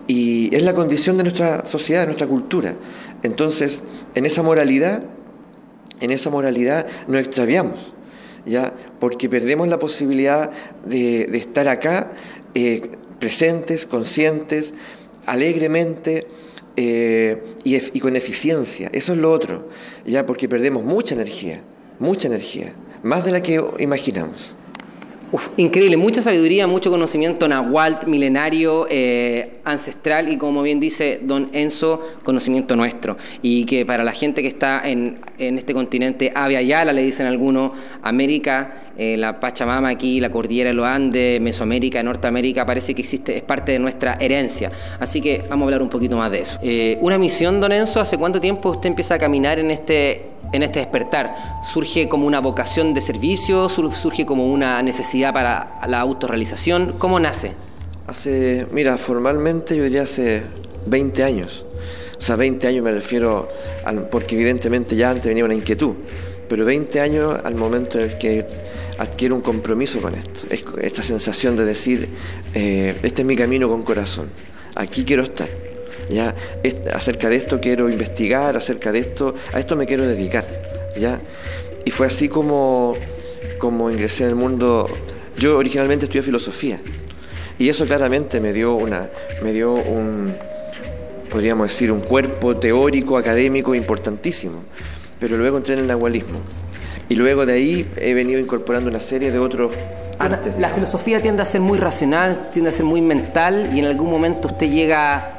Y 0.09 0.53
es 0.55 0.65
la 0.65 0.75
condición 0.75 1.17
de 1.17 1.23
nuestra 1.23 1.65
sociedad, 1.67 2.01
de 2.01 2.07
nuestra 2.07 2.27
cultura. 2.27 2.75
Entonces, 3.23 3.83
en 4.17 4.27
esa 4.27 4.43
moralidad, 4.43 5.05
en 6.01 6.11
esa 6.11 6.31
moralidad 6.31 6.87
nos 7.07 7.21
extraviamos. 7.21 7.95
¿ya? 8.45 8.75
porque 8.99 9.29
perdemos 9.29 9.69
la 9.69 9.79
posibilidad 9.79 10.51
de, 10.85 11.23
estar 11.37 11.69
acá 11.69 12.13
eh, 12.55 12.91
presentes, 13.19 13.87
conscientes, 13.87 14.75
alegremente, 15.27 16.27
eh, 16.81 17.43
y, 17.65 17.99
con 17.99 18.15
eficiencia. 18.15 18.89
Eso 18.93 19.13
es 19.13 19.19
lo 19.19 19.33
otro, 19.33 19.69
ya 20.07 20.25
porque 20.27 20.49
perdemos 20.49 20.85
mucha 20.85 21.17
energía, 21.17 21.61
mucha 21.99 22.29
energía, 22.29 22.73
más 23.03 23.25
de 23.25 23.33
la 23.33 23.43
que 23.43 23.61
imaginamos. 23.81 24.55
Increíble, 25.57 25.97
mucha 25.97 26.23
sabiduría, 26.23 26.67
mucho 26.67 26.91
conocimiento 26.91 27.49
nahual, 27.49 28.01
milenario, 28.07 28.87
eh, 28.91 29.59
ancestral 29.65 30.31
y 30.31 30.37
como 30.37 30.63
bien 30.63 30.81
dice 30.81 31.21
don 31.23 31.51
Enzo, 31.53 32.03
conocimiento 32.23 32.77
nuestro. 32.77 33.17
Y 33.43 33.65
que 33.65 33.85
para 33.85 34.05
la 34.05 34.13
gente 34.13 34.43
que 34.43 34.49
está 34.49 34.83
en, 34.89 35.21
en 35.39 35.59
este 35.59 35.75
continente, 35.75 36.33
Avia 36.35 36.63
Yala, 36.63 36.93
le 36.93 37.03
dicen 37.03 37.27
algunos, 37.27 37.73
América, 38.03 38.89
eh, 39.01 39.17
la 39.17 39.39
Pachamama 39.39 39.91
aquí, 39.91 40.19
la 40.19 40.29
cordillera 40.29 40.71
de 40.71 40.75
los 40.75 40.85
Andes, 40.85 41.41
Mesoamérica, 41.41 42.03
Norteamérica, 42.03 42.67
parece 42.67 42.97
que 42.97 43.03
existe, 43.03 43.37
es 43.37 43.43
parte 43.43 43.71
de 43.71 43.79
nuestra 43.79 44.15
herencia. 44.15 44.73
Así 44.99 45.21
que 45.21 45.45
vamos 45.49 45.63
a 45.63 45.67
hablar 45.67 45.83
un 45.83 45.89
poquito 45.89 46.17
más 46.17 46.33
de 46.33 46.41
eso. 46.41 46.59
Eh, 46.65 46.99
una 47.01 47.17
misión, 47.17 47.61
don 47.61 47.71
Enzo, 47.71 48.01
¿hace 48.01 48.19
cuánto 48.19 48.41
tiempo 48.41 48.71
usted 48.71 48.89
empieza 48.89 49.15
a 49.15 49.19
caminar 49.21 49.61
en 49.61 49.71
este, 49.71 50.23
en 50.53 50.63
este 50.63 50.81
despertar? 50.81 51.35
¿Surge 51.73 52.09
como 52.09 52.27
una 52.27 52.41
vocación 52.41 52.95
de 52.95 53.01
servicio? 53.01 53.69
¿Surge 53.69 54.27
como 54.27 54.47
una 54.47 54.83
necesidad 54.83 55.33
para 55.33 55.81
la 55.87 56.01
autorrealización? 56.01 56.95
¿Cómo 56.99 57.21
nace? 57.21 57.53
Hace, 58.07 58.67
mira, 58.73 58.97
formalmente 58.97 59.77
yo 59.77 59.85
diría 59.85 60.03
hace 60.03 60.43
20 60.87 61.25
años. 61.25 61.65
O 62.19 62.21
sea, 62.21 62.37
20 62.37 62.67
años 62.67 62.85
me 62.85 62.93
refiero, 62.93 63.49
al, 63.85 64.09
porque 64.09 64.35
evidentemente 64.35 64.97
ya 64.97 65.11
antes 65.11 65.27
venía 65.27 65.45
una 65.45 65.55
inquietud, 65.55 65.95
pero 66.49 66.65
20 66.65 67.01
años 67.01 67.39
al 67.45 67.55
momento 67.55 67.99
en 67.99 68.11
el 68.11 68.19
que 68.19 68.47
adquiero 68.99 69.37
un 69.37 69.41
compromiso 69.41 70.01
con 70.01 70.15
esto. 70.15 70.41
esta 70.81 71.03
sensación 71.03 71.57
de 71.57 71.65
decir, 71.65 72.09
eh, 72.55 72.97
este 73.03 73.23
es 73.23 73.27
mi 73.27 73.37
camino 73.37 73.69
con 73.69 73.83
corazón, 73.83 74.29
aquí 74.75 75.05
quiero 75.05 75.23
estar. 75.23 75.68
¿Ya? 76.09 76.35
acerca 76.93 77.29
de 77.29 77.37
esto 77.37 77.61
quiero 77.61 77.89
investigar, 77.89 78.57
acerca 78.57 78.93
de 78.93 79.01
esto, 79.01 79.35
a 79.53 79.59
esto 79.59 79.77
me 79.77 79.87
quiero 79.87 80.07
dedicar. 80.07 80.45
¿ya? 80.99 81.19
Y 81.85 81.91
fue 81.91 82.07
así 82.07 82.29
como, 82.29 82.97
como 83.59 83.91
ingresé 83.91 84.25
en 84.25 84.31
el 84.31 84.37
mundo. 84.37 84.89
Yo 85.39 85.57
originalmente 85.57 86.07
estudié 86.07 86.23
filosofía 86.23 86.79
y 87.59 87.69
eso 87.69 87.87
claramente 87.87 88.41
me 88.41 88.53
dio, 88.53 88.75
una, 88.75 89.09
me 89.43 89.53
dio 89.53 89.73
un, 89.75 90.33
podríamos 91.31 91.69
decir, 91.69 91.93
un 91.93 92.01
cuerpo 92.01 92.57
teórico, 92.57 93.17
académico 93.17 93.75
importantísimo. 93.75 94.59
Pero 95.21 95.37
luego 95.37 95.57
entré 95.57 95.75
en 95.75 95.81
el 95.81 95.87
nahualismo 95.87 96.39
y 97.09 97.15
luego 97.15 97.47
de 97.47 97.55
ahí 97.55 97.91
he 97.97 98.15
venido 98.15 98.39
incorporando 98.39 98.91
una 98.91 99.01
serie 99.01 99.33
de 99.33 99.39
otros... 99.39 99.73
la 100.59 100.69
filosofía 100.71 101.23
tiende 101.23 101.43
a 101.43 101.45
ser 101.45 101.61
muy 101.61 101.79
racional, 101.79 102.51
tiende 102.51 102.71
a 102.71 102.73
ser 102.73 102.85
muy 102.85 103.01
mental 103.01 103.71
y 103.75 103.79
en 103.79 103.87
algún 103.87 104.11
momento 104.11 104.49
usted 104.49 104.71
llega 104.71 105.38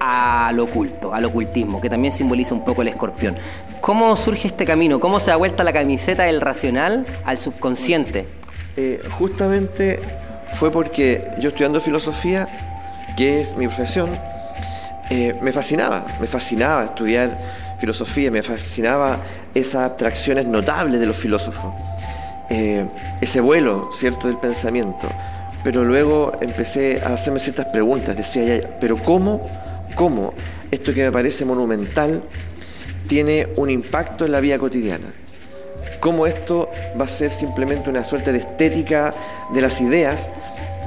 al 0.00 0.58
oculto, 0.60 1.14
al 1.14 1.24
ocultismo, 1.24 1.80
que 1.80 1.90
también 1.90 2.12
simboliza 2.12 2.54
un 2.54 2.64
poco 2.64 2.82
el 2.82 2.88
escorpión. 2.88 3.36
¿Cómo 3.80 4.14
surge 4.16 4.48
este 4.48 4.64
camino? 4.64 5.00
¿Cómo 5.00 5.20
se 5.20 5.30
da 5.30 5.36
vuelta 5.36 5.64
la 5.64 5.72
camiseta 5.72 6.24
del 6.24 6.40
racional 6.40 7.06
al 7.24 7.38
subconsciente? 7.38 8.26
Eh, 8.76 9.00
justamente 9.18 10.00
fue 10.58 10.70
porque 10.70 11.30
yo 11.40 11.48
estudiando 11.48 11.80
filosofía, 11.80 12.48
que 13.16 13.40
es 13.40 13.56
mi 13.56 13.66
profesión, 13.66 14.10
eh, 15.10 15.34
me 15.40 15.52
fascinaba, 15.52 16.04
me 16.20 16.26
fascinaba 16.26 16.84
estudiar 16.84 17.30
filosofía, 17.78 18.30
me 18.30 18.42
fascinaba 18.42 19.18
esas 19.54 19.82
abstracciones 19.82 20.46
notables 20.46 21.00
de 21.00 21.06
los 21.06 21.16
filósofos, 21.16 21.72
eh, 22.50 22.86
ese 23.20 23.40
vuelo, 23.40 23.90
¿cierto?, 23.98 24.28
del 24.28 24.36
pensamiento. 24.36 25.08
Pero 25.64 25.84
luego 25.84 26.32
empecé 26.40 27.00
a 27.04 27.14
hacerme 27.14 27.40
ciertas 27.40 27.66
preguntas, 27.66 28.16
decía, 28.16 28.60
pero 28.80 28.96
¿cómo, 28.96 29.40
cómo 29.98 30.32
esto 30.70 30.94
que 30.94 31.02
me 31.02 31.10
parece 31.10 31.44
monumental 31.44 32.22
tiene 33.08 33.48
un 33.56 33.68
impacto 33.68 34.24
en 34.24 34.30
la 34.30 34.38
vida 34.38 34.56
cotidiana? 34.56 35.12
¿Cómo 35.98 36.28
esto 36.28 36.70
va 36.98 37.04
a 37.04 37.08
ser 37.08 37.32
simplemente 37.32 37.90
una 37.90 38.04
suerte 38.04 38.30
de 38.30 38.38
estética 38.38 39.12
de 39.52 39.60
las 39.60 39.80
ideas 39.80 40.30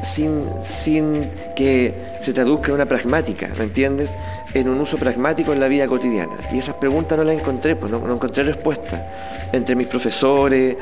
sin, 0.01 0.41
sin 0.63 1.29
que 1.57 1.93
se 2.21 2.31
traduzca 2.31 2.67
en 2.69 2.75
una 2.75 2.85
pragmática, 2.85 3.49
¿me 3.57 3.65
entiendes? 3.65 4.15
En 4.53 4.69
un 4.69 4.79
uso 4.79 4.95
pragmático 4.95 5.51
en 5.51 5.59
la 5.59 5.67
vida 5.67 5.87
cotidiana. 5.87 6.33
Y 6.53 6.59
esas 6.59 6.75
preguntas 6.75 7.17
no 7.17 7.25
las 7.25 7.35
encontré, 7.35 7.75
pues 7.75 7.91
no, 7.91 7.97
encontré 8.09 8.43
respuesta 8.43 9.49
entre 9.51 9.75
mis 9.75 9.87
profesores. 9.87 10.77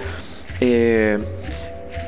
Eh, 0.61 1.17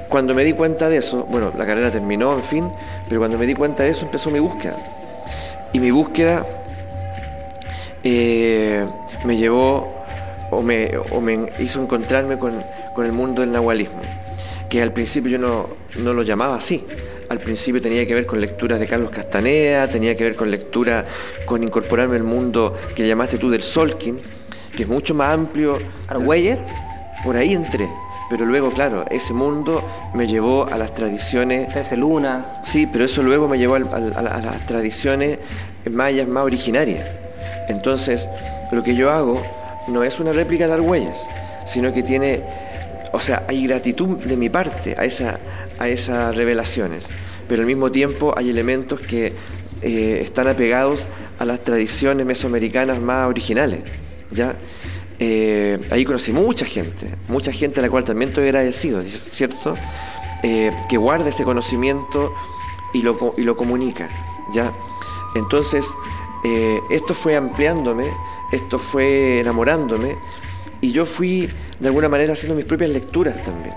cuando 0.08 0.36
me 0.36 0.44
di 0.44 0.54
cuenta 0.54 0.88
de 0.88 0.98
eso, 0.98 1.26
bueno, 1.32 1.52
la 1.58 1.66
carrera 1.66 1.90
terminó, 1.90 2.34
en 2.34 2.44
fin, 2.44 2.72
pero 3.10 3.22
cuando 3.22 3.40
me 3.40 3.48
di 3.48 3.56
cuenta 3.56 3.82
de 3.82 3.90
eso 3.90 4.06
empezó 4.06 4.30
mi 4.30 4.40
búsqueda. 4.40 4.78
Y 5.74 5.80
mi 5.80 5.92
búsqueda 5.92 6.46
eh, 8.04 8.86
me 9.26 9.38
llevó 9.38 9.94
o 10.50 10.62
me, 10.62 10.92
o 11.12 11.22
me 11.22 11.50
hizo 11.60 11.82
encontrarme 11.82 12.38
con, 12.38 12.54
con 12.94 13.06
el 13.06 13.14
mundo 13.14 13.42
del 13.42 13.52
nahualismo 13.52 14.02
que 14.72 14.82
al 14.82 14.94
principio 14.94 15.32
yo 15.32 15.38
no, 15.38 15.70
no 16.00 16.14
lo 16.14 16.24
llamaba 16.24 16.56
así. 16.56 16.82
Al 17.28 17.40
principio 17.40 17.82
tenía 17.82 18.08
que 18.08 18.14
ver 18.14 18.26
con 18.26 18.40
lecturas 18.40 18.80
de 18.80 18.88
Carlos 18.88 19.10
Castaneda, 19.10 19.90
tenía 19.90 20.16
que 20.16 20.24
ver 20.24 20.38
con 20.38 20.50
lectura, 20.50 21.04
con 21.46 21.62
incorporarme 21.62 22.16
al 22.16 22.24
mundo 22.24 22.78
que 22.96 23.06
llamaste 23.06 23.38
tú 23.38 23.50
del 23.50 23.64
Solkin, 23.64 24.16
que 24.76 24.84
es 24.84 24.90
mucho 24.90 25.14
más 25.14 25.34
amplio. 25.34 25.78
¿Argüelles? 26.08 26.70
Por 27.26 27.36
ahí 27.36 27.54
entré. 27.54 27.90
Pero 28.32 28.48
luego, 28.48 28.72
claro, 28.72 29.06
ese 29.12 29.34
mundo 29.34 29.88
me 30.16 30.26
llevó 30.26 30.66
a 30.66 30.78
las 30.78 30.94
tradiciones. 30.96 31.70
Trece 31.70 31.98
lunas. 31.98 32.62
Sí, 32.64 32.88
pero 32.92 33.06
eso 33.06 33.22
luego 33.22 33.48
me 33.48 33.60
llevó 33.60 33.76
a, 33.76 33.78
a 33.78 34.42
las 34.42 34.66
tradiciones 34.66 35.38
mayas 35.92 36.28
más 36.28 36.44
originarias. 36.46 37.08
Entonces, 37.68 38.28
lo 38.72 38.82
que 38.82 38.96
yo 38.96 39.12
hago 39.12 39.40
no 39.90 40.04
es 40.04 40.20
una 40.20 40.32
réplica 40.32 40.66
de 40.66 40.74
Argüelles, 40.74 41.18
sino 41.68 41.94
que 41.94 42.02
tiene 42.02 42.42
o 43.12 43.20
sea, 43.20 43.44
hay 43.48 43.68
gratitud 43.68 44.18
de 44.18 44.38
mi 44.38 44.50
parte 44.50 44.96
a, 44.98 45.06
esa, 45.06 45.40
a 45.80 45.90
esas 45.90 46.36
revelaciones, 46.36 47.08
pero 47.48 47.62
al 47.62 47.68
mismo 47.68 47.92
tiempo 47.92 48.34
hay 48.38 48.50
elementos 48.50 49.00
que 49.00 49.34
eh, 49.82 50.22
están 50.24 50.48
apegados 50.48 51.02
a 51.38 51.46
las 51.46 51.60
tradiciones 51.60 52.26
mesoamericanas 52.26 53.00
más 53.00 53.28
originales. 53.28 53.80
¿ya? 54.32 54.56
Eh, 55.24 55.80
ahí 55.92 56.04
conocí 56.04 56.34
mucha 56.34 56.66
gente, 56.66 57.08
mucha 57.30 57.52
gente 57.52 57.80
a 57.80 57.84
la 57.84 57.90
cual 57.90 58.04
también 58.04 58.30
estoy 58.30 58.46
agradecido, 58.46 59.02
¿cierto? 59.04 59.78
Eh, 60.44 60.72
que 60.90 60.98
guarda 60.98 61.30
ese 61.30 61.44
conocimiento 61.44 62.34
y 62.92 63.04
lo, 63.04 63.34
y 63.38 63.44
lo 63.44 63.56
comunica. 63.56 64.10
¿ya? 64.52 64.74
Entonces, 65.36 65.86
esto 66.90 67.14
fue 67.14 67.38
ampliándome, 67.38 68.08
esto 68.52 68.80
fue 68.80 69.42
enamorándome, 69.42 70.18
y 70.82 70.92
yo 70.92 71.06
fui 71.06 71.48
de 71.80 71.88
alguna 71.88 72.10
manera 72.10 72.34
haciendo 72.34 72.56
mis 72.56 72.66
propias 72.66 72.90
lecturas 72.90 73.42
también. 73.44 73.76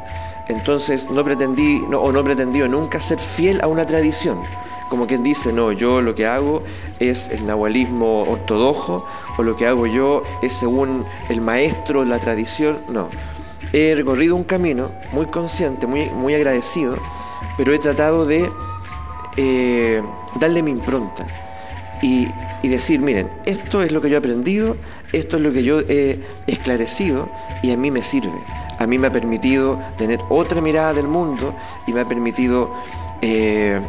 Entonces 0.48 1.10
no 1.10 1.22
pretendí 1.22 1.82
o 1.92 2.12
no 2.12 2.24
pretendido 2.24 2.68
nunca 2.68 3.00
ser 3.00 3.18
fiel 3.18 3.60
a 3.62 3.66
una 3.66 3.86
tradición. 3.86 4.42
Como 4.88 5.06
quien 5.06 5.22
dice, 5.22 5.52
no, 5.52 5.72
yo 5.72 6.02
lo 6.02 6.14
que 6.14 6.26
hago 6.26 6.62
es 7.00 7.28
el 7.30 7.46
nahualismo 7.46 8.22
ortodoxo 8.22 9.06
o 9.36 9.42
lo 9.42 9.56
que 9.56 9.66
hago 9.66 9.86
yo 9.86 10.22
es 10.42 10.52
según 10.52 11.04
el 11.28 11.40
maestro, 11.40 12.04
la 12.04 12.18
tradición. 12.18 12.76
No. 12.92 13.08
He 13.72 13.94
recorrido 13.94 14.36
un 14.36 14.44
camino 14.44 14.90
muy 15.12 15.26
consciente, 15.26 15.86
muy, 15.86 16.08
muy 16.10 16.34
agradecido, 16.34 16.96
pero 17.56 17.72
he 17.72 17.78
tratado 17.78 18.24
de 18.26 18.48
eh, 19.36 20.00
darle 20.38 20.62
mi 20.62 20.70
impronta 20.70 21.26
y, 22.02 22.28
decir, 22.62 23.00
miren, 23.00 23.28
esto 23.44 23.82
es 23.82 23.92
lo 23.92 24.00
que 24.00 24.08
yo 24.08 24.16
he 24.16 24.18
aprendido, 24.18 24.76
esto 25.12 25.36
es 25.36 25.42
lo 25.42 25.52
que 25.52 25.62
yo 25.62 25.80
he 25.80 26.20
esclarecido 26.46 27.28
y 27.62 27.72
a 27.72 27.76
mí 27.76 27.90
me 27.90 28.02
sirve. 28.02 28.38
A 28.78 28.86
mí 28.86 28.98
me 28.98 29.06
ha 29.06 29.12
permitido 29.12 29.80
tener 29.96 30.20
otra 30.28 30.60
mirada 30.60 30.94
del 30.94 31.08
mundo 31.08 31.54
y 31.86 31.92
me 31.92 32.00
ha 32.00 32.04
permitido 32.04 32.74
eh, 33.22 33.80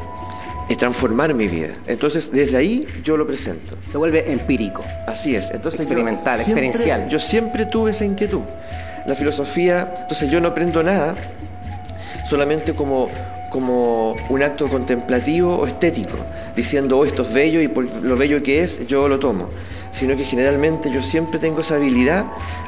transformar 0.76 1.34
mi 1.34 1.48
vida. 1.48 1.74
Entonces, 1.88 2.32
desde 2.32 2.58
ahí 2.58 2.88
yo 3.04 3.18
lo 3.18 3.28
presento. 3.28 3.76
Se 3.88 3.98
vuelve 3.98 4.32
empírico. 4.32 4.84
Así 5.08 5.36
es. 5.36 5.52
Entonces, 5.52 5.82
Experimental, 5.82 6.40
experiencial. 6.40 7.08
Yo 7.10 7.20
siempre 7.20 7.66
tuve 7.66 7.92
esa 7.92 8.06
inquietud. 8.06 8.42
La 9.06 9.16
filosofía, 9.16 9.88
entonces 10.02 10.30
yo 10.30 10.42
no 10.42 10.48
aprendo 10.48 10.82
nada 10.82 11.16
solamente 12.28 12.74
como, 12.74 13.10
como 13.52 14.16
un 14.30 14.42
acto 14.42 14.68
contemplativo 14.68 15.56
o 15.56 15.68
estético, 15.68 16.18
diciendo, 16.56 16.98
oh, 16.98 17.06
esto 17.06 17.22
es 17.22 17.32
bello 17.32 17.62
y 17.62 17.68
por 17.68 17.86
lo 18.02 18.18
bello 18.18 18.42
que 18.42 18.64
es, 18.64 18.88
yo 18.88 19.08
lo 19.08 19.20
tomo 19.20 19.48
sino 19.96 20.18
que 20.18 20.26
generalmente 20.26 20.92
yo 20.92 21.02
siempre 21.02 21.40
tengo 21.40 21.62
esa 21.62 21.76
habilidad 21.76 22.26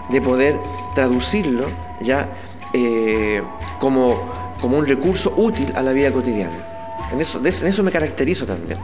de 0.10 0.22
poder 0.22 0.56
traducirlo 0.96 1.66
ya 2.00 2.30
eh, 2.74 3.42
como, 3.80 4.32
como 4.62 4.78
un 4.78 4.86
recurso 4.86 5.34
útil 5.36 5.74
a 5.76 5.84
la 5.84 5.92
vida 5.92 6.12
cotidiana. 6.12 6.58
En 7.12 7.22
eso, 7.22 7.40
en 7.40 7.68
eso 7.68 7.84
me 7.84 7.92
caracterizo 7.92 8.46
también. 8.46 8.80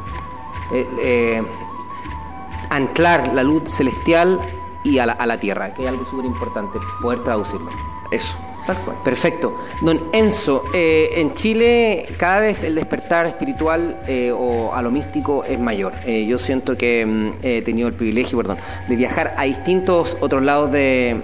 Eh, 0.73 0.87
eh, 1.01 1.43
anclar 2.69 3.33
la 3.33 3.43
luz 3.43 3.63
celestial 3.69 4.39
y 4.83 4.99
a 4.99 5.05
la, 5.05 5.13
a 5.13 5.25
la 5.25 5.37
tierra, 5.37 5.73
que 5.73 5.83
es 5.83 5.87
algo 5.87 6.05
súper 6.05 6.25
importante, 6.25 6.79
poder 7.01 7.19
traducirlo. 7.19 7.69
Eso. 8.11 8.37
Tal 8.65 8.77
cual. 8.77 8.97
Perfecto. 9.03 9.59
Don 9.81 10.01
Enzo, 10.13 10.63
eh, 10.73 11.09
en 11.17 11.33
Chile 11.33 12.05
cada 12.17 12.39
vez 12.39 12.63
el 12.63 12.75
despertar 12.75 13.25
espiritual 13.25 14.01
eh, 14.07 14.31
o 14.31 14.73
a 14.73 14.81
lo 14.81 14.89
místico 14.89 15.43
es 15.43 15.59
mayor. 15.59 15.93
Eh, 16.05 16.25
yo 16.25 16.37
siento 16.37 16.77
que 16.77 17.05
mm, 17.05 17.29
he 17.43 17.61
tenido 17.61 17.89
el 17.89 17.93
privilegio, 17.93 18.37
perdón, 18.37 18.57
de 18.87 18.95
viajar 18.95 19.33
a 19.37 19.43
distintos 19.43 20.15
otros 20.21 20.43
lados 20.43 20.71
de, 20.71 21.21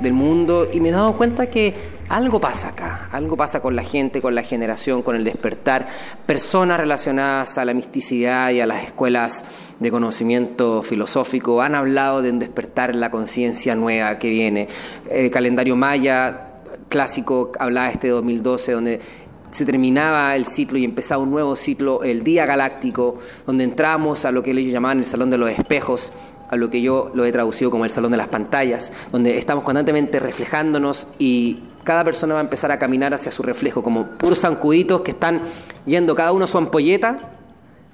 del 0.00 0.14
mundo 0.14 0.66
y 0.72 0.80
me 0.80 0.88
he 0.88 0.92
dado 0.92 1.14
cuenta 1.16 1.50
que 1.50 1.74
algo 2.08 2.40
pasa 2.40 2.68
acá, 2.68 3.08
algo 3.12 3.36
pasa 3.36 3.60
con 3.60 3.76
la 3.76 3.82
gente, 3.82 4.22
con 4.22 4.34
la 4.34 4.42
generación, 4.42 5.02
con 5.02 5.14
el 5.14 5.24
despertar. 5.24 5.86
Personas 6.26 6.78
relacionadas 6.80 7.58
a 7.58 7.64
la 7.64 7.74
misticidad 7.74 8.50
y 8.50 8.60
a 8.60 8.66
las 8.66 8.84
escuelas 8.84 9.44
de 9.78 9.90
conocimiento 9.90 10.82
filosófico 10.82 11.60
han 11.60 11.74
hablado 11.74 12.22
de 12.22 12.30
un 12.30 12.38
despertar 12.38 12.94
la 12.94 13.10
conciencia 13.10 13.74
nueva 13.74 14.18
que 14.18 14.30
viene. 14.30 14.68
El 15.10 15.30
calendario 15.30 15.76
maya 15.76 16.44
clásico 16.88 17.52
hablaba 17.58 17.90
este 17.90 18.08
2012 18.08 18.72
donde 18.72 19.00
se 19.50 19.64
terminaba 19.64 20.34
el 20.36 20.46
ciclo 20.46 20.78
y 20.78 20.84
empezaba 20.84 21.22
un 21.22 21.30
nuevo 21.30 21.56
ciclo, 21.56 22.02
el 22.02 22.22
día 22.22 22.46
galáctico, 22.46 23.18
donde 23.46 23.64
entramos 23.64 24.24
a 24.24 24.32
lo 24.32 24.42
que 24.42 24.50
ellos 24.50 24.72
llamaban 24.72 24.98
el 24.98 25.04
salón 25.04 25.30
de 25.30 25.38
los 25.38 25.50
espejos, 25.50 26.12
a 26.48 26.56
lo 26.56 26.70
que 26.70 26.80
yo 26.80 27.10
lo 27.14 27.24
he 27.24 27.32
traducido 27.32 27.70
como 27.70 27.84
el 27.84 27.90
salón 27.90 28.10
de 28.10 28.16
las 28.16 28.28
pantallas, 28.28 28.92
donde 29.10 29.38
estamos 29.38 29.64
constantemente 29.64 30.20
reflejándonos 30.20 31.06
y 31.18 31.62
cada 31.88 32.04
persona 32.04 32.34
va 32.34 32.40
a 32.40 32.42
empezar 32.42 32.70
a 32.70 32.78
caminar 32.78 33.14
hacia 33.14 33.32
su 33.32 33.42
reflejo, 33.42 33.82
como 33.82 34.08
puros 34.08 34.40
zancuditos 34.40 35.00
que 35.00 35.12
están 35.12 35.40
yendo 35.86 36.14
cada 36.14 36.32
uno 36.32 36.44
a 36.44 36.46
su 36.46 36.58
ampolleta, 36.58 37.16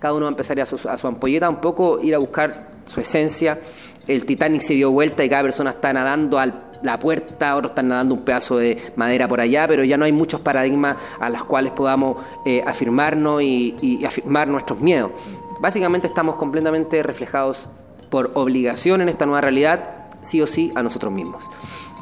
cada 0.00 0.14
uno 0.14 0.24
va 0.24 0.30
a 0.30 0.32
empezar 0.32 0.58
a 0.58 0.66
su, 0.66 0.88
a 0.88 0.98
su 0.98 1.06
ampolleta 1.06 1.48
un 1.48 1.60
poco, 1.60 2.00
ir 2.02 2.12
a 2.16 2.18
buscar 2.18 2.70
su 2.86 2.98
esencia. 2.98 3.60
El 4.08 4.26
Titanic 4.26 4.62
se 4.62 4.74
dio 4.74 4.90
vuelta 4.90 5.24
y 5.24 5.28
cada 5.28 5.44
persona 5.44 5.70
está 5.70 5.92
nadando 5.92 6.40
a 6.40 6.46
la 6.82 6.98
puerta, 6.98 7.54
otros 7.54 7.70
están 7.70 7.86
nadando 7.86 8.16
un 8.16 8.22
pedazo 8.22 8.56
de 8.56 8.76
madera 8.96 9.28
por 9.28 9.40
allá, 9.40 9.68
pero 9.68 9.84
ya 9.84 9.96
no 9.96 10.06
hay 10.06 10.12
muchos 10.12 10.40
paradigmas 10.40 10.96
a 11.20 11.30
los 11.30 11.44
cuales 11.44 11.70
podamos 11.70 12.16
eh, 12.44 12.64
afirmarnos 12.66 13.42
y 13.42 14.02
afirmar 14.04 14.48
nuestros 14.48 14.80
miedos. 14.80 15.12
Básicamente 15.60 16.08
estamos 16.08 16.34
completamente 16.34 17.00
reflejados 17.04 17.68
por 18.10 18.32
obligación 18.34 19.02
en 19.02 19.08
esta 19.08 19.24
nueva 19.24 19.40
realidad, 19.40 20.08
sí 20.20 20.42
o 20.42 20.48
sí, 20.48 20.72
a 20.74 20.82
nosotros 20.82 21.12
mismos. 21.12 21.48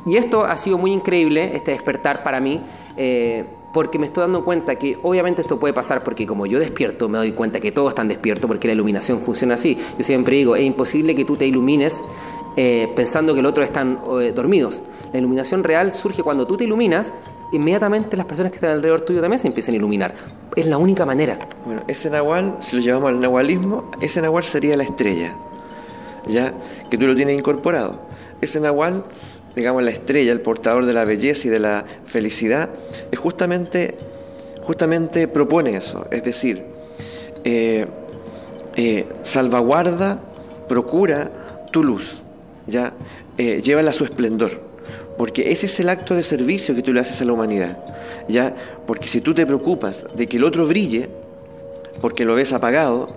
Y 0.07 0.17
esto 0.17 0.45
ha 0.45 0.57
sido 0.57 0.79
muy 0.79 0.93
increíble, 0.93 1.55
este 1.55 1.71
despertar 1.71 2.23
para 2.23 2.41
mí, 2.41 2.61
eh, 2.97 3.45
porque 3.73 3.99
me 3.99 4.07
estoy 4.07 4.23
dando 4.23 4.45
cuenta 4.45 4.77
que 4.77 4.99
obviamente 5.03 5.41
esto 5.41 5.59
puede 5.59 5.73
pasar 5.73 6.05
porque 6.05 6.27
como 6.27 6.47
yo 6.47 6.59
despierto, 6.59 7.09
me 7.09 7.19
doy 7.19 7.33
cuenta 7.33 7.59
que 7.61 7.73
todos 7.73 7.91
están 7.91 8.09
despiertos 8.09 8.47
porque 8.47 8.69
la 8.69 8.75
iluminación 8.75 9.21
funciona 9.21 9.55
así. 9.55 9.79
Yo 9.97 10.05
siempre 10.05 10.37
digo, 10.37 10.57
es 10.57 10.65
imposible 10.65 11.15
que 11.15 11.25
tú 11.25 11.37
te 11.37 11.47
ilumines 11.47 12.05
eh, 12.57 12.93
pensando 12.95 13.35
que 13.35 13.41
los 13.41 13.51
otros 13.51 13.65
están 13.65 13.99
eh, 14.21 14.33
dormidos. 14.33 14.83
La 15.13 15.19
iluminación 15.19 15.65
real 15.65 15.91
surge 15.91 16.23
cuando 16.23 16.47
tú 16.47 16.57
te 16.57 16.65
iluminas, 16.65 17.15
inmediatamente 17.53 18.17
las 18.17 18.27
personas 18.27 18.53
que 18.53 18.57
están 18.57 18.73
alrededor 18.73 19.01
tuyo 19.03 19.21
también 19.21 19.39
se 19.39 19.47
empiezan 19.47 19.75
a 19.75 19.79
iluminar. 19.79 20.15
Es 20.55 20.67
la 20.67 20.77
única 20.77 21.07
manera. 21.07 21.39
Bueno, 21.65 21.83
ese 21.89 22.11
nahual, 22.11 22.59
si 22.61 22.77
lo 22.77 22.83
llevamos 22.83 23.09
al 23.09 23.21
nahualismo, 23.21 23.91
ese 24.03 24.21
nahual 24.21 24.45
sería 24.45 24.77
la 24.77 24.83
estrella, 24.83 25.35
ya 26.27 26.53
que 26.91 26.99
tú 26.99 27.07
lo 27.07 27.15
tienes 27.15 27.39
incorporado. 27.39 28.01
Ese 28.43 28.61
nahual 28.61 29.05
digamos, 29.55 29.83
la 29.83 29.91
estrella, 29.91 30.33
el 30.33 30.41
portador 30.41 30.87
de 30.87 30.95
la 30.95 31.05
belleza 31.05 31.49
y 31.49 31.51
de 31.51 31.61
la 31.61 31.85
felicidad, 32.07 32.71
es 33.11 33.19
justamente, 33.19 33.97
justamente 34.63 35.29
propone 35.29 35.77
eso, 35.77 36.07
es 36.11 36.23
decir, 36.23 36.65
eh, 37.45 37.87
eh, 38.77 39.07
salvaguarda, 39.23 40.21
procura 40.69 41.31
tu 41.71 41.85
luz, 41.85 42.23
¿ya? 42.67 42.95
Eh, 43.37 43.61
llévala 43.63 43.91
a 43.91 43.93
su 43.93 44.05
esplendor, 44.05 44.61
porque 45.19 45.51
ese 45.51 45.67
es 45.67 45.81
el 45.81 45.89
acto 45.89 46.15
de 46.15 46.23
servicio 46.23 46.75
que 46.75 46.83
tú 46.83 46.93
le 46.93 47.01
haces 47.01 47.21
a 47.21 47.25
la 47.25 47.33
humanidad, 47.33 47.79
¿ya? 48.29 48.55
Porque 48.87 49.09
si 49.09 49.21
tú 49.21 49.35
te 49.35 49.45
preocupas 49.45 50.05
de 50.15 50.27
que 50.27 50.39
el 50.39 50.45
otro 50.45 50.67
brille, 50.67 51.09
porque 52.01 52.25
lo 52.25 52.35
ves 52.35 52.53
apagado, 52.53 53.15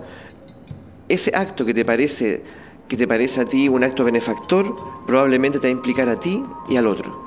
ese 1.08 1.30
acto 1.34 1.64
que 1.64 1.72
te 1.72 1.84
parece 1.84 2.42
que 2.88 2.96
te 2.96 3.06
parece 3.06 3.40
a 3.40 3.44
ti 3.44 3.68
un 3.68 3.82
acto 3.82 4.04
benefactor, 4.04 4.74
probablemente 5.06 5.58
te 5.58 5.66
va 5.66 5.68
a 5.68 5.72
implicar 5.72 6.08
a 6.08 6.20
ti 6.20 6.44
y 6.68 6.76
al 6.76 6.86
otro. 6.86 7.26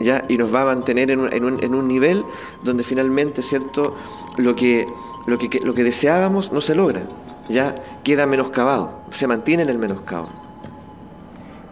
¿ya? 0.00 0.24
Y 0.28 0.36
nos 0.36 0.54
va 0.54 0.62
a 0.62 0.64
mantener 0.66 1.10
en 1.10 1.20
un, 1.20 1.32
en 1.32 1.44
un, 1.44 1.62
en 1.62 1.74
un 1.74 1.88
nivel 1.88 2.24
donde 2.62 2.84
finalmente, 2.84 3.42
¿cierto?, 3.42 3.96
lo 4.36 4.56
que, 4.56 4.86
lo, 5.26 5.38
que, 5.38 5.60
lo 5.62 5.74
que 5.74 5.84
deseábamos 5.84 6.52
no 6.52 6.60
se 6.60 6.74
logra, 6.74 7.02
ya 7.48 8.00
queda 8.02 8.26
menoscabado, 8.26 9.02
se 9.10 9.26
mantiene 9.26 9.62
en 9.62 9.68
el 9.68 9.78
menoscabo. 9.78 10.28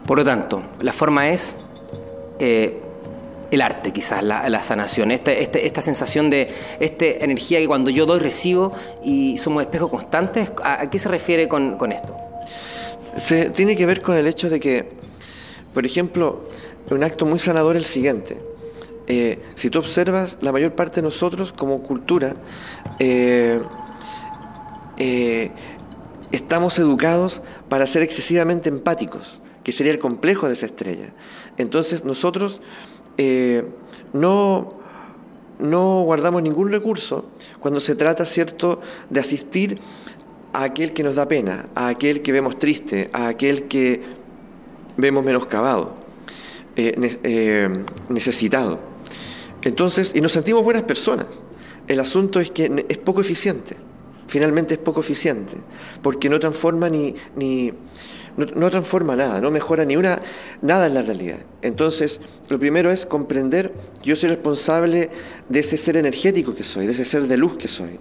Por 0.05 0.17
lo 0.17 0.25
tanto, 0.25 0.61
la 0.81 0.93
forma 0.93 1.29
es 1.29 1.57
eh, 2.39 2.81
el 3.49 3.61
arte, 3.61 3.91
quizás, 3.91 4.23
la, 4.23 4.47
la 4.49 4.63
sanación, 4.63 5.11
este, 5.11 5.41
este, 5.43 5.65
esta 5.65 5.81
sensación 5.81 6.29
de 6.29 6.53
esta 6.79 7.05
energía 7.05 7.59
que 7.59 7.67
cuando 7.67 7.89
yo 7.89 8.05
doy 8.05 8.19
recibo 8.19 8.73
y 9.03 9.37
somos 9.37 9.63
espejos 9.63 9.89
constantes. 9.89 10.49
¿A, 10.63 10.81
a 10.81 10.89
qué 10.89 10.99
se 10.99 11.09
refiere 11.09 11.47
con, 11.47 11.77
con 11.77 11.91
esto? 11.91 12.30
Se 13.17 13.49
tiene 13.49 13.75
que 13.75 13.85
ver 13.85 14.01
con 14.01 14.15
el 14.15 14.27
hecho 14.27 14.49
de 14.49 14.59
que, 14.59 14.89
por 15.73 15.85
ejemplo, 15.85 16.43
un 16.89 17.03
acto 17.03 17.25
muy 17.25 17.39
sanador 17.39 17.75
es 17.75 17.83
el 17.83 17.87
siguiente. 17.87 18.37
Eh, 19.07 19.39
si 19.55 19.69
tú 19.69 19.79
observas, 19.79 20.37
la 20.41 20.51
mayor 20.51 20.73
parte 20.73 20.97
de 20.97 21.01
nosotros 21.01 21.51
como 21.51 21.83
cultura 21.83 22.35
eh, 22.99 23.61
eh, 24.97 25.51
estamos 26.31 26.79
educados 26.79 27.41
para 27.67 27.87
ser 27.87 28.03
excesivamente 28.03 28.69
empáticos, 28.69 29.41
que 29.63 29.71
sería 29.71 29.91
el 29.91 29.99
complejo 29.99 30.47
de 30.47 30.53
esa 30.53 30.65
estrella. 30.65 31.13
Entonces 31.57 32.05
nosotros 32.05 32.61
no, 34.13 34.79
no 35.59 36.01
guardamos 36.03 36.41
ningún 36.41 36.71
recurso 36.71 37.25
cuando 37.59 37.79
se 37.79 37.95
trata, 37.95 38.25
¿cierto?, 38.25 38.81
de 39.09 39.19
asistir 39.19 39.79
a 40.53 40.63
aquel 40.63 40.93
que 40.93 41.03
nos 41.03 41.15
da 41.15 41.27
pena, 41.27 41.69
a 41.75 41.87
aquel 41.87 42.21
que 42.21 42.31
vemos 42.31 42.59
triste, 42.59 43.09
a 43.13 43.27
aquel 43.27 43.67
que 43.67 44.01
vemos 44.97 45.23
menoscabado, 45.23 45.95
eh, 46.75 46.93
eh, 47.23 47.69
necesitado. 48.09 48.79
Entonces, 49.63 50.11
y 50.15 50.21
nos 50.21 50.31
sentimos 50.31 50.63
buenas 50.63 50.83
personas. 50.83 51.27
El 51.87 51.99
asunto 51.99 52.39
es 52.39 52.51
que 52.51 52.85
es 52.87 52.97
poco 52.97 53.21
eficiente. 53.21 53.75
Finalmente 54.27 54.75
es 54.75 54.79
poco 54.79 55.01
eficiente, 55.01 55.57
porque 56.01 56.29
no 56.29 56.39
transforma 56.39 56.89
ni, 56.89 57.13
ni 57.35 57.73
no, 58.37 58.45
no, 58.45 58.69
transforma 58.69 59.13
nada, 59.13 59.41
no 59.41 59.51
mejora 59.51 59.83
ni 59.83 59.97
una 59.97 60.21
nada 60.61 60.87
en 60.87 60.93
la 60.93 61.01
realidad. 61.01 61.39
Entonces, 61.61 62.21
lo 62.47 62.57
primero 62.57 62.89
es 62.91 63.05
comprender 63.05 63.73
que 64.01 64.09
yo 64.09 64.15
soy 64.15 64.29
responsable 64.29 65.09
de 65.49 65.59
ese 65.59 65.77
ser 65.77 65.97
energético 65.97 66.55
que 66.55 66.63
soy, 66.63 66.85
de 66.85 66.93
ese 66.93 67.03
ser 67.03 67.23
de 67.23 67.35
luz 67.35 67.57
que 67.57 67.67
soy. 67.67 67.99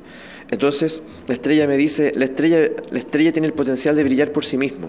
Entonces, 0.51 1.03
la 1.27 1.35
estrella 1.35 1.67
me 1.67 1.77
dice, 1.77 2.13
la 2.17 2.25
estrella, 2.25 2.71
la 2.91 2.99
estrella 2.99 3.33
tiene 3.33 3.47
el 3.47 3.55
potencial 3.55 3.95
de 3.97 4.05
brillar 4.05 4.33
por 4.33 4.45
sí 4.45 4.57
mismo. 4.57 4.89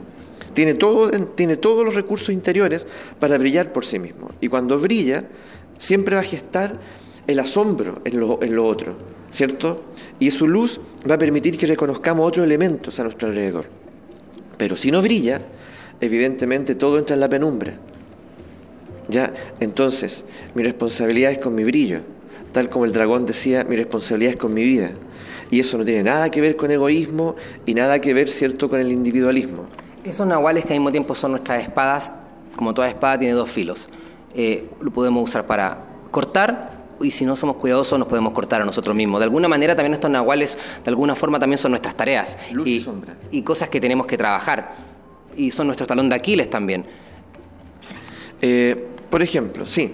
Tiene, 0.53 0.73
todo, 0.73 1.09
tiene 1.09 1.55
todos 1.55 1.85
los 1.85 1.93
recursos 1.93 2.29
interiores 2.29 2.85
para 3.19 3.37
brillar 3.37 3.71
por 3.71 3.85
sí 3.85 3.99
mismo. 3.99 4.31
Y 4.41 4.47
cuando 4.47 4.77
brilla, 4.79 5.25
siempre 5.77 6.15
va 6.15 6.21
a 6.21 6.25
gestar 6.25 6.79
el 7.27 7.39
asombro 7.39 8.01
en 8.03 8.19
lo, 8.19 8.39
en 8.41 8.55
lo 8.55 8.65
otro, 8.65 8.97
¿cierto? 9.31 9.85
Y 10.19 10.31
su 10.31 10.47
luz 10.47 10.79
va 11.09 11.15
a 11.15 11.19
permitir 11.19 11.57
que 11.57 11.67
reconozcamos 11.67 12.27
otros 12.27 12.45
elementos 12.45 12.99
a 12.99 13.03
nuestro 13.03 13.29
alrededor. 13.29 13.65
Pero 14.57 14.75
si 14.75 14.91
no 14.91 15.01
brilla, 15.01 15.41
evidentemente 16.01 16.75
todo 16.75 16.97
entra 16.97 17.13
en 17.13 17.19
la 17.19 17.29
penumbra. 17.29 17.77
¿Ya? 19.07 19.33
Entonces, 19.59 20.25
mi 20.53 20.63
responsabilidad 20.63 21.31
es 21.31 21.39
con 21.39 21.55
mi 21.55 21.63
brillo. 21.63 22.01
Tal 22.51 22.69
como 22.69 22.85
el 22.85 22.91
dragón 22.91 23.25
decía, 23.25 23.63
mi 23.63 23.75
responsabilidad 23.75 24.33
es 24.33 24.37
con 24.37 24.53
mi 24.53 24.63
vida. 24.63 24.91
Y 25.51 25.59
eso 25.59 25.77
no 25.77 25.83
tiene 25.83 26.01
nada 26.01 26.31
que 26.31 26.39
ver 26.39 26.55
con 26.55 26.71
egoísmo 26.71 27.35
y 27.65 27.73
nada 27.73 27.99
que 27.99 28.13
ver, 28.13 28.29
¿cierto?, 28.29 28.69
con 28.69 28.79
el 28.79 28.89
individualismo. 28.89 29.65
Esos 30.03 30.25
nahuales 30.25 30.63
que 30.63 30.73
al 30.73 30.79
mismo 30.79 30.91
tiempo 30.91 31.13
son 31.13 31.31
nuestras 31.31 31.61
espadas, 31.61 32.13
como 32.55 32.73
toda 32.73 32.87
espada 32.87 33.19
tiene 33.19 33.33
dos 33.33 33.51
filos. 33.51 33.89
Eh, 34.33 34.69
lo 34.79 34.91
podemos 34.91 35.29
usar 35.29 35.45
para 35.45 35.77
cortar 36.09 36.71
y 37.01 37.11
si 37.11 37.25
no 37.25 37.35
somos 37.35 37.57
cuidadosos 37.57 37.99
nos 37.99 38.07
podemos 38.07 38.31
cortar 38.31 38.61
a 38.61 38.65
nosotros 38.65 38.95
mismos. 38.95 39.19
De 39.19 39.25
alguna 39.25 39.49
manera 39.49 39.75
también 39.75 39.93
estos 39.93 40.09
nahuales, 40.09 40.57
de 40.83 40.89
alguna 40.89 41.15
forma 41.15 41.37
también 41.37 41.57
son 41.57 41.71
nuestras 41.71 41.95
tareas 41.95 42.37
Luz 42.53 42.67
y, 42.67 42.79
sombra. 42.79 43.17
y 43.29 43.41
cosas 43.41 43.67
que 43.67 43.81
tenemos 43.81 44.07
que 44.07 44.17
trabajar. 44.17 44.73
Y 45.35 45.51
son 45.51 45.67
nuestro 45.67 45.85
talón 45.85 46.07
de 46.07 46.15
Aquiles 46.15 46.49
también. 46.49 46.85
Eh, 48.41 48.87
por 49.09 49.21
ejemplo, 49.21 49.65
sí, 49.65 49.93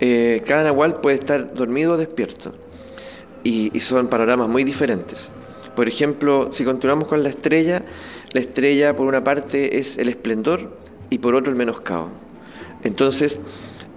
eh, 0.00 0.42
cada 0.46 0.64
nahual 0.64 1.00
puede 1.00 1.16
estar 1.16 1.54
dormido 1.54 1.94
o 1.94 1.96
despierto 1.96 2.65
y, 3.46 3.80
son 3.80 4.08
panoramas 4.08 4.48
muy 4.48 4.64
diferentes. 4.64 5.30
Por 5.74 5.86
ejemplo, 5.86 6.50
si 6.52 6.64
continuamos 6.64 7.06
con 7.06 7.22
la 7.22 7.28
estrella, 7.28 7.82
la 8.32 8.40
estrella 8.40 8.96
por 8.96 9.06
una 9.06 9.22
parte 9.22 9.78
es 9.78 9.98
el 9.98 10.08
esplendor 10.08 10.76
y 11.10 11.18
por 11.18 11.34
otro 11.34 11.52
el 11.52 11.58
menoscabo. 11.58 12.08
Entonces, 12.82 13.40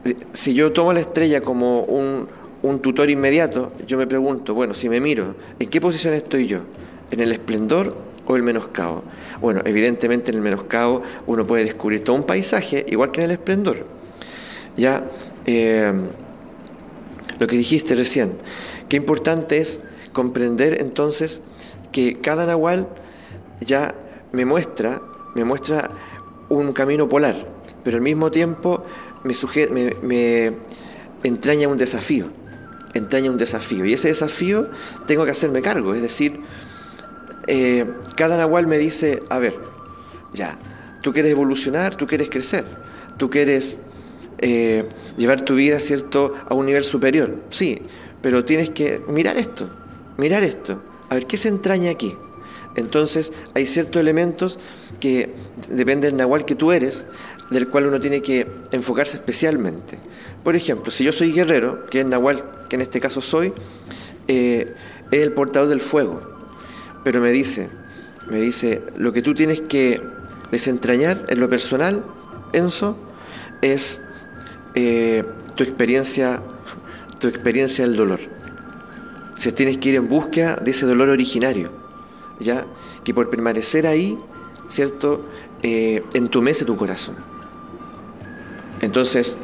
eh, 0.05 0.15
si 0.33 0.53
yo 0.53 0.71
tomo 0.71 0.93
la 0.93 0.99
estrella 0.99 1.41
como 1.41 1.81
un, 1.81 2.27
un, 2.61 2.79
tutor 2.79 3.09
inmediato, 3.09 3.71
yo 3.87 3.97
me 3.97 4.05
pregunto, 4.05 4.53
bueno, 4.53 4.73
si 4.73 4.87
me 4.87 4.99
miro, 4.99 5.35
¿en 5.59 5.67
qué 5.69 5.81
posición 5.81 6.13
estoy 6.13 6.45
yo? 6.45 6.59
¿En 7.09 7.19
el 7.19 7.31
esplendor 7.31 7.95
o 8.27 8.35
el 8.35 8.43
menoscabo? 8.43 9.03
Bueno, 9.41 9.61
evidentemente 9.65 10.29
en 10.31 10.37
el 10.37 10.43
menoscabo 10.43 11.01
uno 11.25 11.47
puede 11.47 11.63
descubrir 11.63 12.03
todo 12.03 12.15
un 12.15 12.23
paisaje, 12.23 12.85
igual 12.87 13.11
que 13.11 13.21
en 13.21 13.25
el 13.25 13.31
esplendor. 13.31 13.85
Ya, 14.77 15.09
eh, 15.45 15.91
lo 17.39 17.47
que 17.47 17.55
dijiste 17.55 17.95
recién, 17.95 18.33
qué 18.89 18.97
importante 18.97 19.57
es 19.57 19.79
comprender 20.11 20.81
entonces 20.81 21.41
que 21.91 22.19
cada 22.19 22.45
nahual 22.45 22.89
ya 23.61 23.95
me 24.31 24.45
muestra, 24.45 25.01
me 25.35 25.43
muestra 25.43 25.91
un 26.49 26.73
camino 26.73 27.07
polar, 27.07 27.47
pero 27.83 27.97
al 27.97 28.03
mismo 28.03 28.31
tiempo 28.31 28.83
me, 29.23 29.95
me, 30.01 30.53
entraña 31.23 31.67
un 31.67 31.77
desafío, 31.77 32.27
entraña 32.93 33.29
un 33.31 33.37
desafío. 33.37 33.85
Y 33.85 33.93
ese 33.93 34.07
desafío 34.07 34.69
tengo 35.05 35.25
que 35.25 35.31
hacerme 35.31 35.61
cargo, 35.61 35.93
es 35.93 36.01
decir, 36.01 36.39
eh, 37.47 37.85
cada 38.15 38.37
nahual 38.37 38.67
me 38.67 38.77
dice, 38.77 39.23
a 39.29 39.39
ver, 39.39 39.57
ya, 40.33 40.57
tú 41.01 41.13
quieres 41.13 41.31
evolucionar, 41.31 41.95
tú 41.95 42.07
quieres 42.07 42.29
crecer, 42.29 42.65
tú 43.17 43.29
quieres 43.29 43.79
eh, 44.39 44.85
llevar 45.17 45.41
tu 45.41 45.55
vida, 45.55 45.79
¿cierto?, 45.79 46.33
a 46.47 46.53
un 46.53 46.65
nivel 46.65 46.83
superior. 46.83 47.35
Sí, 47.49 47.81
pero 48.21 48.45
tienes 48.45 48.69
que 48.69 49.01
mirar 49.07 49.37
esto, 49.37 49.69
mirar 50.17 50.43
esto, 50.43 50.81
a 51.09 51.15
ver 51.15 51.27
qué 51.27 51.37
se 51.37 51.47
entraña 51.49 51.91
aquí. 51.91 52.15
Entonces 52.75 53.31
hay 53.55 53.65
ciertos 53.65 53.99
elementos 53.99 54.59
que 54.99 55.33
depende 55.69 56.07
del 56.07 56.17
nahual 56.17 56.45
que 56.45 56.55
tú 56.55 56.71
eres, 56.71 57.05
del 57.49 57.67
cual 57.67 57.87
uno 57.87 57.99
tiene 57.99 58.21
que 58.21 58.47
enfocarse 58.71 59.17
especialmente. 59.17 59.97
Por 60.43 60.55
ejemplo, 60.55 60.91
si 60.91 61.03
yo 61.03 61.11
soy 61.11 61.31
guerrero, 61.31 61.85
que 61.87 62.01
es 62.01 62.05
nahual, 62.05 62.45
que 62.69 62.75
en 62.75 62.81
este 62.81 62.99
caso 62.99 63.21
soy, 63.21 63.53
eh, 64.27 64.73
es 65.11 65.21
el 65.21 65.33
portador 65.33 65.69
del 65.69 65.81
fuego. 65.81 66.21
Pero 67.03 67.21
me 67.21 67.31
dice, 67.31 67.69
me 68.29 68.39
dice, 68.39 68.83
lo 68.95 69.11
que 69.11 69.21
tú 69.21 69.33
tienes 69.33 69.61
que 69.61 70.01
desentrañar 70.51 71.25
en 71.29 71.39
lo 71.39 71.49
personal, 71.49 72.05
Enzo, 72.53 72.97
es 73.61 74.01
eh, 74.75 75.23
tu 75.55 75.63
experiencia, 75.63 76.41
tu 77.19 77.27
experiencia 77.27 77.85
del 77.85 77.95
dolor. 77.95 78.19
O 79.37 79.53
tienes 79.53 79.77
que 79.77 79.89
ir 79.89 79.95
en 79.95 80.09
búsqueda 80.09 80.55
de 80.55 80.71
ese 80.71 80.85
dolor 80.85 81.09
originario, 81.09 81.71
¿ya? 82.39 82.65
Que 83.03 83.13
por 83.13 83.29
permanecer 83.29 83.87
ahí, 83.87 84.17
¿cierto? 84.67 85.25
Eh, 85.63 86.03
entumece 86.13 86.65
tu 86.65 86.75
corazón. 86.75 87.15
Entonces, 88.81 89.37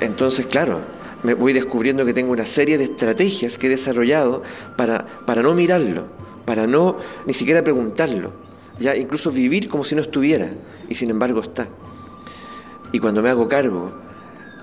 entonces, 0.00 0.46
claro, 0.46 0.84
me 1.22 1.34
voy 1.34 1.52
descubriendo 1.52 2.04
que 2.04 2.14
tengo 2.14 2.32
una 2.32 2.46
serie 2.46 2.78
de 2.78 2.84
estrategias 2.84 3.58
que 3.58 3.66
he 3.66 3.70
desarrollado 3.70 4.42
para, 4.76 5.06
para 5.26 5.42
no 5.42 5.54
mirarlo, 5.54 6.08
para 6.44 6.66
no 6.66 6.96
ni 7.26 7.34
siquiera 7.34 7.62
preguntarlo, 7.62 8.32
ya 8.78 8.96
incluso 8.96 9.30
vivir 9.30 9.68
como 9.68 9.84
si 9.84 9.94
no 9.94 10.00
estuviera, 10.00 10.50
y 10.88 10.94
sin 10.94 11.10
embargo 11.10 11.40
está. 11.40 11.68
Y 12.92 12.98
cuando 12.98 13.22
me 13.22 13.28
hago 13.28 13.46
cargo, 13.46 13.92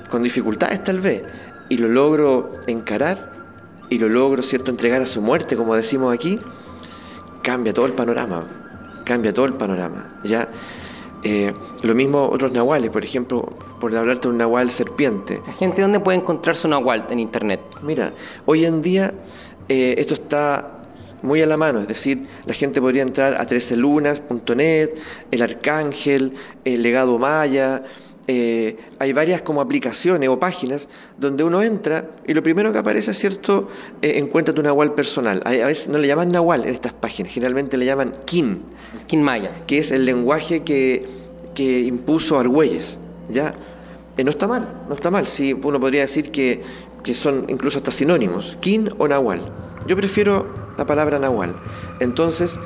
con 0.09 0.23
dificultades 0.23 0.83
tal 0.83 0.99
vez, 0.99 1.23
y 1.69 1.77
lo 1.77 1.87
logro 1.87 2.51
encarar, 2.67 3.33
y 3.89 3.99
lo 3.99 4.09
logro, 4.09 4.41
¿cierto?, 4.43 4.71
entregar 4.71 5.01
a 5.01 5.05
su 5.05 5.21
muerte, 5.21 5.55
como 5.55 5.75
decimos 5.75 6.13
aquí, 6.13 6.39
cambia 7.41 7.73
todo 7.73 7.85
el 7.85 7.93
panorama, 7.93 8.47
cambia 9.05 9.33
todo 9.33 9.45
el 9.45 9.53
panorama, 9.53 10.19
¿ya? 10.23 10.49
Eh, 11.23 11.53
lo 11.83 11.95
mismo 11.95 12.29
otros 12.31 12.51
nahuales, 12.51 12.89
por 12.89 13.03
ejemplo, 13.03 13.41
por 13.79 13.95
hablarte 13.95 14.27
de 14.27 14.31
un 14.33 14.37
nahual 14.37 14.69
serpiente. 14.69 15.41
¿La 15.47 15.53
gente 15.53 15.81
dónde 15.81 15.99
puede 15.99 16.17
encontrar 16.17 16.55
su 16.55 16.67
nahual 16.67 17.07
en 17.09 17.19
internet? 17.19 17.61
Mira, 17.81 18.13
hoy 18.45 18.65
en 18.65 18.81
día 18.81 19.13
eh, 19.67 19.95
esto 19.97 20.13
está 20.13 20.73
muy 21.21 21.41
a 21.41 21.47
la 21.47 21.57
mano, 21.57 21.79
es 21.79 21.87
decir, 21.87 22.27
la 22.45 22.53
gente 22.53 22.79
podría 22.79 23.01
entrar 23.01 23.33
a 23.33 23.47
13lunas.net, 23.47 24.91
el 25.31 25.41
Arcángel, 25.41 26.33
el 26.63 26.83
Legado 26.83 27.17
Maya, 27.17 27.83
eh, 28.27 28.77
hay 28.99 29.13
varias 29.13 29.41
como 29.41 29.61
aplicaciones 29.61 30.27
o 30.29 30.39
páginas 30.39 30.87
donde 31.17 31.43
uno 31.43 31.61
entra 31.61 32.11
y 32.25 32.33
lo 32.33 32.43
primero 32.43 32.73
que 32.73 32.79
aparece 32.79 33.11
es 33.11 33.17
cierto, 33.17 33.69
encuentra 34.01 34.53
tu 34.53 34.61
nahual 34.61 34.93
personal. 34.93 35.41
A, 35.45 35.51
veces 35.51 35.87
no 35.87 35.97
le 35.97 36.07
llaman 36.07 36.31
nahual 36.31 36.63
en 36.63 36.73
estas 36.73 36.93
páginas, 36.93 37.31
generalmente 37.31 37.77
le 37.77 37.85
llaman 37.85 38.13
kin. 38.25 38.63
kin 39.07 39.23
maya. 39.23 39.63
Que 39.65 39.77
es 39.79 39.91
el 39.91 40.05
lenguaje 40.05 40.63
que, 40.63 41.05
que 41.55 41.81
impuso 41.81 42.37
Argüelles. 42.37 42.99
¿ya? 43.29 43.53
Eh, 44.17 44.23
no 44.23 44.31
está 44.31 44.47
mal, 44.47 44.83
no 44.87 44.95
está 44.95 45.11
mal. 45.11 45.27
Sí, 45.27 45.53
uno 45.53 45.79
podría 45.79 46.01
decir 46.01 46.31
que, 46.31 46.63
son 47.13 47.45
incluso 47.47 47.77
hasta 47.77 47.91
sinónimos, 47.91 48.57
kin 48.59 48.89
o 48.97 49.07
nahual. 49.07 49.41
Yo 49.87 49.95
prefiero 49.95 50.73
la 50.77 50.85
palabra 50.85 51.19
nahual. 51.19 51.55
Entonces, 52.01 52.59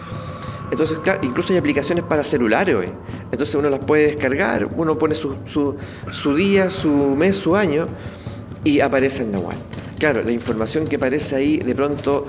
entonces 0.72 1.00
claro, 1.00 1.20
incluso 1.24 1.54
hay 1.54 1.60
aplicaciones 1.60 2.04
para 2.04 2.24
celulares 2.24 2.76
hoy. 2.76 2.90
Entonces 3.32 3.54
uno 3.56 3.70
las 3.70 3.80
puede 3.80 4.08
descargar, 4.08 4.70
uno 4.76 4.98
pone 4.98 5.16
su, 5.16 5.36
su, 5.46 6.36
día, 6.36 6.70
su 6.70 6.90
mes, 6.90 7.38
su 7.38 7.56
año 7.56 7.88
y 8.64 8.80
aparece 8.80 9.24
el 9.24 9.32
nahual. 9.32 9.58
Claro, 10.00 10.24
la 10.24 10.32
información 10.32 10.88
que 10.88 10.96
aparece 10.96 11.36
ahí 11.36 11.58
de 11.58 11.76
pronto 11.76 12.26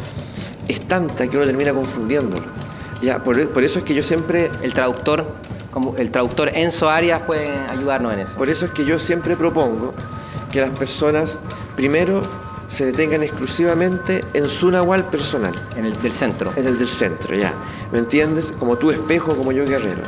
es 0.68 0.80
tanta 0.80 1.28
que 1.28 1.36
uno 1.36 1.46
termina 1.46 1.72
confundiéndolo. 1.72 2.44
Ya, 3.02 3.22
por, 3.22 3.48
por 3.48 3.64
eso 3.64 3.78
es 3.78 3.84
que 3.84 3.94
yo 3.94 4.02
siempre... 4.02 4.50
El 4.62 4.72
traductor 4.74 5.24
como 5.72 5.96
el 5.96 6.10
traductor 6.10 6.50
Enzo 6.54 6.88
Arias 6.88 7.22
puede 7.22 7.48
ayudarnos 7.70 8.12
en 8.12 8.20
eso. 8.20 8.36
Por 8.36 8.48
eso 8.48 8.66
es 8.66 8.72
que 8.72 8.84
yo 8.84 8.98
siempre 8.98 9.36
propongo 9.36 9.94
que 10.52 10.60
las 10.60 10.70
personas 10.78 11.40
primero 11.74 12.22
se 12.72 12.86
detengan 12.86 13.22
exclusivamente 13.22 14.24
en 14.32 14.48
su 14.48 14.70
nahual 14.70 15.04
personal. 15.10 15.54
En 15.76 15.84
el 15.84 16.00
del 16.00 16.12
centro. 16.12 16.52
En 16.56 16.66
el 16.66 16.78
del 16.78 16.88
centro, 16.88 17.36
ya. 17.36 17.52
¿Me 17.92 17.98
entiendes? 17.98 18.54
Como 18.58 18.76
tú 18.76 18.90
espejo, 18.90 19.36
como 19.36 19.52
yo 19.52 19.66
guerrero. 19.66 20.02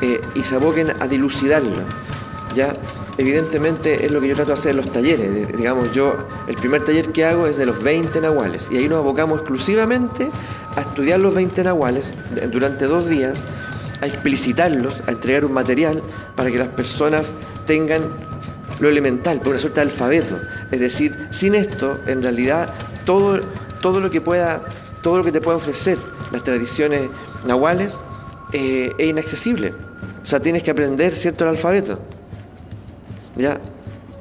Eh, 0.00 0.20
y 0.34 0.42
se 0.42 0.54
aboquen 0.54 0.92
a 1.00 1.08
dilucidarlo. 1.08 1.82
Ya, 2.54 2.72
evidentemente 3.18 4.06
es 4.06 4.12
lo 4.12 4.20
que 4.20 4.28
yo 4.28 4.36
trato 4.36 4.52
de 4.52 4.58
hacer 4.58 4.70
en 4.70 4.76
los 4.76 4.92
talleres. 4.92 5.56
Digamos, 5.56 5.90
yo, 5.92 6.16
el 6.46 6.54
primer 6.54 6.84
taller 6.84 7.08
que 7.08 7.24
hago 7.24 7.48
es 7.48 7.56
de 7.56 7.66
los 7.66 7.82
20 7.82 8.20
nahuales. 8.20 8.68
Y 8.70 8.76
ahí 8.76 8.88
nos 8.88 8.98
abocamos 8.98 9.40
exclusivamente 9.40 10.30
a 10.76 10.82
estudiar 10.82 11.18
los 11.18 11.34
20 11.34 11.64
nahuales 11.64 12.14
durante 12.52 12.86
dos 12.86 13.08
días 13.08 13.38
a 14.00 14.06
explicitarlos, 14.06 15.02
a 15.06 15.12
entregar 15.12 15.44
un 15.44 15.52
material 15.52 16.02
para 16.36 16.50
que 16.50 16.58
las 16.58 16.68
personas 16.68 17.32
tengan 17.66 18.02
lo 18.78 18.88
elemental, 18.88 19.40
una 19.44 19.58
suerte 19.58 19.80
de 19.80 19.86
alfabeto. 19.86 20.38
Es 20.70 20.80
decir, 20.80 21.28
sin 21.30 21.54
esto, 21.54 22.00
en 22.06 22.22
realidad, 22.22 22.72
todo, 23.04 23.40
todo 23.80 24.00
lo 24.00 24.10
que 24.10 24.20
pueda, 24.20 24.64
todo 25.02 25.18
lo 25.18 25.24
que 25.24 25.32
te 25.32 25.40
pueda 25.40 25.56
ofrecer 25.56 25.98
las 26.32 26.42
tradiciones 26.42 27.08
nahuales 27.46 27.96
eh, 28.52 28.90
es 28.98 29.06
inaccesible. 29.08 29.72
O 30.22 30.26
sea, 30.26 30.40
tienes 30.40 30.62
que 30.62 30.70
aprender 30.70 31.14
cierto 31.14 31.44
el 31.44 31.50
alfabeto. 31.50 31.98
¿Ya? 33.36 33.60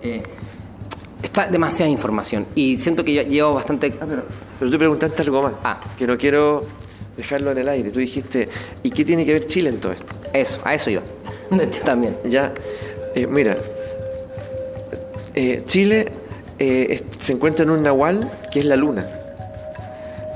Eh, 0.02 0.22
está 1.22 1.48
demasiada 1.48 1.90
información 1.90 2.46
y 2.56 2.78
siento 2.78 3.04
que 3.04 3.14
yo 3.14 3.22
llevo 3.24 3.54
bastante. 3.54 3.94
Ah, 4.02 4.06
pero, 4.08 4.24
pero 4.60 4.72
tú 4.72 4.78
preguntaste 4.78 5.22
algo 5.22 5.44
más. 5.44 5.54
Ah. 5.64 5.80
Que 5.98 6.06
no 6.06 6.18
quiero 6.18 6.64
dejarlo 7.16 7.52
en 7.52 7.60
el 7.60 7.70
aire. 7.70 7.90
Tú 7.90 8.00
dijiste, 8.00 8.50
¿y 8.82 8.92
qué 8.92 9.06
tiene 9.06 9.26
que 9.26 9.34
ver 9.34 9.46
Chile 9.46 9.70
en 9.70 9.78
todo 9.80 9.94
esto? 9.94 10.14
Eso, 10.34 10.62
a 10.64 10.74
eso 10.74 10.90
yo. 10.90 11.02
De 11.52 11.64
hecho, 11.64 11.84
también. 11.84 12.18
Ya, 12.26 12.54
eh, 13.16 13.28
mira, 13.28 13.58
eh, 15.36 15.64
Chile 15.66 16.06
eh, 16.64 17.04
se 17.20 17.34
encuentra 17.34 17.64
en 17.64 17.72
un 17.72 17.84
nahual 17.84 18.30
que 18.52 18.60
es 18.60 18.66
la 18.66 18.76
luna. 18.76 19.06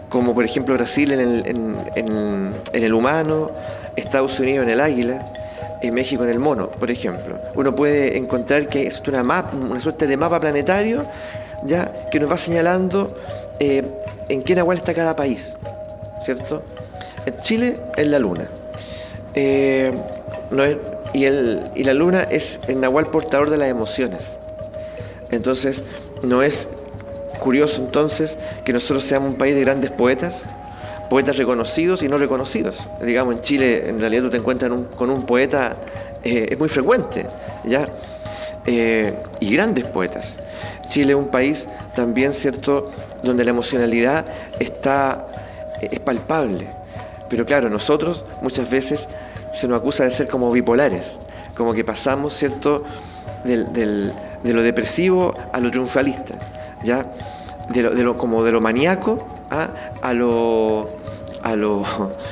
Como 0.09 0.33
por 0.33 0.45
ejemplo 0.45 0.75
Brasil 0.75 1.11
en 1.11 1.19
el, 1.19 1.75
en, 1.95 2.53
el 2.73 2.93
humano, 2.93 3.51
Estados 3.95 4.39
Unidos 4.39 4.65
en 4.65 4.71
el 4.71 4.81
águila, 4.81 5.25
y 5.81 5.91
México 5.91 6.23
en 6.23 6.31
el 6.31 6.39
mono, 6.39 6.71
por 6.71 6.89
ejemplo. 6.89 7.37
Uno 7.53 7.75
puede 7.75 8.17
encontrar 8.17 8.67
que 8.67 8.87
es 8.87 9.01
una, 9.07 9.21
mapa, 9.21 9.55
una 9.55 9.79
suerte 9.79 10.07
de 10.07 10.17
mapa 10.17 10.39
planetario 10.39 11.05
ya 11.63 12.09
que 12.09 12.19
nos 12.19 12.31
va 12.31 12.37
señalando 12.37 13.15
en 13.59 14.43
qué 14.43 14.55
nahual 14.55 14.77
está 14.77 14.93
cada 14.93 15.15
país. 15.15 15.55
¿cierto? 16.21 16.63
En 17.25 17.37
Chile 17.39 17.77
es 17.95 18.07
la 18.07 18.19
luna. 18.19 18.47
Eh, 19.33 19.93
y, 21.13 21.25
y 21.25 21.83
la 21.83 21.93
luna 21.93 22.21
es 22.23 22.59
el 22.67 22.79
nahual 22.81 23.07
portador 23.07 23.49
de 23.49 23.57
las 23.57 23.69
emociones. 23.69 24.33
Entonces, 25.31 25.83
no 26.23 26.41
es 26.41 26.67
curioso 27.39 27.81
entonces 27.81 28.37
que 28.65 28.73
nosotros 28.73 29.03
seamos 29.03 29.29
un 29.31 29.37
país 29.37 29.55
de 29.55 29.61
grandes 29.61 29.91
poetas, 29.91 30.43
poetas 31.09 31.37
reconocidos 31.37 32.03
y 32.03 32.09
no 32.09 32.17
reconocidos. 32.17 32.77
Digamos, 33.01 33.35
en 33.35 33.41
Chile 33.41 33.89
en 33.89 33.99
realidad 33.99 34.23
tú 34.23 34.29
te 34.29 34.37
encuentras 34.37 34.71
con 34.95 35.09
un 35.09 35.25
poeta, 35.25 35.75
eh, 36.23 36.47
es 36.51 36.59
muy 36.59 36.69
frecuente, 36.69 37.25
¿ya? 37.63 37.87
Eh, 38.65 39.13
y 39.39 39.53
grandes 39.55 39.85
poetas. 39.85 40.37
Chile 40.89 41.13
es 41.13 41.17
un 41.17 41.27
país 41.27 41.67
también, 41.95 42.33
¿cierto?, 42.33 42.91
donde 43.23 43.43
la 43.43 43.51
emocionalidad 43.51 44.25
está 44.59 45.27
es 45.81 45.99
palpable. 45.99 46.67
Pero 47.29 47.45
claro, 47.45 47.69
nosotros 47.69 48.23
muchas 48.41 48.69
veces 48.69 49.07
se 49.53 49.67
nos 49.67 49.79
acusa 49.79 50.03
de 50.03 50.11
ser 50.11 50.27
como 50.27 50.51
bipolares, 50.51 51.17
como 51.55 51.73
que 51.73 51.83
pasamos, 51.83 52.33
¿cierto?, 52.33 52.83
de 54.43 54.53
lo 54.53 54.61
depresivo 54.61 55.33
a 55.51 55.59
lo 55.59 55.71
triunfalista, 55.71 56.39
¿ya? 56.83 57.11
De 57.69 57.81
lo, 57.81 58.15
como 58.15 58.43
de 58.43 58.51
lo 58.51 58.61
maníaco 58.61 59.27
a, 59.49 60.13
lo, 60.13 60.89
a 61.43 61.55
lo, 61.55 61.83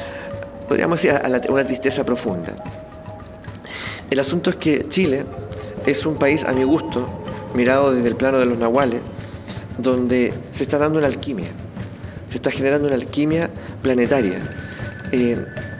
podríamos 0.67 1.01
decir, 1.01 1.11
a 1.11 1.51
una 1.51 1.63
tristeza 1.65 2.03
profunda. 2.03 2.55
El 4.09 4.19
asunto 4.19 4.49
es 4.49 4.55
que 4.57 4.87
Chile 4.87 5.25
es 5.85 6.05
un 6.05 6.15
país, 6.15 6.43
a 6.45 6.53
mi 6.53 6.63
gusto, 6.63 7.05
mirado 7.53 7.93
desde 7.93 8.07
el 8.07 8.15
plano 8.15 8.39
de 8.39 8.45
los 8.45 8.57
nahuales, 8.57 9.01
donde 9.77 10.33
se 10.51 10.63
está 10.63 10.77
dando 10.77 10.99
una 10.99 11.07
alquimia, 11.07 11.47
se 12.29 12.37
está 12.37 12.51
generando 12.51 12.87
una 12.87 12.95
alquimia 12.95 13.49
planetaria. 13.81 14.39
Eh, 15.11 15.37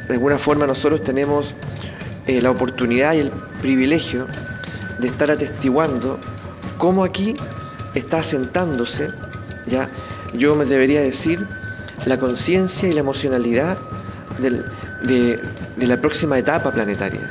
de 0.08 0.14
alguna 0.14 0.38
forma 0.38 0.68
nosotros 0.68 1.04
tenemos 1.04 1.56
eh, 2.28 2.42
la 2.42 2.52
oportunidad 2.52 3.14
y 3.14 3.20
el 3.20 3.32
privilegio 3.62 4.28
de 5.00 5.08
estar 5.08 5.32
atestiguando 5.32 6.20
cómo 6.78 7.04
aquí 7.04 7.36
está 7.94 8.20
asentándose, 8.20 9.12
ya 9.66 9.90
yo 10.34 10.56
me 10.56 10.66
debería 10.66 11.02
decir, 11.02 11.48
la 12.06 12.20
conciencia 12.20 12.88
y 12.88 12.94
la 12.94 13.00
emocionalidad 13.00 13.78
de, 14.40 15.40
la 15.78 16.02
próxima 16.02 16.38
etapa 16.38 16.72
planetaria. 16.72 17.30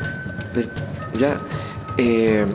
¿ya? 1.19 1.39
Eh, 1.99 2.47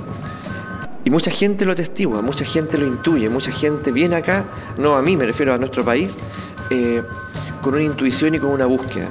y 1.05 1.09
mucha 1.09 1.31
gente 1.31 1.65
lo 1.65 1.75
testigua, 1.75 2.21
mucha 2.21 2.45
gente 2.45 2.77
lo 2.77 2.85
intuye, 2.85 3.29
mucha 3.29 3.51
gente 3.51 3.91
viene 3.91 4.15
acá, 4.15 4.45
no 4.77 4.95
a 4.95 5.01
mí, 5.01 5.15
me 5.17 5.25
refiero 5.25 5.53
a 5.53 5.57
nuestro 5.57 5.83
país, 5.83 6.17
eh, 6.69 7.01
con 7.61 7.73
una 7.73 7.83
intuición 7.83 8.35
y 8.35 8.39
con 8.39 8.51
una 8.51 8.65
búsqueda. 8.65 9.09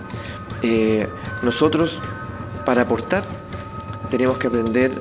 Eh, 0.62 1.06
nosotros, 1.42 2.00
para 2.64 2.82
aportar, 2.82 3.24
tenemos 4.10 4.38
que 4.38 4.48
aprender 4.48 4.92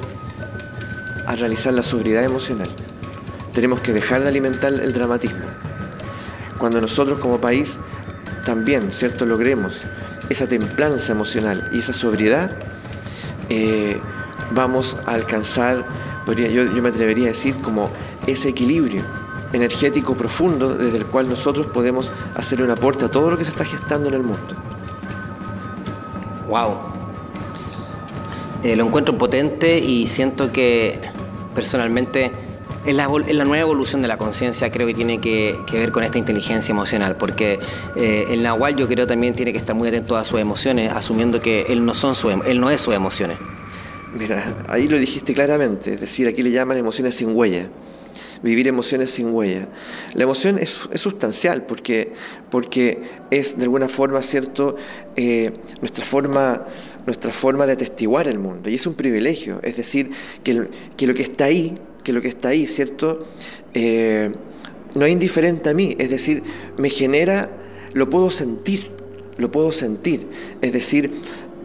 a 1.27 1.35
realizar 1.35 1.73
la 1.73 1.83
sobriedad 1.83 2.23
emocional. 2.23 2.69
Tenemos 3.53 3.81
que 3.81 3.93
dejar 3.93 4.21
de 4.21 4.29
alimentar 4.29 4.73
el 4.73 4.93
dramatismo. 4.93 5.45
Cuando 6.57 6.81
nosotros 6.81 7.19
como 7.19 7.39
país 7.39 7.77
también, 8.45 8.91
¿cierto?, 8.91 9.25
logremos 9.25 9.81
esa 10.29 10.47
templanza 10.47 11.11
emocional 11.11 11.69
y 11.73 11.79
esa 11.79 11.93
sobriedad, 11.93 12.51
eh, 13.49 13.99
vamos 14.51 14.97
a 15.05 15.13
alcanzar, 15.13 15.85
podría, 16.25 16.47
yo, 16.47 16.63
yo 16.63 16.81
me 16.81 16.89
atrevería 16.89 17.25
a 17.25 17.29
decir, 17.29 17.55
como 17.57 17.91
ese 18.25 18.49
equilibrio 18.49 19.03
energético 19.53 20.15
profundo 20.15 20.77
desde 20.77 20.97
el 20.97 21.05
cual 21.05 21.29
nosotros 21.29 21.67
podemos 21.67 22.11
hacer 22.35 22.61
un 22.61 22.71
aporte 22.71 23.05
a 23.05 23.09
todo 23.09 23.31
lo 23.31 23.37
que 23.37 23.43
se 23.43 23.51
está 23.51 23.65
gestando 23.65 24.07
en 24.09 24.15
el 24.15 24.23
mundo. 24.23 24.55
Wow. 26.47 26.77
Eh, 28.63 28.75
lo 28.75 28.85
encuentro 28.85 29.17
potente 29.17 29.77
y 29.77 30.07
siento 30.07 30.51
que 30.51 30.99
personalmente 31.57 32.29
es 32.85 32.95
la, 32.95 33.07
nueva 33.07 33.57
evolución 33.57 34.03
de 34.03 34.07
la 34.07 34.15
conciencia, 34.15 34.71
creo 34.71 34.85
que 34.85 34.93
tiene 34.93 35.19
que, 35.19 35.57
ver 35.73 35.91
con 35.91 36.03
esta 36.03 36.19
inteligencia 36.19 36.71
emocional, 36.71 37.17
porque 37.17 37.57
eh, 37.95 38.27
el 38.29 38.43
Nahual 38.43 38.75
yo 38.75 38.87
creo 38.87 39.07
también 39.07 39.33
tiene 39.33 39.51
que 39.53 39.57
estar 39.57 39.75
muy 39.75 39.87
atento 39.87 40.15
a 40.17 40.23
sus 40.23 40.39
emociones, 40.39 40.91
asumiendo 40.91 41.41
que 41.41 41.65
él 41.69 41.83
no, 41.83 41.95
son 41.95 42.13
su, 42.13 42.29
él 42.29 42.61
no 42.61 42.69
es 42.69 42.79
sus 42.79 42.93
emociones. 42.93 43.39
Mira, 44.13 44.65
ahí 44.69 44.87
lo 44.87 44.99
dijiste 44.99 45.33
claramente, 45.33 45.95
es 45.95 45.99
decir, 45.99 46.27
aquí 46.27 46.43
le 46.43 46.51
llaman 46.51 46.77
emociones 46.77 47.15
sin 47.15 47.35
huella 47.35 47.67
vivir 48.41 48.67
emociones 48.67 49.11
sin 49.11 49.33
huella. 49.33 49.67
La 50.13 50.23
emoción 50.23 50.57
es, 50.59 50.69
sustancial 50.95 51.63
porque, 51.63 52.13
porque 52.49 53.01
es 53.31 53.57
de 53.57 53.63
alguna 53.63 53.89
forma, 53.89 54.21
¿cierto?, 54.21 54.75
eh, 55.15 55.53
nuestra, 55.81 56.05
forma, 56.05 56.65
nuestra 57.07 57.31
forma 57.31 57.65
de 57.65 57.73
atestiguar 57.73 58.27
el 58.27 58.37
mundo 58.37 58.69
y 58.69 58.75
es 58.75 58.85
un 58.85 58.93
privilegio, 58.93 59.59
es 59.63 59.77
decir, 59.77 60.11
que, 60.43 60.67
que 60.95 61.07
lo 61.07 61.15
que 61.15 61.23
está 61.23 61.45
ahí, 61.45 61.75
que 62.03 62.13
lo 62.13 62.21
que 62.21 62.27
está 62.27 62.49
ahí, 62.49 62.67
¿cierto?, 62.67 63.25
eh, 63.73 64.31
no 64.93 65.05
es 65.05 65.11
indiferente 65.11 65.69
a 65.69 65.73
mí, 65.73 65.95
es 65.99 66.09
decir, 66.09 66.43
me 66.77 66.89
genera, 66.89 67.49
lo 67.93 68.09
puedo 68.09 68.29
sentir, 68.29 68.89
lo 69.37 69.51
puedo 69.51 69.71
sentir, 69.71 70.27
es 70.61 70.73
decir, 70.73 71.11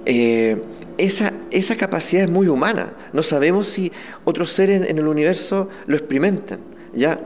eh, 0.06 0.60
esa, 0.98 1.32
esa 1.50 1.76
capacidad 1.76 2.24
es 2.24 2.30
muy 2.30 2.48
humana. 2.48 2.94
No 3.12 3.22
sabemos 3.22 3.66
si 3.66 3.92
otros 4.24 4.50
seres 4.50 4.88
en, 4.88 4.98
el 4.98 5.06
universo 5.06 5.68
lo 5.86 5.96
experimentan. 5.96 6.60
¿ya? 6.92 7.20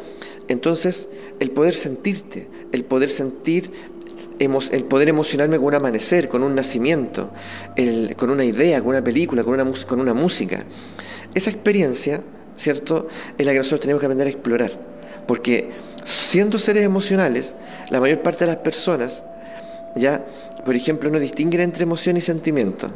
Entonces, 0.48 1.08
el 1.40 1.50
poder 1.50 1.74
sentirte, 1.74 2.48
el 2.72 2.84
poder 2.84 3.10
sentir, 3.10 3.70
el 4.38 4.84
poder 4.84 5.08
emocionarme 5.08 5.56
con 5.56 5.66
un 5.66 5.74
amanecer, 5.74 6.28
con 6.28 6.42
un 6.42 6.54
nacimiento, 6.54 7.30
con 8.16 8.30
una 8.30 8.44
idea, 8.44 8.80
con 8.80 8.88
una 8.88 9.02
película, 9.02 9.44
con 9.44 9.54
una, 10.00 10.14
música. 10.14 10.64
Esa 11.34 11.50
experiencia, 11.50 12.22
¿cierto?, 12.56 13.08
es 13.36 13.46
la 13.46 13.52
que 13.52 13.58
nosotros 13.58 13.80
tenemos 13.80 14.00
que 14.00 14.06
aprender 14.06 14.26
a 14.26 14.30
explorar. 14.30 14.72
Porque 15.26 15.70
siendo 16.04 16.58
seres 16.58 16.84
emocionales, 16.84 17.54
la 17.90 18.00
mayor 18.00 18.20
parte 18.22 18.44
de 18.44 18.52
las 18.52 18.60
personas, 18.60 19.22
ya 19.94 20.24
por 20.66 20.74
ejemplo, 20.74 21.08
no 21.10 21.20
distinguen 21.20 21.60
entre 21.60 21.84
emoción 21.84 22.16
y 22.16 22.20
sentimiento. 22.20 22.90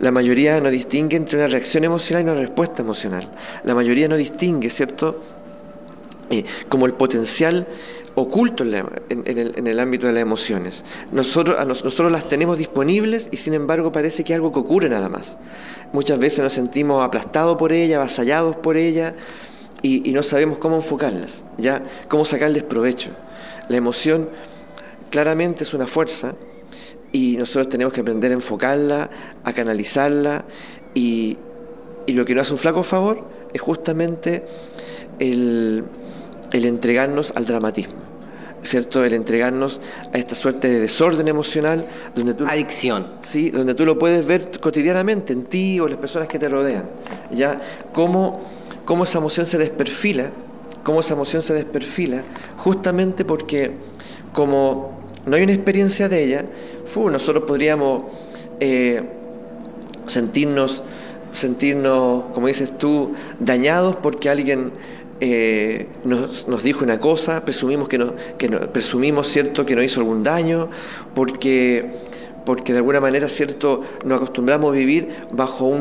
La 0.00 0.10
mayoría 0.10 0.60
no 0.60 0.72
distingue 0.72 1.16
entre 1.16 1.38
una 1.38 1.46
reacción 1.46 1.84
emocional 1.84 2.24
y 2.24 2.30
una 2.30 2.40
respuesta 2.40 2.82
emocional. 2.82 3.30
La 3.62 3.76
mayoría 3.76 4.08
no 4.08 4.16
distingue, 4.16 4.68
¿cierto? 4.70 5.22
Eh, 6.30 6.44
como 6.68 6.86
el 6.86 6.94
potencial 6.94 7.64
oculto 8.14 8.64
en, 8.64 9.66
el, 9.66 9.80
ámbito 9.80 10.06
de 10.06 10.12
las 10.12 10.22
emociones. 10.22 10.84
Nosotros, 11.10 11.56
nosotros 11.66 12.12
las 12.12 12.28
tenemos 12.28 12.58
disponibles 12.58 13.28
y 13.30 13.36
sin 13.36 13.54
embargo 13.54 13.92
parece 13.92 14.24
que 14.24 14.34
algo 14.34 14.52
que 14.52 14.58
ocurre 14.58 14.88
nada 14.88 15.08
más. 15.08 15.36
Muchas 15.92 16.18
veces 16.18 16.44
nos 16.44 16.52
sentimos 16.52 17.02
aplastados 17.02 17.56
por 17.56 17.72
ella, 17.72 17.96
avasallados 17.96 18.56
por 18.56 18.76
ella 18.76 19.14
y, 19.82 20.08
y 20.08 20.12
no 20.12 20.22
sabemos 20.22 20.58
cómo 20.58 20.76
enfocarlas, 20.76 21.42
¿ya? 21.58 21.82
cómo 22.08 22.24
sacarles 22.24 22.62
provecho. 22.62 23.10
La 23.68 23.76
emoción 23.76 24.28
claramente 25.10 25.64
es 25.64 25.74
una 25.74 25.86
fuerza 25.86 26.34
y 27.12 27.36
nosotros 27.36 27.68
tenemos 27.68 27.92
que 27.92 28.00
aprender 28.00 28.30
a 28.30 28.34
enfocarla, 28.34 29.10
a 29.44 29.52
canalizarla 29.52 30.44
y, 30.94 31.38
lo 32.08 32.24
que 32.24 32.34
nos 32.34 32.42
hace 32.42 32.52
un 32.52 32.58
flaco 32.58 32.82
favor 32.82 33.24
es 33.54 33.60
justamente 33.60 34.44
el, 35.18 35.84
entregarnos 36.52 37.32
al 37.36 37.46
dramatismo. 37.46 38.01
¿Cierto? 38.62 39.04
El 39.04 39.14
entregarnos 39.14 39.80
a 40.12 40.18
esta 40.18 40.34
suerte 40.34 40.68
de 40.68 40.80
desorden 40.80 41.26
emocional 41.26 41.84
donde 42.14 42.34
tú 42.34 42.46
adicción. 42.46 43.08
Sí, 43.20 43.50
donde 43.50 43.74
tú 43.74 43.84
lo 43.84 43.98
puedes 43.98 44.24
ver 44.24 44.60
cotidianamente 44.60 45.32
en 45.32 45.44
ti 45.44 45.80
o 45.80 45.84
en 45.84 45.90
las 45.90 46.00
personas 46.00 46.28
que 46.28 46.38
te 46.38 46.48
rodean. 46.48 46.86
Ya 47.32 47.60
cómo, 47.92 48.40
cómo 48.84 49.04
esa 49.04 49.18
emoción 49.18 49.46
se 49.46 49.58
desperfila, 49.58 50.30
cómo 50.84 51.00
esa 51.00 51.14
emoción 51.14 51.42
se 51.42 51.54
desperfila 51.54 52.22
justamente 52.56 53.24
porque 53.24 53.72
como 54.32 55.02
no 55.26 55.36
hay 55.36 55.42
una 55.42 55.52
experiencia 55.52 56.08
de 56.08 56.24
ella, 56.24 56.44
nosotros 56.94 57.44
podríamos 57.44 58.02
eh, 58.60 59.02
sentirnos, 60.06 60.82
sentirnos, 61.30 62.24
como 62.34 62.48
dices 62.48 62.76
tú, 62.76 63.14
dañados 63.38 63.96
porque 63.96 64.28
alguien 64.28 64.72
eh, 65.24 65.86
nos, 66.02 66.64
dijo 66.64 66.82
una 66.82 66.98
cosa, 66.98 67.44
presumimos 67.44 67.88
que, 67.88 67.96
no, 67.96 68.12
que 68.36 68.48
presumimos 68.50 69.28
cierto 69.28 69.64
que 69.64 69.76
nos 69.76 69.84
hizo 69.84 70.00
algún 70.00 70.24
daño, 70.24 70.68
porque, 71.14 71.92
porque 72.44 72.72
de 72.72 72.78
alguna 72.78 73.00
manera 73.00 73.28
cierto 73.28 73.82
nos 74.04 74.16
acostumbramos 74.16 74.70
a 74.70 74.72
vivir 74.72 75.14
bajo 75.30 75.72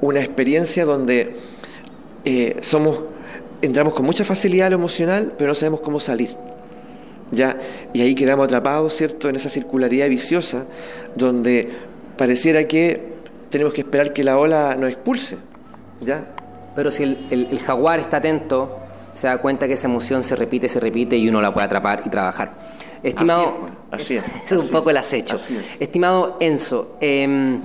una 0.00 0.20
experiencia 0.20 0.84
donde 0.84 1.34
eh, 2.24 2.58
somos 2.60 3.00
entramos 3.60 3.92
con 3.92 4.06
mucha 4.06 4.22
facilidad 4.22 4.68
a 4.68 4.70
lo 4.70 4.76
emocional, 4.76 5.32
pero 5.36 5.48
no 5.48 5.56
sabemos 5.56 5.80
cómo 5.80 5.98
salir. 5.98 6.36
¿ya? 7.32 7.58
Y 7.92 8.02
ahí 8.02 8.14
quedamos 8.14 8.44
atrapados, 8.44 8.94
¿cierto?, 8.94 9.28
en 9.28 9.34
esa 9.34 9.48
circularidad 9.48 10.08
viciosa 10.08 10.66
donde 11.16 11.70
pareciera 12.16 12.68
que 12.68 13.14
tenemos 13.50 13.74
que 13.74 13.80
esperar 13.80 14.12
que 14.12 14.22
la 14.22 14.38
ola 14.38 14.76
nos 14.78 14.90
expulse, 14.90 15.38
¿ya? 16.00 16.35
Pero 16.76 16.90
si 16.90 17.02
el, 17.30 17.58
jaguar 17.58 17.98
está 17.98 18.18
atento, 18.18 18.78
se 19.14 19.26
da 19.26 19.38
cuenta 19.38 19.66
que 19.66 19.72
esa 19.72 19.88
emoción 19.88 20.22
se 20.22 20.36
repite, 20.36 20.68
se 20.68 20.78
repite 20.78 21.16
y 21.16 21.26
uno 21.28 21.40
la 21.40 21.52
puede 21.52 21.64
atrapar 21.64 22.02
y 22.04 22.10
trabajar. 22.10 22.52
Estimado, 23.02 23.70
así 23.90 24.18
es, 24.18 24.24
es, 24.44 24.52
un 24.52 24.68
poco 24.68 24.90
el 24.90 24.98
acecho. 24.98 25.40
Estimado 25.80 26.36
Enzo, 26.38 26.96
em, 27.00 27.60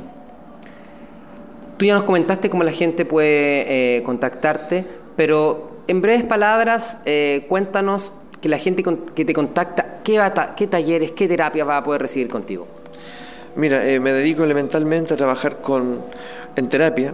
tú 1.77 1.85
ya 1.85 1.93
nos 1.93 2.03
comentaste 2.03 2.49
cómo 2.49 2.63
la 2.63 2.71
gente 2.71 3.03
puede 3.03 3.97
eh, 3.97 4.03
contactarte, 4.03 4.85
pero 5.17 5.71
en 5.87 6.01
breves 6.01 6.23
palabras, 6.23 6.99
eh, 7.05 7.45
cuéntanos 7.49 8.13
que 8.41 8.47
la 8.47 8.57
gente 8.57 8.81
que 9.13 9.25
te 9.25 9.33
contacta, 9.33 9.99
¿qué, 10.03 10.21
qué 10.55 10.67
talleres, 10.67 11.11
qué 11.11 11.27
terapias 11.27 11.67
va 11.67 11.77
a 11.77 11.83
poder 11.83 12.01
recibir 12.01 12.29
contigo? 12.29 12.65
Mira, 13.55 13.85
eh, 13.85 13.99
me 13.99 14.13
dedico 14.13 14.45
elementalmente 14.45 15.13
a 15.13 15.17
trabajar 15.17 15.57
con, 15.57 16.01
en 16.55 16.69
terapia, 16.69 17.13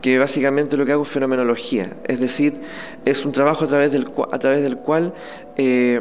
que 0.00 0.18
básicamente 0.18 0.76
lo 0.76 0.86
que 0.86 0.92
hago 0.92 1.02
es 1.02 1.08
fenomenología, 1.08 1.96
es 2.06 2.20
decir, 2.20 2.60
es 3.04 3.24
un 3.24 3.32
trabajo 3.32 3.64
a 3.64 3.68
través 3.68 3.92
del, 3.92 4.10
a 4.32 4.38
través 4.38 4.62
del 4.62 4.78
cual 4.78 5.12
eh, 5.56 6.00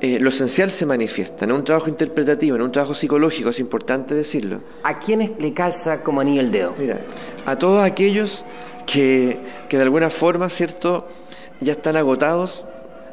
eh, 0.00 0.18
lo 0.20 0.28
esencial 0.28 0.70
se 0.70 0.86
manifiesta, 0.86 1.46
no 1.46 1.56
un 1.56 1.64
trabajo 1.64 1.88
interpretativo, 1.88 2.56
en 2.56 2.62
un 2.62 2.70
trabajo 2.72 2.94
psicológico, 2.94 3.50
es 3.50 3.58
importante 3.58 4.14
decirlo. 4.14 4.58
¿A 4.84 5.00
quiénes 5.00 5.32
le 5.38 5.52
calza 5.52 6.02
como 6.02 6.20
anillo 6.20 6.40
el 6.40 6.52
dedo? 6.52 6.74
Mira, 6.78 7.00
a 7.44 7.56
todos 7.56 7.82
aquellos 7.82 8.44
que, 8.86 9.38
que 9.68 9.76
de 9.76 9.82
alguna 9.82 10.10
forma, 10.10 10.48
¿cierto?, 10.48 11.08
ya 11.60 11.72
están 11.72 11.96
agotados 11.96 12.64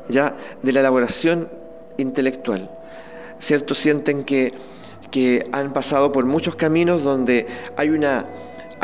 ya 0.08 0.38
de 0.62 0.72
la 0.72 0.82
elaboración 0.82 1.50
intelectual. 1.98 2.70
¿Cierto? 3.40 3.76
Sienten 3.76 4.24
que, 4.24 4.54
que 5.12 5.48
han 5.52 5.74
pasado 5.74 6.12
por 6.12 6.26
muchos 6.26 6.56
caminos 6.56 7.04
donde 7.04 7.48
hay 7.76 7.90
una, 7.90 8.26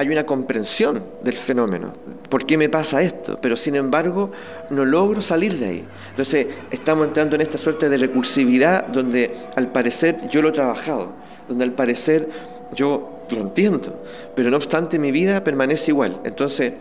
hay 0.01 0.09
una 0.09 0.25
comprensión 0.25 1.03
del 1.23 1.37
fenómeno. 1.37 1.93
¿Por 2.27 2.45
qué 2.45 2.57
me 2.57 2.69
pasa 2.69 3.01
esto? 3.03 3.37
Pero 3.39 3.55
sin 3.55 3.75
embargo, 3.75 4.31
no 4.71 4.83
logro 4.83 5.21
salir 5.21 5.57
de 5.59 5.65
ahí. 5.65 5.85
Entonces, 6.09 6.47
estamos 6.71 7.07
entrando 7.07 7.35
en 7.35 7.41
esta 7.41 7.57
suerte 7.57 7.87
de 7.87 7.97
recursividad 7.97 8.87
donde 8.87 9.31
al 9.55 9.71
parecer 9.71 10.27
yo 10.29 10.41
lo 10.41 10.49
he 10.49 10.51
trabajado, 10.51 11.11
donde 11.47 11.63
al 11.65 11.73
parecer 11.73 12.27
yo 12.73 13.25
lo 13.29 13.41
entiendo, 13.41 14.01
pero 14.35 14.49
no 14.49 14.57
obstante 14.57 14.97
mi 14.97 15.11
vida 15.11 15.43
permanece 15.43 15.91
igual. 15.91 16.19
Entonces, 16.23 16.73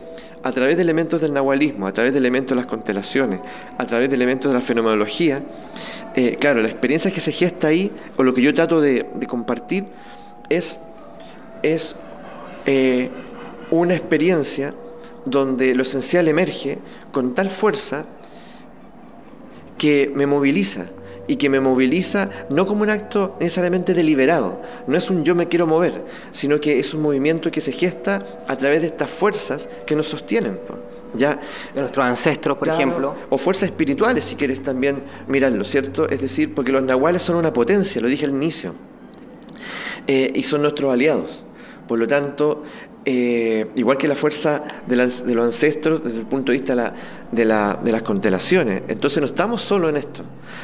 a 0.43 0.53
través 0.53 0.77
de 0.77 0.83
elementos 0.83 1.21
del 1.21 1.35
nahualismo, 1.35 1.87
a 1.87 1.93
través 1.93 2.13
de 2.13 2.19
elementos 2.19 2.51
de 2.51 2.57
las 2.57 2.67
constelaciones, 2.67 3.41
a 3.77 3.85
través 3.85 4.09
de 4.09 4.17
elementos 4.17 4.51
de 4.51 4.59
la 4.59 4.65
fenomenología, 4.65 5.43
eh, 6.15 6.37
claro, 6.41 6.63
la 6.63 6.69
experiencia 6.69 7.11
que 7.11 7.21
se 7.21 7.33
gesta 7.33 7.67
ahí, 7.67 7.93
o 8.17 8.23
lo 8.23 8.33
que 8.33 8.41
yo 8.41 8.55
trato 8.55 8.81
de, 8.81 9.07
compartir, 9.29 9.85
es, 10.49 10.81
es 11.63 11.95
eh, 12.67 13.11
una 13.71 13.95
experiencia 13.95 14.75
donde 15.25 15.75
lo 15.75 15.83
esencial 15.83 16.29
emerge 16.29 16.79
con 17.13 17.35
tal 17.35 17.51
fuerza 17.51 18.07
que 19.79 20.11
me 20.15 20.27
moviliza 20.27 20.87
y 21.27 21.37
que 21.37 21.49
me 21.49 21.61
moviliza 21.61 22.29
no 22.51 22.67
como 22.67 22.83
un 22.83 22.91
acto 22.91 23.37
necesariamente 23.41 23.95
deliberado, 23.95 24.61
no 24.87 24.99
es 24.99 25.11
un 25.11 25.25
yo 25.25 25.35
me 25.35 25.47
quiero 25.47 25.67
mover, 25.67 26.05
sino 26.33 26.61
que 26.61 26.81
es 26.81 26.93
un 26.93 27.03
movimiento 27.03 27.51
que 27.51 27.61
se 27.61 27.73
gesta 27.73 28.27
a 28.49 28.57
través 28.57 28.81
de 28.81 28.89
estas 28.89 29.09
fuerzas 29.11 29.69
que 29.87 29.95
nos 29.95 30.09
sostienen. 30.09 30.59
¿ya? 31.15 31.39
De 31.75 31.81
nuestros 31.81 32.05
ancestros, 32.05 32.59
por 32.59 32.69
ejemplo. 32.69 33.15
O 33.29 33.39
fuerzas 33.39 33.69
espirituales, 33.69 34.25
si 34.25 34.35
quieres 34.35 34.63
también 34.63 35.03
mirarlo, 35.29 35.65
¿cierto? 35.65 36.09
Es 36.09 36.21
decir, 36.21 36.55
porque 36.55 36.73
los 36.73 36.83
nahuales 36.83 37.23
son 37.23 37.37
una 37.37 37.53
potencia, 37.53 38.01
lo 38.01 38.09
dije 38.09 38.25
al 38.25 38.33
inicio, 38.33 38.75
eh, 40.07 40.33
y 40.35 40.43
son 40.43 40.63
nuestros 40.63 40.93
aliados. 40.93 41.45
Por 41.91 41.99
lo 41.99 42.07
tanto, 42.07 42.63
eh, 43.05 43.67
igual 43.75 43.99
que 43.99 44.07
la 44.07 44.15
fuerza 44.15 44.63
de, 44.87 44.95
los 44.95 45.45
ancestros 45.45 46.05
desde 46.05 46.21
el 46.21 46.27
punto 46.27 46.53
de 46.53 46.59
vista 46.59 46.95
de, 47.33 47.45
las 47.45 48.03
constelaciones. 48.03 48.85
Entonces 48.87 49.21
no 49.21 49.27
estamos 49.27 49.61
solo 49.61 49.89
en 49.89 49.97
esto. 49.97 50.23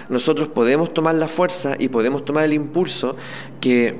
Nosotros 0.08 0.46
podemos 0.46 0.94
tomar 0.94 1.16
la 1.16 1.26
fuerza 1.26 1.74
y 1.80 1.88
podemos 1.88 2.24
tomar 2.24 2.44
el 2.44 2.52
impulso 2.52 3.16
que, 3.60 3.96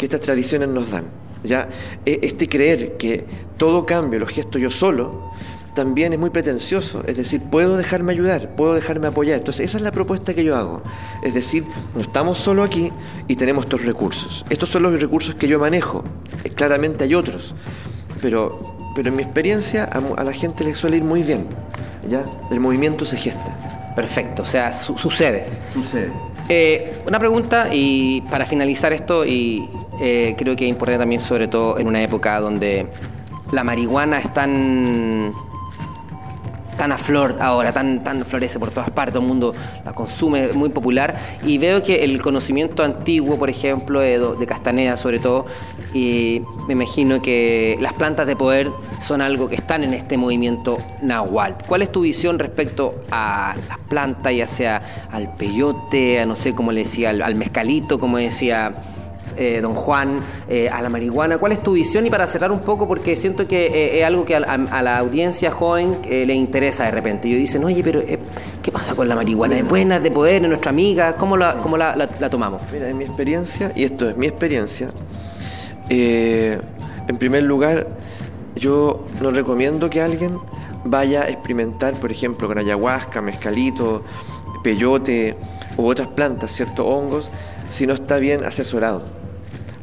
estas 0.00 0.18
tradiciones 0.18 0.68
nos 0.68 0.90
dan. 0.90 1.04
¿ya? 1.44 1.68
E, 2.04 2.18
este 2.20 2.48
creer 2.48 2.96
que 2.96 3.24
todo 3.56 3.86
cambio 3.86 4.18
lo 4.18 4.26
gesto 4.26 4.58
yo 4.58 4.68
solo, 4.68 5.30
también 5.76 6.12
es 6.12 6.18
muy 6.18 6.30
pretencioso. 6.30 7.04
Es 7.06 7.16
decir, 7.16 7.40
puedo 7.40 7.76
dejarme 7.76 8.10
ayudar, 8.10 8.56
puedo 8.56 8.74
dejarme 8.74 9.06
apoyar. 9.06 9.38
Entonces, 9.38 9.66
esa 9.66 9.78
es 9.78 9.84
la 9.84 9.92
propuesta 9.92 10.34
que 10.34 10.42
yo 10.42 10.56
hago. 10.56 10.82
Es 11.22 11.34
decir, 11.34 11.64
no 11.94 12.00
estamos 12.00 12.38
solo 12.38 12.64
aquí 12.64 12.90
y 13.28 13.36
tenemos 13.36 13.66
estos 13.66 13.84
recursos. 13.84 14.44
Estos 14.50 14.70
son 14.70 14.82
los 14.82 14.98
recursos 14.98 15.36
que 15.36 15.46
yo 15.46 15.60
manejo. 15.60 16.04
Eh, 16.42 16.50
claramente 16.50 17.04
hay 17.04 17.14
otros. 17.14 17.54
Pero, 18.20 18.56
pero 18.96 19.10
en 19.10 19.16
mi 19.16 19.22
experiencia 19.22 19.84
a, 19.84 20.24
la 20.24 20.32
gente 20.32 20.64
le 20.64 20.74
suele 20.74 20.96
ir 20.96 21.04
muy 21.04 21.22
bien. 21.22 21.46
¿ya? 22.08 22.24
El 22.50 22.58
movimiento 22.58 23.04
se 23.04 23.18
gesta. 23.18 23.94
Perfecto, 23.94 24.42
o 24.42 24.44
sea, 24.44 24.72
sucede. 24.72 25.44
Sucede. 25.72 26.10
Eh, 26.48 27.02
una 27.06 27.18
pregunta 27.18 27.68
y 27.72 28.22
para 28.22 28.46
finalizar 28.46 28.92
esto, 28.92 29.24
y 29.24 29.68
eh, 30.00 30.34
creo 30.38 30.56
que 30.56 30.64
es 30.64 30.70
importante 30.70 30.98
también, 30.98 31.20
sobre 31.20 31.48
todo 31.48 31.78
en 31.78 31.86
una 31.86 32.02
época 32.02 32.40
donde 32.40 32.86
la 33.52 33.64
marihuana 33.64 34.18
es 34.20 34.32
tan 34.32 35.32
tan 36.76 36.92
a 36.92 36.98
flor 36.98 37.36
ahora, 37.40 37.72
tan, 37.72 38.02
tan 38.04 38.24
florece 38.24 38.58
por 38.58 38.70
todas 38.70 38.90
partes, 38.90 39.14
todo 39.14 39.22
el 39.22 39.28
mundo 39.28 39.54
la 39.84 39.92
consume, 39.92 40.52
muy 40.52 40.68
popular. 40.68 41.16
Y 41.44 41.58
veo 41.58 41.82
que 41.82 42.04
el 42.04 42.20
conocimiento 42.20 42.82
antiguo, 42.82 43.38
por 43.38 43.50
ejemplo, 43.50 44.00
de, 44.00 44.18
de 44.18 44.46
Castaneda 44.46 44.96
sobre 44.96 45.18
todo, 45.18 45.46
y 45.94 46.42
me 46.66 46.74
imagino 46.74 47.22
que 47.22 47.76
las 47.80 47.94
plantas 47.94 48.26
de 48.26 48.36
poder 48.36 48.70
son 49.00 49.22
algo 49.22 49.48
que 49.48 49.56
están 49.56 49.82
en 49.82 49.94
este 49.94 50.16
movimiento 50.16 50.78
nahual. 51.02 51.56
¿Cuál 51.66 51.82
es 51.82 51.92
tu 51.92 52.02
visión 52.02 52.38
respecto 52.38 53.02
a 53.10 53.54
las 53.68 53.78
plantas, 53.88 54.34
ya 54.34 54.46
sea 54.46 54.82
al 55.10 55.34
peyote, 55.36 56.20
a 56.20 56.26
no 56.26 56.36
sé 56.36 56.54
cómo 56.54 56.72
le 56.72 56.84
decía, 56.84 57.10
al 57.10 57.34
mezcalito, 57.36 57.98
como 57.98 58.18
decía 58.18 58.72
eh, 59.36 59.60
don 59.60 59.72
Juan, 59.72 60.20
eh, 60.48 60.68
a 60.68 60.80
la 60.80 60.88
marihuana. 60.88 61.38
¿Cuál 61.38 61.52
es 61.52 61.62
tu 61.62 61.72
visión? 61.72 62.06
Y 62.06 62.10
para 62.10 62.26
cerrar 62.26 62.50
un 62.50 62.60
poco, 62.60 62.88
porque 62.88 63.16
siento 63.16 63.46
que 63.46 63.66
eh, 63.66 63.98
es 63.98 64.04
algo 64.04 64.24
que 64.24 64.34
a, 64.34 64.82
la 64.82 64.98
audiencia 64.98 65.50
joven 65.50 65.98
le 66.08 66.34
interesa 66.34 66.84
de 66.84 66.90
repente. 66.90 67.28
Y 67.28 67.34
dicen, 67.34 67.64
oye, 67.64 67.82
pero 67.82 68.02
¿qué 68.62 68.72
pasa 68.72 68.94
con 68.94 69.08
la 69.08 69.14
marihuana? 69.14 69.58
¿Es 69.58 69.68
buena, 69.68 70.00
de 70.00 70.10
poder, 70.10 70.42
es 70.42 70.48
nuestra 70.48 70.70
amiga? 70.70 71.14
¿Cómo, 71.14 71.36
la, 71.36 71.54
cómo 71.54 71.76
la, 71.76 72.08
tomamos? 72.30 72.62
Mira, 72.72 72.88
en 72.88 72.96
mi 72.96 73.04
experiencia, 73.04 73.72
y 73.74 73.84
esto 73.84 74.08
es 74.08 74.16
mi 74.16 74.26
experiencia, 74.26 74.88
en 75.88 77.18
primer 77.18 77.42
lugar, 77.42 77.86
yo 78.56 79.04
no 79.20 79.30
recomiendo 79.30 79.90
que 79.90 80.00
alguien 80.00 80.38
vaya 80.84 81.22
a 81.22 81.28
experimentar, 81.28 81.94
por 81.94 82.10
ejemplo, 82.10 82.48
con 82.48 82.58
ayahuasca, 82.58 83.20
mezcalito, 83.20 84.02
peyote 84.62 85.36
u 85.76 85.86
otras 85.86 86.08
plantas, 86.08 86.50
ciertos 86.52 86.86
hongos, 86.86 87.28
si 87.70 87.86
no 87.86 87.94
está 87.94 88.18
bien 88.18 88.44
asesorado 88.44 89.00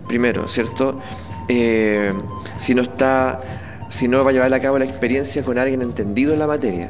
primero, 0.08 0.48
¿cierto? 0.48 1.00
Eh, 1.48 2.12
si 2.60 2.76
no 2.76 2.82
está, 2.82 3.42
si 3.90 4.08
no 4.08 4.24
va 4.24 4.30
a 4.30 4.34
llevar 4.34 4.54
a 4.54 4.60
cabo 4.60 4.80
la 4.80 4.86
experiencia 4.86 5.44
con 5.44 5.58
alguien 5.58 5.82
entendido 5.82 6.34
en 6.34 6.40
la 6.40 6.48
materia. 6.48 6.90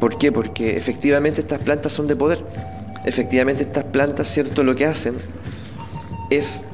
¿Por 0.00 0.18
qué? 0.18 0.32
Porque 0.32 0.76
efectivamente 0.76 1.40
estas 1.40 1.62
plantas 1.62 1.92
son 1.92 2.06
de 2.06 2.16
poder. 2.16 2.44
Efectivamente 3.04 3.62
estas 3.62 3.84
plantas, 3.84 4.28
¿cierto? 4.28 4.64
Lo 4.64 4.74
que 4.74 4.84
hacen 4.84 5.14
es 6.30 6.64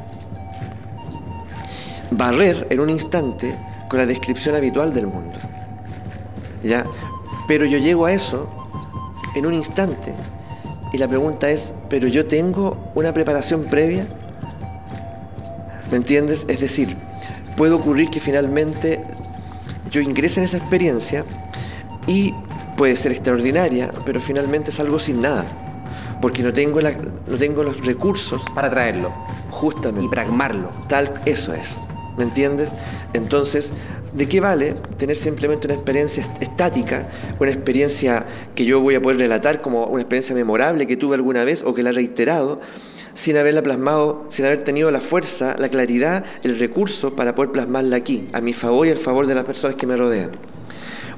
barrer 2.10 2.66
en 2.70 2.80
un 2.80 2.90
instante 2.90 3.54
con 3.88 3.98
la 3.98 4.06
descripción 4.06 4.54
habitual 4.54 4.92
del 4.92 5.06
mundo. 5.06 5.38
¿Ya? 6.62 6.84
Pero 7.46 7.64
yo 7.64 7.78
llego 7.78 8.06
a 8.06 8.12
eso 8.12 8.48
en 9.34 9.46
un 9.46 9.54
instante. 9.54 10.14
Y 10.92 10.98
la 10.98 11.08
pregunta 11.08 11.50
es, 11.50 11.74
¿pero 11.88 12.06
yo 12.06 12.26
tengo 12.26 12.76
una 12.94 13.12
preparación 13.12 13.64
previa? 13.64 14.06
¿Me 15.92 15.98
entiendes? 15.98 16.46
Es 16.48 16.58
decir, 16.58 16.96
puede 17.56 17.74
ocurrir 17.74 18.08
que 18.08 18.18
finalmente 18.18 19.04
yo 19.90 20.00
ingrese 20.00 20.40
en 20.40 20.44
esa 20.44 20.56
experiencia 20.56 21.22
y 22.06 22.32
puede 22.78 22.96
ser 22.96 23.12
extraordinaria, 23.12 23.92
pero 24.06 24.18
finalmente 24.18 24.70
es 24.70 24.80
algo 24.80 24.98
sin 24.98 25.20
nada, 25.20 25.44
porque 26.22 26.42
no 26.42 26.50
tengo, 26.50 26.80
la, 26.80 26.92
no 27.26 27.36
tengo 27.36 27.62
los 27.62 27.84
recursos 27.84 28.42
para 28.54 28.70
traerlo. 28.70 29.12
Justamente. 29.50 30.06
Y 30.06 30.08
pragmarlo. 30.08 30.70
Tal, 30.88 31.12
eso 31.26 31.52
es. 31.52 31.68
¿Me 32.16 32.24
entiendes? 32.24 32.72
Entonces, 33.12 33.72
¿de 34.12 34.28
qué 34.28 34.40
vale 34.40 34.74
tener 34.98 35.16
simplemente 35.16 35.66
una 35.66 35.74
experiencia 35.74 36.24
estática, 36.40 37.06
una 37.40 37.50
experiencia 37.50 38.26
que 38.54 38.64
yo 38.64 38.80
voy 38.80 38.94
a 38.94 39.02
poder 39.02 39.18
relatar 39.18 39.62
como 39.62 39.86
una 39.86 40.02
experiencia 40.02 40.34
memorable 40.34 40.86
que 40.86 40.96
tuve 40.96 41.16
alguna 41.16 41.44
vez 41.44 41.62
o 41.64 41.74
que 41.74 41.82
la 41.82 41.90
he 41.90 41.92
reiterado? 41.92 42.60
sin 43.14 43.36
haberla 43.36 43.62
plasmado, 43.62 44.24
sin 44.30 44.46
haber 44.46 44.64
tenido 44.64 44.90
la 44.90 45.00
fuerza, 45.00 45.54
la 45.58 45.68
claridad, 45.68 46.24
el 46.42 46.58
recurso 46.58 47.14
para 47.14 47.34
poder 47.34 47.52
plasmarla 47.52 47.96
aquí, 47.96 48.28
a 48.32 48.40
mi 48.40 48.52
favor 48.52 48.86
y 48.86 48.90
al 48.90 48.98
favor 48.98 49.26
de 49.26 49.34
las 49.34 49.44
personas 49.44 49.76
que 49.76 49.86
me 49.86 49.96
rodean. 49.96 50.30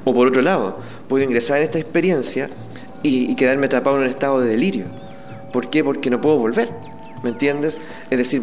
O 0.05 0.13
por 0.13 0.27
otro 0.27 0.43
lado, 0.43 0.79
puedo 1.09 1.25
ingresar 1.25 1.59
en 1.59 1.65
esta 1.65 1.79
experiencia 1.79 2.51
y, 3.03 3.35
quedarme 3.37 3.67
atrapado 3.67 3.97
en 3.97 4.03
un 4.03 4.09
estado 4.09 4.41
de 4.41 4.49
delirio. 4.49 4.87
¿Por 5.53 5.71
qué? 5.71 5.85
Porque 5.85 6.11
no 6.11 6.21
puedo 6.21 6.39
volver. 6.39 6.71
¿Me 7.23 7.31
entiendes? 7.31 7.79
Es 8.11 8.19
decir, 8.19 8.43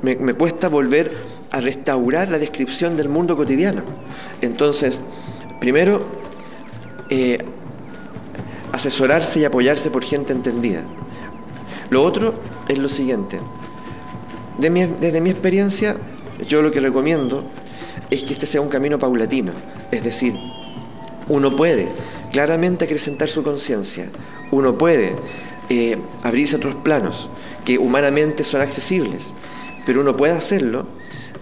me, 0.00 0.34
cuesta 0.34 0.68
volver 0.68 1.10
a 1.52 1.60
restaurar 1.60 2.28
la 2.28 2.38
descripción 2.38 2.96
del 2.96 3.08
mundo 3.08 3.36
cotidiano. 3.36 3.82
Entonces, 4.40 5.00
primero, 5.60 6.04
eh, 7.10 7.38
asesorarse 8.72 9.40
y 9.40 9.44
apoyarse 9.44 9.90
por 9.90 10.02
gente 10.02 10.32
entendida. 10.32 10.82
Lo 11.90 12.02
otro 12.02 12.34
es 12.68 12.78
lo 12.78 12.88
siguiente. 12.88 13.38
desde 14.58 15.20
mi 15.20 15.30
experiencia, 15.30 15.96
yo 16.48 16.62
lo 16.62 16.70
que 16.70 16.80
recomiendo 16.80 17.44
es 18.10 18.22
que 18.24 18.32
este 18.32 18.46
sea 18.46 18.60
un 18.60 18.68
camino 18.68 18.98
paulatino. 18.98 19.52
Es 19.90 20.04
decir, 20.04 20.34
uno 21.28 21.54
puede 21.54 21.88
claramente 22.32 22.84
acrecentar 22.84 23.28
su 23.28 23.42
conciencia, 23.42 24.08
uno 24.50 24.74
puede 24.74 25.14
eh, 25.68 25.98
abrirse 26.22 26.56
a 26.56 26.58
otros 26.58 26.74
planos 26.76 27.28
que 27.64 27.78
humanamente 27.78 28.42
son 28.44 28.62
accesibles, 28.62 29.32
pero 29.86 30.00
uno 30.00 30.14
puede 30.16 30.32
hacerlo 30.32 30.86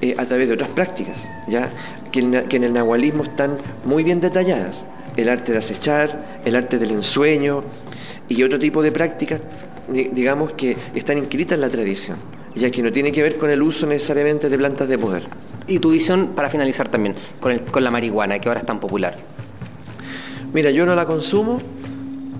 eh, 0.00 0.14
a 0.18 0.24
través 0.26 0.48
de 0.48 0.54
otras 0.54 0.70
prácticas, 0.70 1.28
¿ya? 1.46 1.70
Que, 2.10 2.44
que 2.48 2.56
en 2.56 2.64
el 2.64 2.72
nahualismo 2.72 3.24
están 3.24 3.56
muy 3.84 4.02
bien 4.02 4.20
detalladas. 4.20 4.86
El 5.16 5.28
arte 5.28 5.52
de 5.52 5.58
acechar, 5.58 6.40
el 6.44 6.56
arte 6.56 6.78
del 6.78 6.92
ensueño 6.92 7.64
y 8.28 8.42
otro 8.42 8.58
tipo 8.58 8.82
de 8.82 8.92
prácticas 8.92 9.40
digamos 9.90 10.52
que 10.52 10.76
están 10.94 11.18
inscritas 11.18 11.56
en 11.56 11.60
la 11.60 11.68
tradición, 11.68 12.16
ya 12.54 12.70
que 12.70 12.82
no 12.82 12.92
tiene 12.92 13.12
que 13.12 13.22
ver 13.22 13.36
con 13.36 13.50
el 13.50 13.62
uso 13.62 13.86
necesariamente 13.86 14.48
de 14.48 14.58
plantas 14.58 14.88
de 14.88 14.98
poder. 14.98 15.24
Y 15.66 15.78
tu 15.78 15.90
visión, 15.90 16.28
para 16.34 16.48
finalizar 16.48 16.88
también, 16.88 17.14
con, 17.40 17.58
con 17.58 17.84
la 17.84 17.90
marihuana, 17.90 18.38
que 18.38 18.48
ahora 18.48 18.60
es 18.60 18.66
tan 18.66 18.80
popular. 18.80 19.16
Mira, 20.52 20.70
yo 20.70 20.86
no 20.86 20.94
la 20.94 21.06
consumo, 21.06 21.60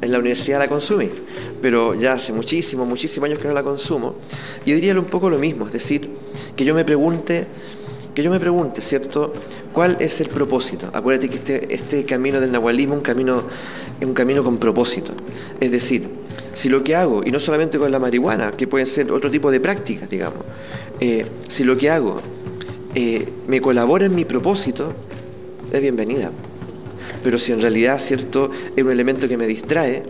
en 0.00 0.12
la 0.12 0.18
universidad 0.18 0.58
la 0.58 0.68
consumí, 0.68 1.10
pero 1.60 1.94
ya 1.94 2.14
hace 2.14 2.32
muchísimos, 2.32 2.86
muchísimos 2.88 3.28
años 3.28 3.38
que 3.38 3.48
no 3.48 3.54
la 3.54 3.62
consumo. 3.62 4.14
Yo 4.66 4.74
diría 4.74 4.98
un 4.98 5.04
poco 5.04 5.30
lo 5.30 5.38
mismo, 5.38 5.66
es 5.66 5.72
decir, 5.72 6.10
que 6.56 6.64
yo 6.64 6.74
me 6.74 6.84
pregunte 6.84 7.46
que 8.14 8.22
yo 8.22 8.30
me 8.30 8.40
pregunte, 8.40 8.80
¿cierto? 8.80 9.32
¿Cuál 9.72 9.96
es 10.00 10.20
el 10.20 10.28
propósito? 10.28 10.88
Acuérdate 10.92 11.28
que 11.28 11.36
este, 11.36 11.74
este 11.74 12.04
camino 12.04 12.40
del 12.40 12.50
nahualismo 12.50 12.94
es 12.94 12.98
un 12.98 13.04
camino, 13.04 13.42
es 14.00 14.06
un 14.06 14.14
camino 14.14 14.42
con 14.42 14.58
propósito. 14.58 15.12
Es 15.60 15.70
decir, 15.70 16.08
si 16.52 16.68
lo 16.68 16.82
que 16.82 16.96
hago, 16.96 17.22
y 17.24 17.30
no 17.30 17.38
solamente 17.38 17.78
con 17.78 17.90
la 17.90 17.98
marihuana, 17.98 18.52
que 18.52 18.66
pueden 18.66 18.86
ser 18.86 19.12
otro 19.12 19.30
tipo 19.30 19.50
de 19.50 19.60
prácticas, 19.60 20.08
digamos, 20.10 20.40
eh, 20.98 21.24
si 21.48 21.64
lo 21.64 21.76
que 21.78 21.90
hago 21.90 22.20
eh, 22.94 23.28
me 23.46 23.60
colabora 23.60 24.06
en 24.06 24.14
mi 24.14 24.24
propósito, 24.24 24.92
es 25.72 25.80
bienvenida. 25.80 26.32
Pero 27.22 27.38
si 27.38 27.52
en 27.52 27.60
realidad, 27.60 27.98
¿cierto?, 28.00 28.50
es 28.74 28.82
un 28.82 28.90
elemento 28.90 29.28
que 29.28 29.36
me 29.36 29.46
distrae, 29.46 30.02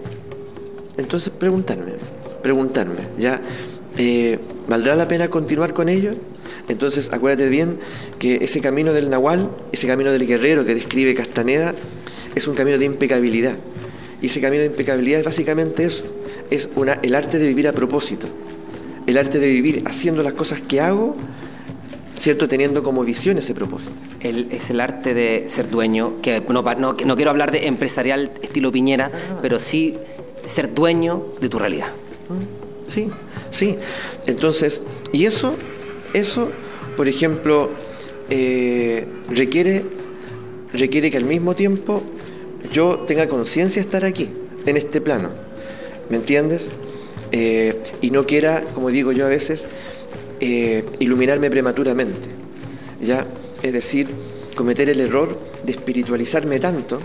entonces 1.01 1.33
preguntarme, 1.37 1.93
preguntarme, 2.43 3.01
¿ya? 3.19 3.41
Eh, 3.99 4.39
¿Valdrá 4.69 4.95
la 4.95 5.09
pena 5.09 5.29
continuar 5.29 5.75
con 5.75 5.89
ello? 5.89 6.13
Entonces, 6.69 7.13
acuérdate 7.13 7.49
bien 7.49 7.79
que 8.19 8.37
ese 8.37 8.61
camino 8.61 8.93
del 8.93 9.11
Nahual, 9.11 9.51
ese 9.73 9.87
camino 9.87 10.13
del 10.13 10.27
guerrero 10.27 10.65
que 10.65 10.75
describe 10.75 11.15
Castaneda, 11.15 11.75
es 12.35 12.47
un 12.47 12.55
camino 12.55 12.79
de 12.79 12.85
impecabilidad. 12.85 13.57
Y 14.23 14.27
ese 14.27 14.41
camino 14.41 14.61
de 14.61 14.69
impecabilidad 14.69 15.21
es 15.21 15.27
básicamente 15.27 15.85
eso, 15.85 16.05
es 16.51 16.69
el 17.03 17.15
arte 17.15 17.39
de 17.39 17.49
vivir 17.49 17.67
a 17.67 17.73
propósito, 17.73 18.29
el 19.07 19.19
arte 19.19 19.39
de 19.39 19.49
vivir 19.49 19.83
haciendo 19.87 20.23
las 20.23 20.35
cosas 20.35 20.61
que 20.61 20.81
hago, 20.81 21.17
¿cierto? 22.19 22.47
Teniendo 22.47 22.83
como 22.83 23.03
visión 23.03 23.39
ese 23.39 23.55
propósito. 23.55 23.93
es 24.21 24.71
el 24.71 24.81
arte 24.81 25.15
de 25.15 25.47
ser 25.49 25.71
dueño, 25.71 26.21
que 26.21 26.41
no 26.41 27.17
quiero 27.17 27.31
hablar 27.31 27.51
de 27.51 27.67
empresarial 27.67 28.31
estilo 28.43 28.71
Piñera, 28.71 29.11
pero 29.41 29.59
sí 29.59 29.97
ser 30.53 30.75
dueño 30.75 31.27
de 31.41 31.49
tu 31.49 31.59
realidad. 31.59 31.89
Sí, 32.87 33.11
sí. 33.51 33.77
Entonces, 34.27 34.83
y 35.13 35.27
eso, 35.27 35.55
eso, 36.13 36.51
por 36.97 37.09
ejemplo, 37.09 37.71
eh, 38.29 39.07
requiere, 39.29 39.85
requiere 40.73 41.11
que 41.11 41.17
al 41.17 41.25
mismo 41.25 41.55
tiempo 41.55 42.03
yo 42.73 43.01
tenga 43.01 43.29
conciencia 43.29 43.83
de 43.83 43.87
estar 43.87 44.05
aquí, 44.05 44.29
en 44.67 44.77
este 44.77 45.01
plano. 45.01 45.31
¿Me 46.09 46.17
entiendes? 46.17 46.71
Eh, 47.33 47.81
y 48.01 48.11
no 48.11 48.27
quiera, 48.27 48.63
como 48.75 48.91
digo 48.91 49.13
yo 49.13 49.27
a 49.27 49.29
veces, 49.29 49.67
eh, 50.41 50.85
iluminarme 50.99 51.51
prematuramente. 51.51 52.29
¿Ya? 53.01 53.27
Es 53.63 53.73
decir, 53.73 54.09
cometer 54.55 54.89
el 54.91 55.01
error 55.01 55.39
de 55.65 55.73
espiritualizarme 55.73 56.59
tanto 56.59 57.01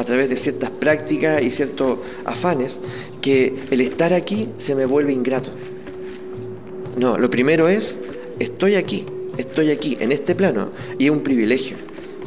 a 0.00 0.04
través 0.04 0.30
de 0.30 0.36
ciertas 0.38 0.70
prácticas 0.70 1.42
y 1.42 1.50
ciertos 1.50 1.98
afanes 2.24 2.80
que 3.20 3.54
el 3.70 3.82
estar 3.82 4.14
aquí 4.14 4.48
se 4.56 4.74
me 4.74 4.86
vuelve 4.86 5.12
ingrato. 5.12 5.50
No, 6.96 7.18
lo 7.18 7.28
primero 7.28 7.68
es, 7.68 7.98
estoy 8.38 8.76
aquí, 8.76 9.04
estoy 9.36 9.70
aquí, 9.70 9.98
en 10.00 10.10
este 10.10 10.34
plano, 10.34 10.70
y 10.98 11.04
es 11.04 11.10
un 11.10 11.20
privilegio. 11.20 11.76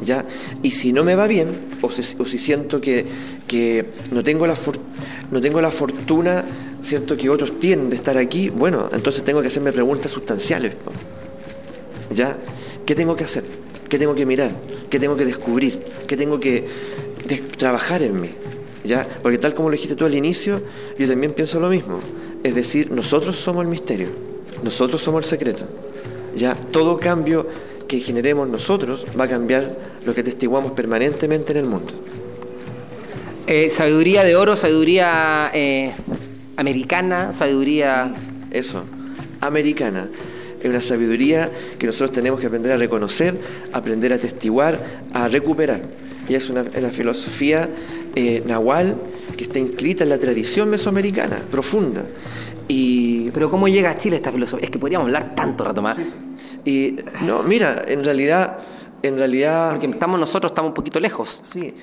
¿ya? 0.06 0.24
Y 0.62 0.70
si 0.70 0.94
no 0.94 1.04
me 1.04 1.16
va 1.16 1.26
bien, 1.26 1.50
o 1.82 1.90
si, 1.90 2.38
siento 2.38 2.80
que, 2.80 3.06
no, 4.12 4.24
tengo 4.24 4.46
la 4.46 4.56
no 5.32 5.42
tengo 5.42 5.60
la 5.60 5.72
fortuna 5.72 6.46
¿cierto? 6.84 7.18
que 7.18 7.28
otros 7.28 7.60
tienen 7.60 7.90
de 7.90 7.96
estar 7.96 8.20
aquí, 8.20 8.50
bueno, 8.50 8.88
entonces 8.94 9.24
tengo 9.24 9.42
que 9.42 9.48
hacerme 9.48 9.72
preguntas 9.72 10.12
sustanciales. 10.12 10.74
¿Ya? 12.14 12.38
¿Qué 12.86 12.94
tengo 12.94 13.16
que 13.16 13.24
hacer? 13.24 13.44
¿Qué 13.90 13.98
tengo 13.98 14.14
que 14.14 14.28
mirar? 14.28 14.52
¿Qué 14.92 15.00
tengo 15.00 15.16
que 15.16 15.26
descubrir? 15.26 15.84
¿Qué 16.06 16.16
tengo 16.16 16.40
que 16.40 16.93
trabajar 17.58 18.02
en 18.02 18.22
mí? 18.22 18.30
¿Ya? 18.84 19.08
Porque 19.22 19.38
tal 19.38 19.54
como 19.54 19.70
lo 19.70 19.74
dijiste 19.74 19.96
tú 19.96 20.06
al 20.06 20.16
inicio, 20.16 20.62
yo 20.98 21.08
también 21.08 21.34
pienso 21.34 21.60
lo 21.60 21.70
mismo. 21.70 22.00
Es 22.44 22.56
decir, 22.56 22.92
nosotros 22.92 23.38
somos 23.38 23.64
el 23.64 23.70
misterio, 23.70 24.10
nosotros 24.64 25.02
somos 25.02 25.24
el 25.24 25.30
secreto. 25.30 25.66
¿Ya? 26.36 26.56
Todo 26.56 27.00
cambio 27.00 27.48
que 27.88 28.00
generemos 28.00 28.50
nosotros 28.50 29.06
va 29.18 29.26
a 29.26 29.30
cambiar 29.30 29.68
lo 30.06 30.14
que 30.14 30.24
testiguamos 30.24 30.72
permanentemente 30.72 31.52
en 31.52 31.58
el 31.60 31.66
mundo. 31.66 31.94
Eh, 33.46 33.70
sabiduría 33.70 34.24
de 34.24 34.36
oro, 34.36 34.56
sabiduría 34.56 35.52
eh, 35.54 35.92
americana, 36.58 37.34
sabiduría... 37.34 38.14
Eso, 38.52 38.84
americana. 39.42 40.10
Es 40.62 40.70
una 40.70 40.80
sabiduría 40.80 41.50
que 41.78 41.88
nosotros 41.88 42.12
tenemos 42.12 42.40
que 42.40 42.48
aprender 42.48 42.72
a 42.72 42.78
reconocer, 42.78 43.38
aprender 43.74 44.14
a 44.14 44.18
testiguar, 44.18 45.04
a 45.12 45.28
recuperar. 45.28 45.82
Y 46.28 46.36
es 46.36 46.50
una, 46.50 46.64
filosofía 46.92 47.70
eh, 48.16 48.44
nahual 48.46 48.98
que 49.36 49.44
está 49.44 49.60
inscrita 49.60 50.04
en 50.04 50.10
la 50.10 50.18
tradición 50.18 50.70
mesoamericana, 50.70 51.38
profunda. 51.50 52.06
Y... 52.68 53.32
Pero 53.32 53.50
¿cómo 53.50 53.68
llega 53.68 53.90
a 53.90 53.98
Chile 53.98 54.18
esta 54.18 54.32
filosofía? 54.32 54.66
Es 54.66 54.72
que 54.72 54.80
podríamos 54.80 55.06
hablar 55.06 55.36
tanto 55.36 55.64
rato 55.64 55.82
más. 55.82 55.98
Y 56.66 56.96
no, 57.26 57.44
mira, 57.44 57.84
en 57.88 58.04
realidad, 58.04 58.60
en 59.02 59.18
realidad. 59.18 59.72
Porque 59.72 59.88
estamos 59.88 60.20
nosotros, 60.20 60.52
estamos 60.52 60.70
un 60.70 60.76
poquito 60.76 61.00
lejos. 61.00 61.42
Sí. 61.44 61.74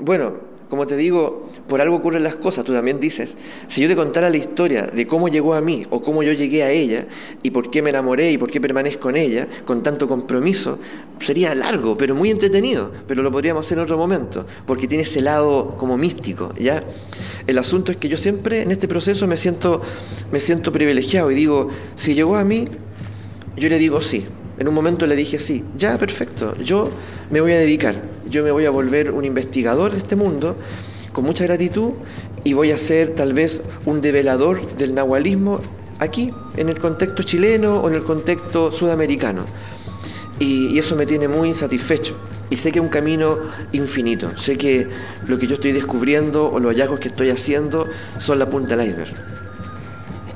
Bueno, 0.00 0.34
como 0.68 0.86
te 0.86 0.96
digo, 0.96 1.48
por 1.68 1.80
algo 1.80 1.96
ocurren 1.96 2.24
las 2.24 2.36
cosas, 2.36 2.64
tú 2.64 2.72
también 2.72 2.98
dices, 2.98 3.36
si 3.68 3.80
yo 3.80 3.88
te 3.88 3.94
contara 3.94 4.30
la 4.30 4.36
historia 4.36 4.82
de 4.82 5.06
cómo 5.06 5.28
llegó 5.28 5.54
a 5.54 5.60
mí 5.60 5.86
o 5.90 6.02
cómo 6.02 6.22
yo 6.22 6.32
llegué 6.32 6.64
a 6.64 6.70
ella 6.70 7.06
y 7.42 7.50
por 7.50 7.70
qué 7.70 7.82
me 7.82 7.90
enamoré 7.90 8.32
y 8.32 8.38
por 8.38 8.50
qué 8.50 8.60
permanezco 8.60 9.10
en 9.10 9.16
ella 9.16 9.48
con 9.64 9.82
tanto 9.82 10.08
compromiso, 10.08 10.78
sería 11.20 11.54
largo, 11.54 11.96
pero 11.96 12.14
muy 12.14 12.30
entretenido, 12.30 12.92
pero 13.06 13.22
lo 13.22 13.30
podríamos 13.30 13.64
hacer 13.64 13.78
en 13.78 13.84
otro 13.84 13.96
momento, 13.96 14.46
porque 14.66 14.88
tiene 14.88 15.04
ese 15.04 15.20
lado 15.20 15.76
como 15.76 15.96
místico, 15.96 16.52
¿ya? 16.58 16.82
El 17.46 17.58
asunto 17.58 17.92
es 17.92 17.96
que 17.98 18.08
yo 18.08 18.16
siempre 18.16 18.62
en 18.62 18.72
este 18.72 18.88
proceso 18.88 19.26
me 19.28 19.36
siento, 19.36 19.80
me 20.32 20.40
siento 20.40 20.72
privilegiado 20.72 21.30
y 21.30 21.36
digo, 21.36 21.68
si 21.94 22.14
llegó 22.14 22.36
a 22.36 22.44
mí, 22.44 22.66
yo 23.56 23.68
le 23.68 23.78
digo 23.78 24.02
sí. 24.02 24.26
En 24.58 24.68
un 24.68 24.74
momento 24.74 25.06
le 25.06 25.16
dije 25.16 25.38
sí, 25.38 25.64
ya, 25.76 25.98
perfecto, 25.98 26.56
yo 26.58 26.88
me 27.30 27.40
voy 27.40 27.52
a 27.52 27.58
dedicar, 27.58 28.00
yo 28.28 28.42
me 28.42 28.50
voy 28.50 28.64
a 28.64 28.70
volver 28.70 29.10
un 29.10 29.24
investigador 29.24 29.92
de 29.92 29.98
este 29.98 30.16
mundo 30.16 30.56
con 31.12 31.24
mucha 31.24 31.44
gratitud 31.44 31.92
y 32.44 32.52
voy 32.52 32.70
a 32.70 32.78
ser 32.78 33.10
tal 33.10 33.32
vez 33.32 33.60
un 33.84 34.00
develador 34.00 34.66
del 34.76 34.94
nahualismo 34.94 35.60
aquí, 35.98 36.30
en 36.56 36.68
el 36.68 36.78
contexto 36.78 37.22
chileno 37.22 37.76
o 37.80 37.88
en 37.88 37.94
el 37.94 38.04
contexto 38.04 38.72
sudamericano. 38.72 39.44
Y, 40.38 40.78
eso 40.78 40.96
me 40.96 41.06
tiene 41.06 41.28
muy 41.28 41.48
insatisfecho. 41.48 42.14
Y 42.50 42.56
sé 42.56 42.70
que 42.70 42.78
es 42.78 42.84
un 42.84 42.90
camino 42.90 43.38
infinito. 43.72 44.36
Sé 44.38 44.56
que 44.56 44.86
lo 45.26 45.38
que 45.38 45.46
yo 45.46 45.54
estoy 45.54 45.72
descubriendo 45.72 46.48
o 46.50 46.60
los 46.60 46.72
hallazgos 46.72 47.00
que 47.00 47.08
estoy 47.08 47.30
haciendo 47.30 47.86
son 48.18 48.38
la 48.38 48.48
punta 48.48 48.76
del 48.76 48.88
iceberg. 48.88 49.35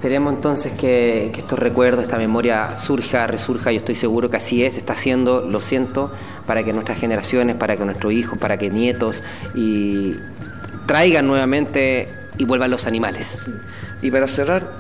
Esperemos 0.01 0.33
entonces 0.33 0.73
que, 0.73 1.27
estos 1.27 1.59
recuerdos, 1.59 2.05
esta 2.05 2.17
memoria 2.17 2.75
surja, 2.75 3.27
resurja, 3.27 3.71
yo 3.71 3.81
estoy 3.81 3.95
seguro 3.95 4.31
que 4.31 4.39
así 4.39 4.65
es, 4.65 4.79
está 4.79 4.95
haciendo, 4.95 5.43
lo 5.43 5.61
siento, 5.61 6.11
para 6.47 6.65
que 6.65 6.73
nuestras 6.73 6.99
generaciones, 6.99 7.55
para 7.57 7.77
que 7.77 7.85
nuestros 7.85 8.11
hijos, 8.15 8.39
para 8.39 8.57
que 8.57 8.71
nietos 8.71 9.23
traigan 10.87 11.27
nuevamente 11.27 12.09
y 12.39 12.47
vuelvan 12.47 12.71
los 12.71 12.87
animales. 12.87 13.41
Y 14.01 14.11
para 14.11 14.27
cerrar, 14.27 14.73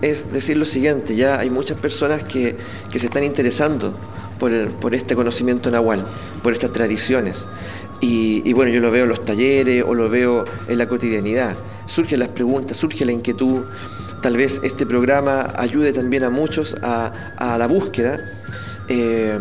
es 0.00 0.32
decir 0.32 0.56
lo 0.56 0.64
siguiente, 0.64 1.16
ya 1.16 1.40
hay 1.40 1.50
muchas 1.50 1.80
personas 1.80 2.22
que, 2.22 2.56
se 2.92 3.06
están 3.06 3.24
interesando 3.24 3.98
por, 4.38 4.52
por, 4.76 4.94
este 4.94 5.16
conocimiento 5.16 5.72
nahual, 5.72 6.06
por 6.44 6.52
estas 6.52 6.70
tradiciones. 6.70 7.48
Y, 8.00 8.48
y, 8.48 8.52
bueno, 8.52 8.70
yo 8.70 8.80
lo 8.80 8.92
veo 8.92 9.02
en 9.02 9.08
los 9.08 9.24
talleres 9.24 9.82
o 9.84 9.92
lo 9.92 10.08
veo 10.08 10.44
en 10.68 10.78
la 10.78 10.86
cotidianidad. 10.86 11.56
Surgen 11.86 12.20
las 12.20 12.30
preguntas, 12.30 12.76
surge 12.76 13.04
la 13.04 13.10
inquietud, 13.10 13.64
tal 14.26 14.36
vez 14.36 14.60
este 14.64 14.86
programa 14.86 15.52
ayude 15.54 15.92
también 15.92 16.24
a 16.24 16.30
muchos 16.30 16.74
a, 16.82 17.56
la 17.56 17.68
búsqueda. 17.68 18.18
Eh, 18.88 19.38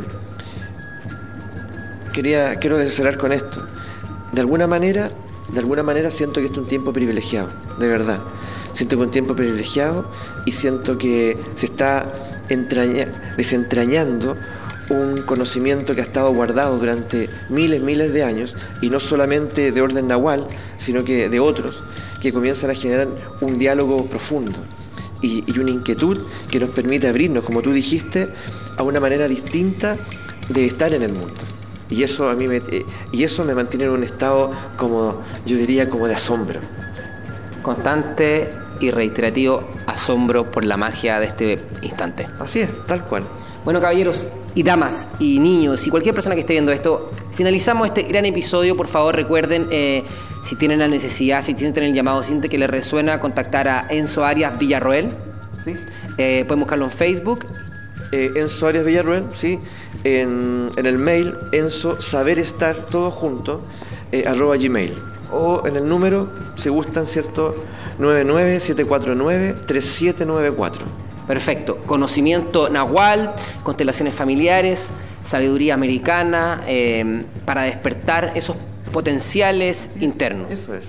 quería, 2.13 2.57
quiero 2.57 2.77
cerrar 2.87 3.17
con 3.17 3.31
esto. 3.31 3.65
De 4.31 4.41
alguna 4.41 4.67
manera, 4.67 5.09
de 5.51 5.59
alguna 5.59 5.81
manera 5.81 6.11
siento 6.11 6.39
que 6.39 6.45
este 6.45 6.57
es 6.57 6.61
un 6.61 6.67
tiempo 6.67 6.93
privilegiado, 6.93 7.49
de 7.79 7.87
verdad. 7.87 8.19
Siento 8.73 8.95
que 8.95 9.01
es 9.01 9.05
un 9.07 9.11
tiempo 9.11 9.35
privilegiado 9.35 10.07
y 10.45 10.51
siento 10.51 10.99
que 10.99 11.35
se 11.55 11.65
está 11.65 12.13
desentrañando 13.37 14.35
un 14.91 15.23
conocimiento 15.23 15.95
que 15.95 16.01
ha 16.01 16.05
estado 16.05 16.31
guardado 16.31 16.77
durante 16.77 17.27
miles, 17.49 17.81
miles 17.81 18.13
de 18.13 18.23
años, 18.23 18.55
y 18.81 18.91
no 18.91 18.99
solamente 18.99 19.71
de 19.71 19.81
orden 19.81 20.07
nahual, 20.07 20.45
sino 20.77 21.03
que 21.03 21.27
de 21.27 21.39
otros, 21.39 21.81
que 22.25 22.33
comienzan 22.33 22.71
a 22.71 22.73
generar 22.73 23.07
un 23.41 23.59
diálogo 23.59 24.07
profundo 24.07 24.57
y, 25.21 25.43
una 25.59 25.69
inquietud 25.69 26.25
que 26.49 26.59
nos 26.59 26.71
permite 26.71 27.07
abrirnos, 27.07 27.43
como 27.43 27.61
tú 27.61 27.71
dijiste, 27.71 28.27
a 28.77 28.81
una 28.81 28.99
manera 28.99 29.27
distinta 29.27 29.95
de 30.49 30.65
estar 30.65 30.91
en 30.93 31.03
el 31.03 31.13
mundo. 31.13 31.35
Y 31.87 32.01
eso 32.01 32.27
a 32.27 32.33
mí 32.33 32.47
me, 32.47 32.57
eh, 32.57 32.83
y 33.11 33.23
eso 33.23 33.43
me 33.45 33.53
mantiene 33.53 33.85
en 33.85 33.91
un 33.91 34.03
estado 34.03 34.49
como, 34.75 35.21
yo 35.45 35.55
diría, 35.55 35.87
como 35.87 36.07
de 36.07 36.15
asombro. 36.15 36.59
Constante 37.61 38.49
y 38.79 38.89
reiterativo 38.89 39.63
asombro 39.85 40.49
por 40.49 40.65
la 40.65 40.77
magia 40.77 41.19
de 41.19 41.27
este 41.27 41.59
instante. 41.83 42.25
Así 42.39 42.61
es, 42.61 42.71
tal 42.85 43.05
cual. 43.05 43.23
Bueno, 43.63 43.79
caballeros 43.79 44.27
y 44.55 44.63
damas 44.63 45.09
y 45.19 45.37
niños 45.37 45.85
y 45.85 45.91
cualquier 45.91 46.15
persona 46.15 46.33
que 46.33 46.41
esté 46.41 46.53
viendo 46.53 46.71
esto, 46.71 47.07
finalizamos 47.33 47.85
este 47.85 48.01
gran 48.01 48.25
episodio. 48.25 48.75
Por 48.75 48.87
favor, 48.87 49.15
recuerden 49.15 49.67
eh, 49.69 50.03
si 50.45 50.55
tienen 50.55 50.79
la 50.79 50.87
necesidad, 50.87 51.43
si 51.43 51.53
sienten 51.55 51.83
el 51.83 51.93
llamado, 51.93 52.23
sienten 52.23 52.49
que 52.49 52.57
les 52.57 52.69
resuena, 52.69 53.19
contactar 53.19 53.67
a 53.67 53.85
Enzo 53.89 54.23
Arias 54.23 54.57
Villarroel. 54.57 55.09
Sí. 55.63 55.75
Eh, 56.17 56.45
pueden 56.47 56.61
buscarlo 56.61 56.85
en 56.85 56.91
Facebook. 56.91 57.45
eh, 58.11 58.31
Enzo 58.35 58.67
Arias 58.67 58.85
Villarruel, 58.85 59.25
¿sí? 59.33 59.57
En, 60.03 60.69
en 60.77 60.85
el 60.85 60.99
mail 60.99 61.33
enzo 61.51 61.99
saber 61.99 62.37
estar 62.37 62.85
todo 62.85 63.09
junto 63.09 63.63
eh, 64.11 64.23
arroba 64.27 64.55
gmail 64.55 64.93
o 65.31 65.63
en 65.65 65.77
el 65.77 65.89
número 65.89 66.29
si 66.61 66.69
gustan 66.69 67.07
cierto 67.07 67.55
997493794 67.99 70.73
Perfecto. 71.27 71.77
Conocimiento 71.87 72.69
nahual, 72.69 73.31
constelaciones 73.63 74.13
familiares, 74.13 74.79
sabiduría 75.27 75.73
americana, 75.73 76.61
eh, 76.67 77.23
para 77.45 77.63
despertar 77.63 78.33
esos 78.35 78.55
potenciales 78.95 79.97
internos. 80.01 80.51
Eso 80.51 80.73
es. 80.73 80.83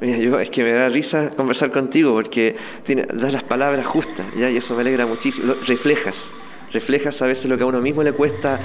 Mira, 0.00 0.16
yo 0.18 0.38
es 0.40 0.48
que 0.50 0.62
me 0.62 0.70
da 0.72 0.88
risa 0.88 1.30
conversar 1.30 1.70
contigo 1.72 2.12
porque 2.12 2.56
tiene, 2.84 3.02
das 3.12 3.32
las 3.32 3.42
palabras 3.42 3.84
justas, 3.86 4.26
¿ya? 4.36 4.48
y 4.50 4.56
eso 4.56 4.74
me 4.74 4.82
alegra 4.82 5.04
muchísimo. 5.06 5.46
Lo- 5.48 5.54
reflejas, 5.66 6.28
reflejas 6.72 7.20
a 7.22 7.26
veces 7.26 7.46
lo 7.46 7.56
que 7.58 7.64
a 7.64 7.66
uno 7.66 7.80
mismo 7.80 8.02
le 8.02 8.12
cuesta 8.12 8.60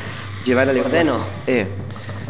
llevar 0.46 0.70
al. 0.70 0.78
Ordeno. 0.78 1.18
Eh, 1.48 1.68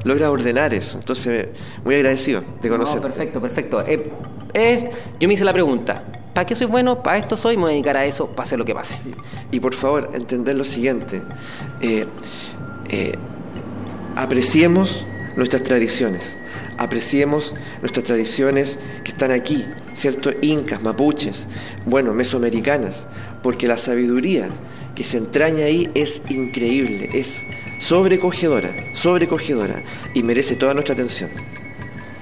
logra 0.06 0.32
ordenar 0.32 0.74
eso. 0.74 0.98
Entonces, 0.98 1.50
muy 1.84 1.96
agradecido 1.96 2.44
de 2.62 2.70
conocer. 2.70 2.96
No, 2.96 3.02
perfecto, 3.02 3.42
perfecto. 3.42 3.84
Eh, 3.88 4.90
yo 5.20 5.28
me 5.28 5.34
hice 5.34 5.44
la 5.44 5.52
pregunta, 5.54 6.02
¿para 6.34 6.46
qué 6.46 6.56
soy 6.56 6.66
bueno? 6.68 7.04
Para 7.04 7.18
esto 7.18 7.36
soy, 7.36 7.58
me 7.58 7.64
voy 7.64 7.72
a 7.72 7.74
dedicar 7.74 7.98
a 7.98 8.06
eso, 8.06 8.28
pase 8.28 8.56
lo 8.58 8.64
que 8.66 8.74
pase. 8.74 8.96
Y 9.52 9.60
por 9.60 9.74
favor, 9.76 10.10
entender 10.14 10.56
lo 10.56 10.64
siguiente. 10.66 11.22
eh, 11.82 12.06
eh, 12.90 13.14
apreciemos 14.16 15.06
nuestras 15.36 15.64
tradiciones. 15.64 16.38
Apreciemos 16.78 17.56
nuestras 17.82 18.06
tradiciones 18.06 18.80
que 19.04 19.12
están 19.12 19.32
aquí, 19.32 19.66
¿cierto? 19.94 20.32
Incas, 20.42 20.82
mapuches, 20.82 21.48
bueno, 21.86 22.14
mesoamericanas, 22.14 23.08
porque 23.42 23.68
la 23.68 23.78
sabiduría 23.78 24.50
que 24.96 25.04
se 25.04 25.18
entraña 25.18 25.66
ahí 25.66 25.90
es 25.94 26.22
increíble, 26.30 27.10
es 27.14 27.42
sobrecogedora, 27.80 28.70
sobrecogedora 28.94 29.84
y 30.14 30.24
merece 30.24 30.56
toda 30.56 30.74
nuestra 30.74 30.94
atención. 30.94 31.30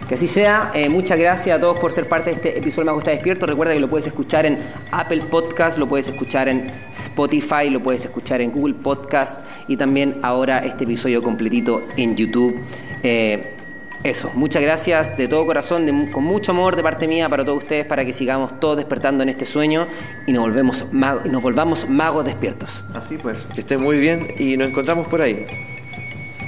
Que 0.07 0.16
así 0.16 0.28
sea. 0.28 0.72
Eh, 0.74 0.89
muchas 0.89 1.18
gracias 1.18 1.55
a 1.55 1.59
todos 1.61 1.80
por 1.80 1.93
ser 1.93 2.09
parte 2.09 2.32
de 2.32 2.36
este 2.36 2.59
episodio 2.59 2.82
de 2.82 2.86
Mago 2.88 2.99
está 2.99 3.11
despierto. 3.11 3.45
Recuerda 3.45 3.74
que 3.74 3.80
lo 3.80 3.89
puedes 3.89 4.05
escuchar 4.05 4.45
en 4.45 4.57
Apple 4.91 5.22
Podcast, 5.30 5.78
lo 5.78 5.88
puedes 5.88 6.09
escuchar 6.09 6.49
en 6.49 6.70
Spotify, 6.93 7.70
lo 7.70 7.82
puedes 7.82 8.03
escuchar 8.03 8.41
en 8.41 8.51
Google 8.51 8.74
Podcast 8.74 9.45
y 9.70 9.78
también 9.78 10.18
ahora 10.22 10.59
este 10.59 10.84
episodio 10.84 11.22
completito 11.22 11.82
en 11.95 12.18
YouTube. 12.18 12.53
Eh, 13.04 13.43
eso, 14.04 14.32
muchas 14.34 14.62
gracias 14.62 15.16
de 15.18 15.30
todo 15.30 15.45
corazón, 15.45 16.08
con 16.08 16.26
mucho 16.26 16.51
amor 16.51 16.76
de 16.76 16.84
parte 16.84 17.08
mía 17.08 17.30
para 17.30 17.45
todos 17.45 17.64
ustedes, 17.64 17.86
para 17.86 18.04
que 18.04 18.12
sigamos 18.12 18.60
todos 18.60 18.76
despertando 18.76 19.24
en 19.24 19.30
este 19.30 19.45
sueño 19.45 19.88
y 20.28 20.34
nos, 20.34 20.43
volvemos, 20.43 20.86
nos 20.91 21.41
volvamos 21.41 21.88
magos 21.88 22.26
despiertos. 22.26 22.84
Así 22.93 23.18
pues, 23.18 23.45
que 23.54 23.62
estén 23.62 23.82
muy 23.82 23.99
bien 23.99 24.28
y 24.38 24.58
nos 24.58 24.68
encontramos 24.68 25.08
por 25.08 25.22
ahí. 25.22 25.45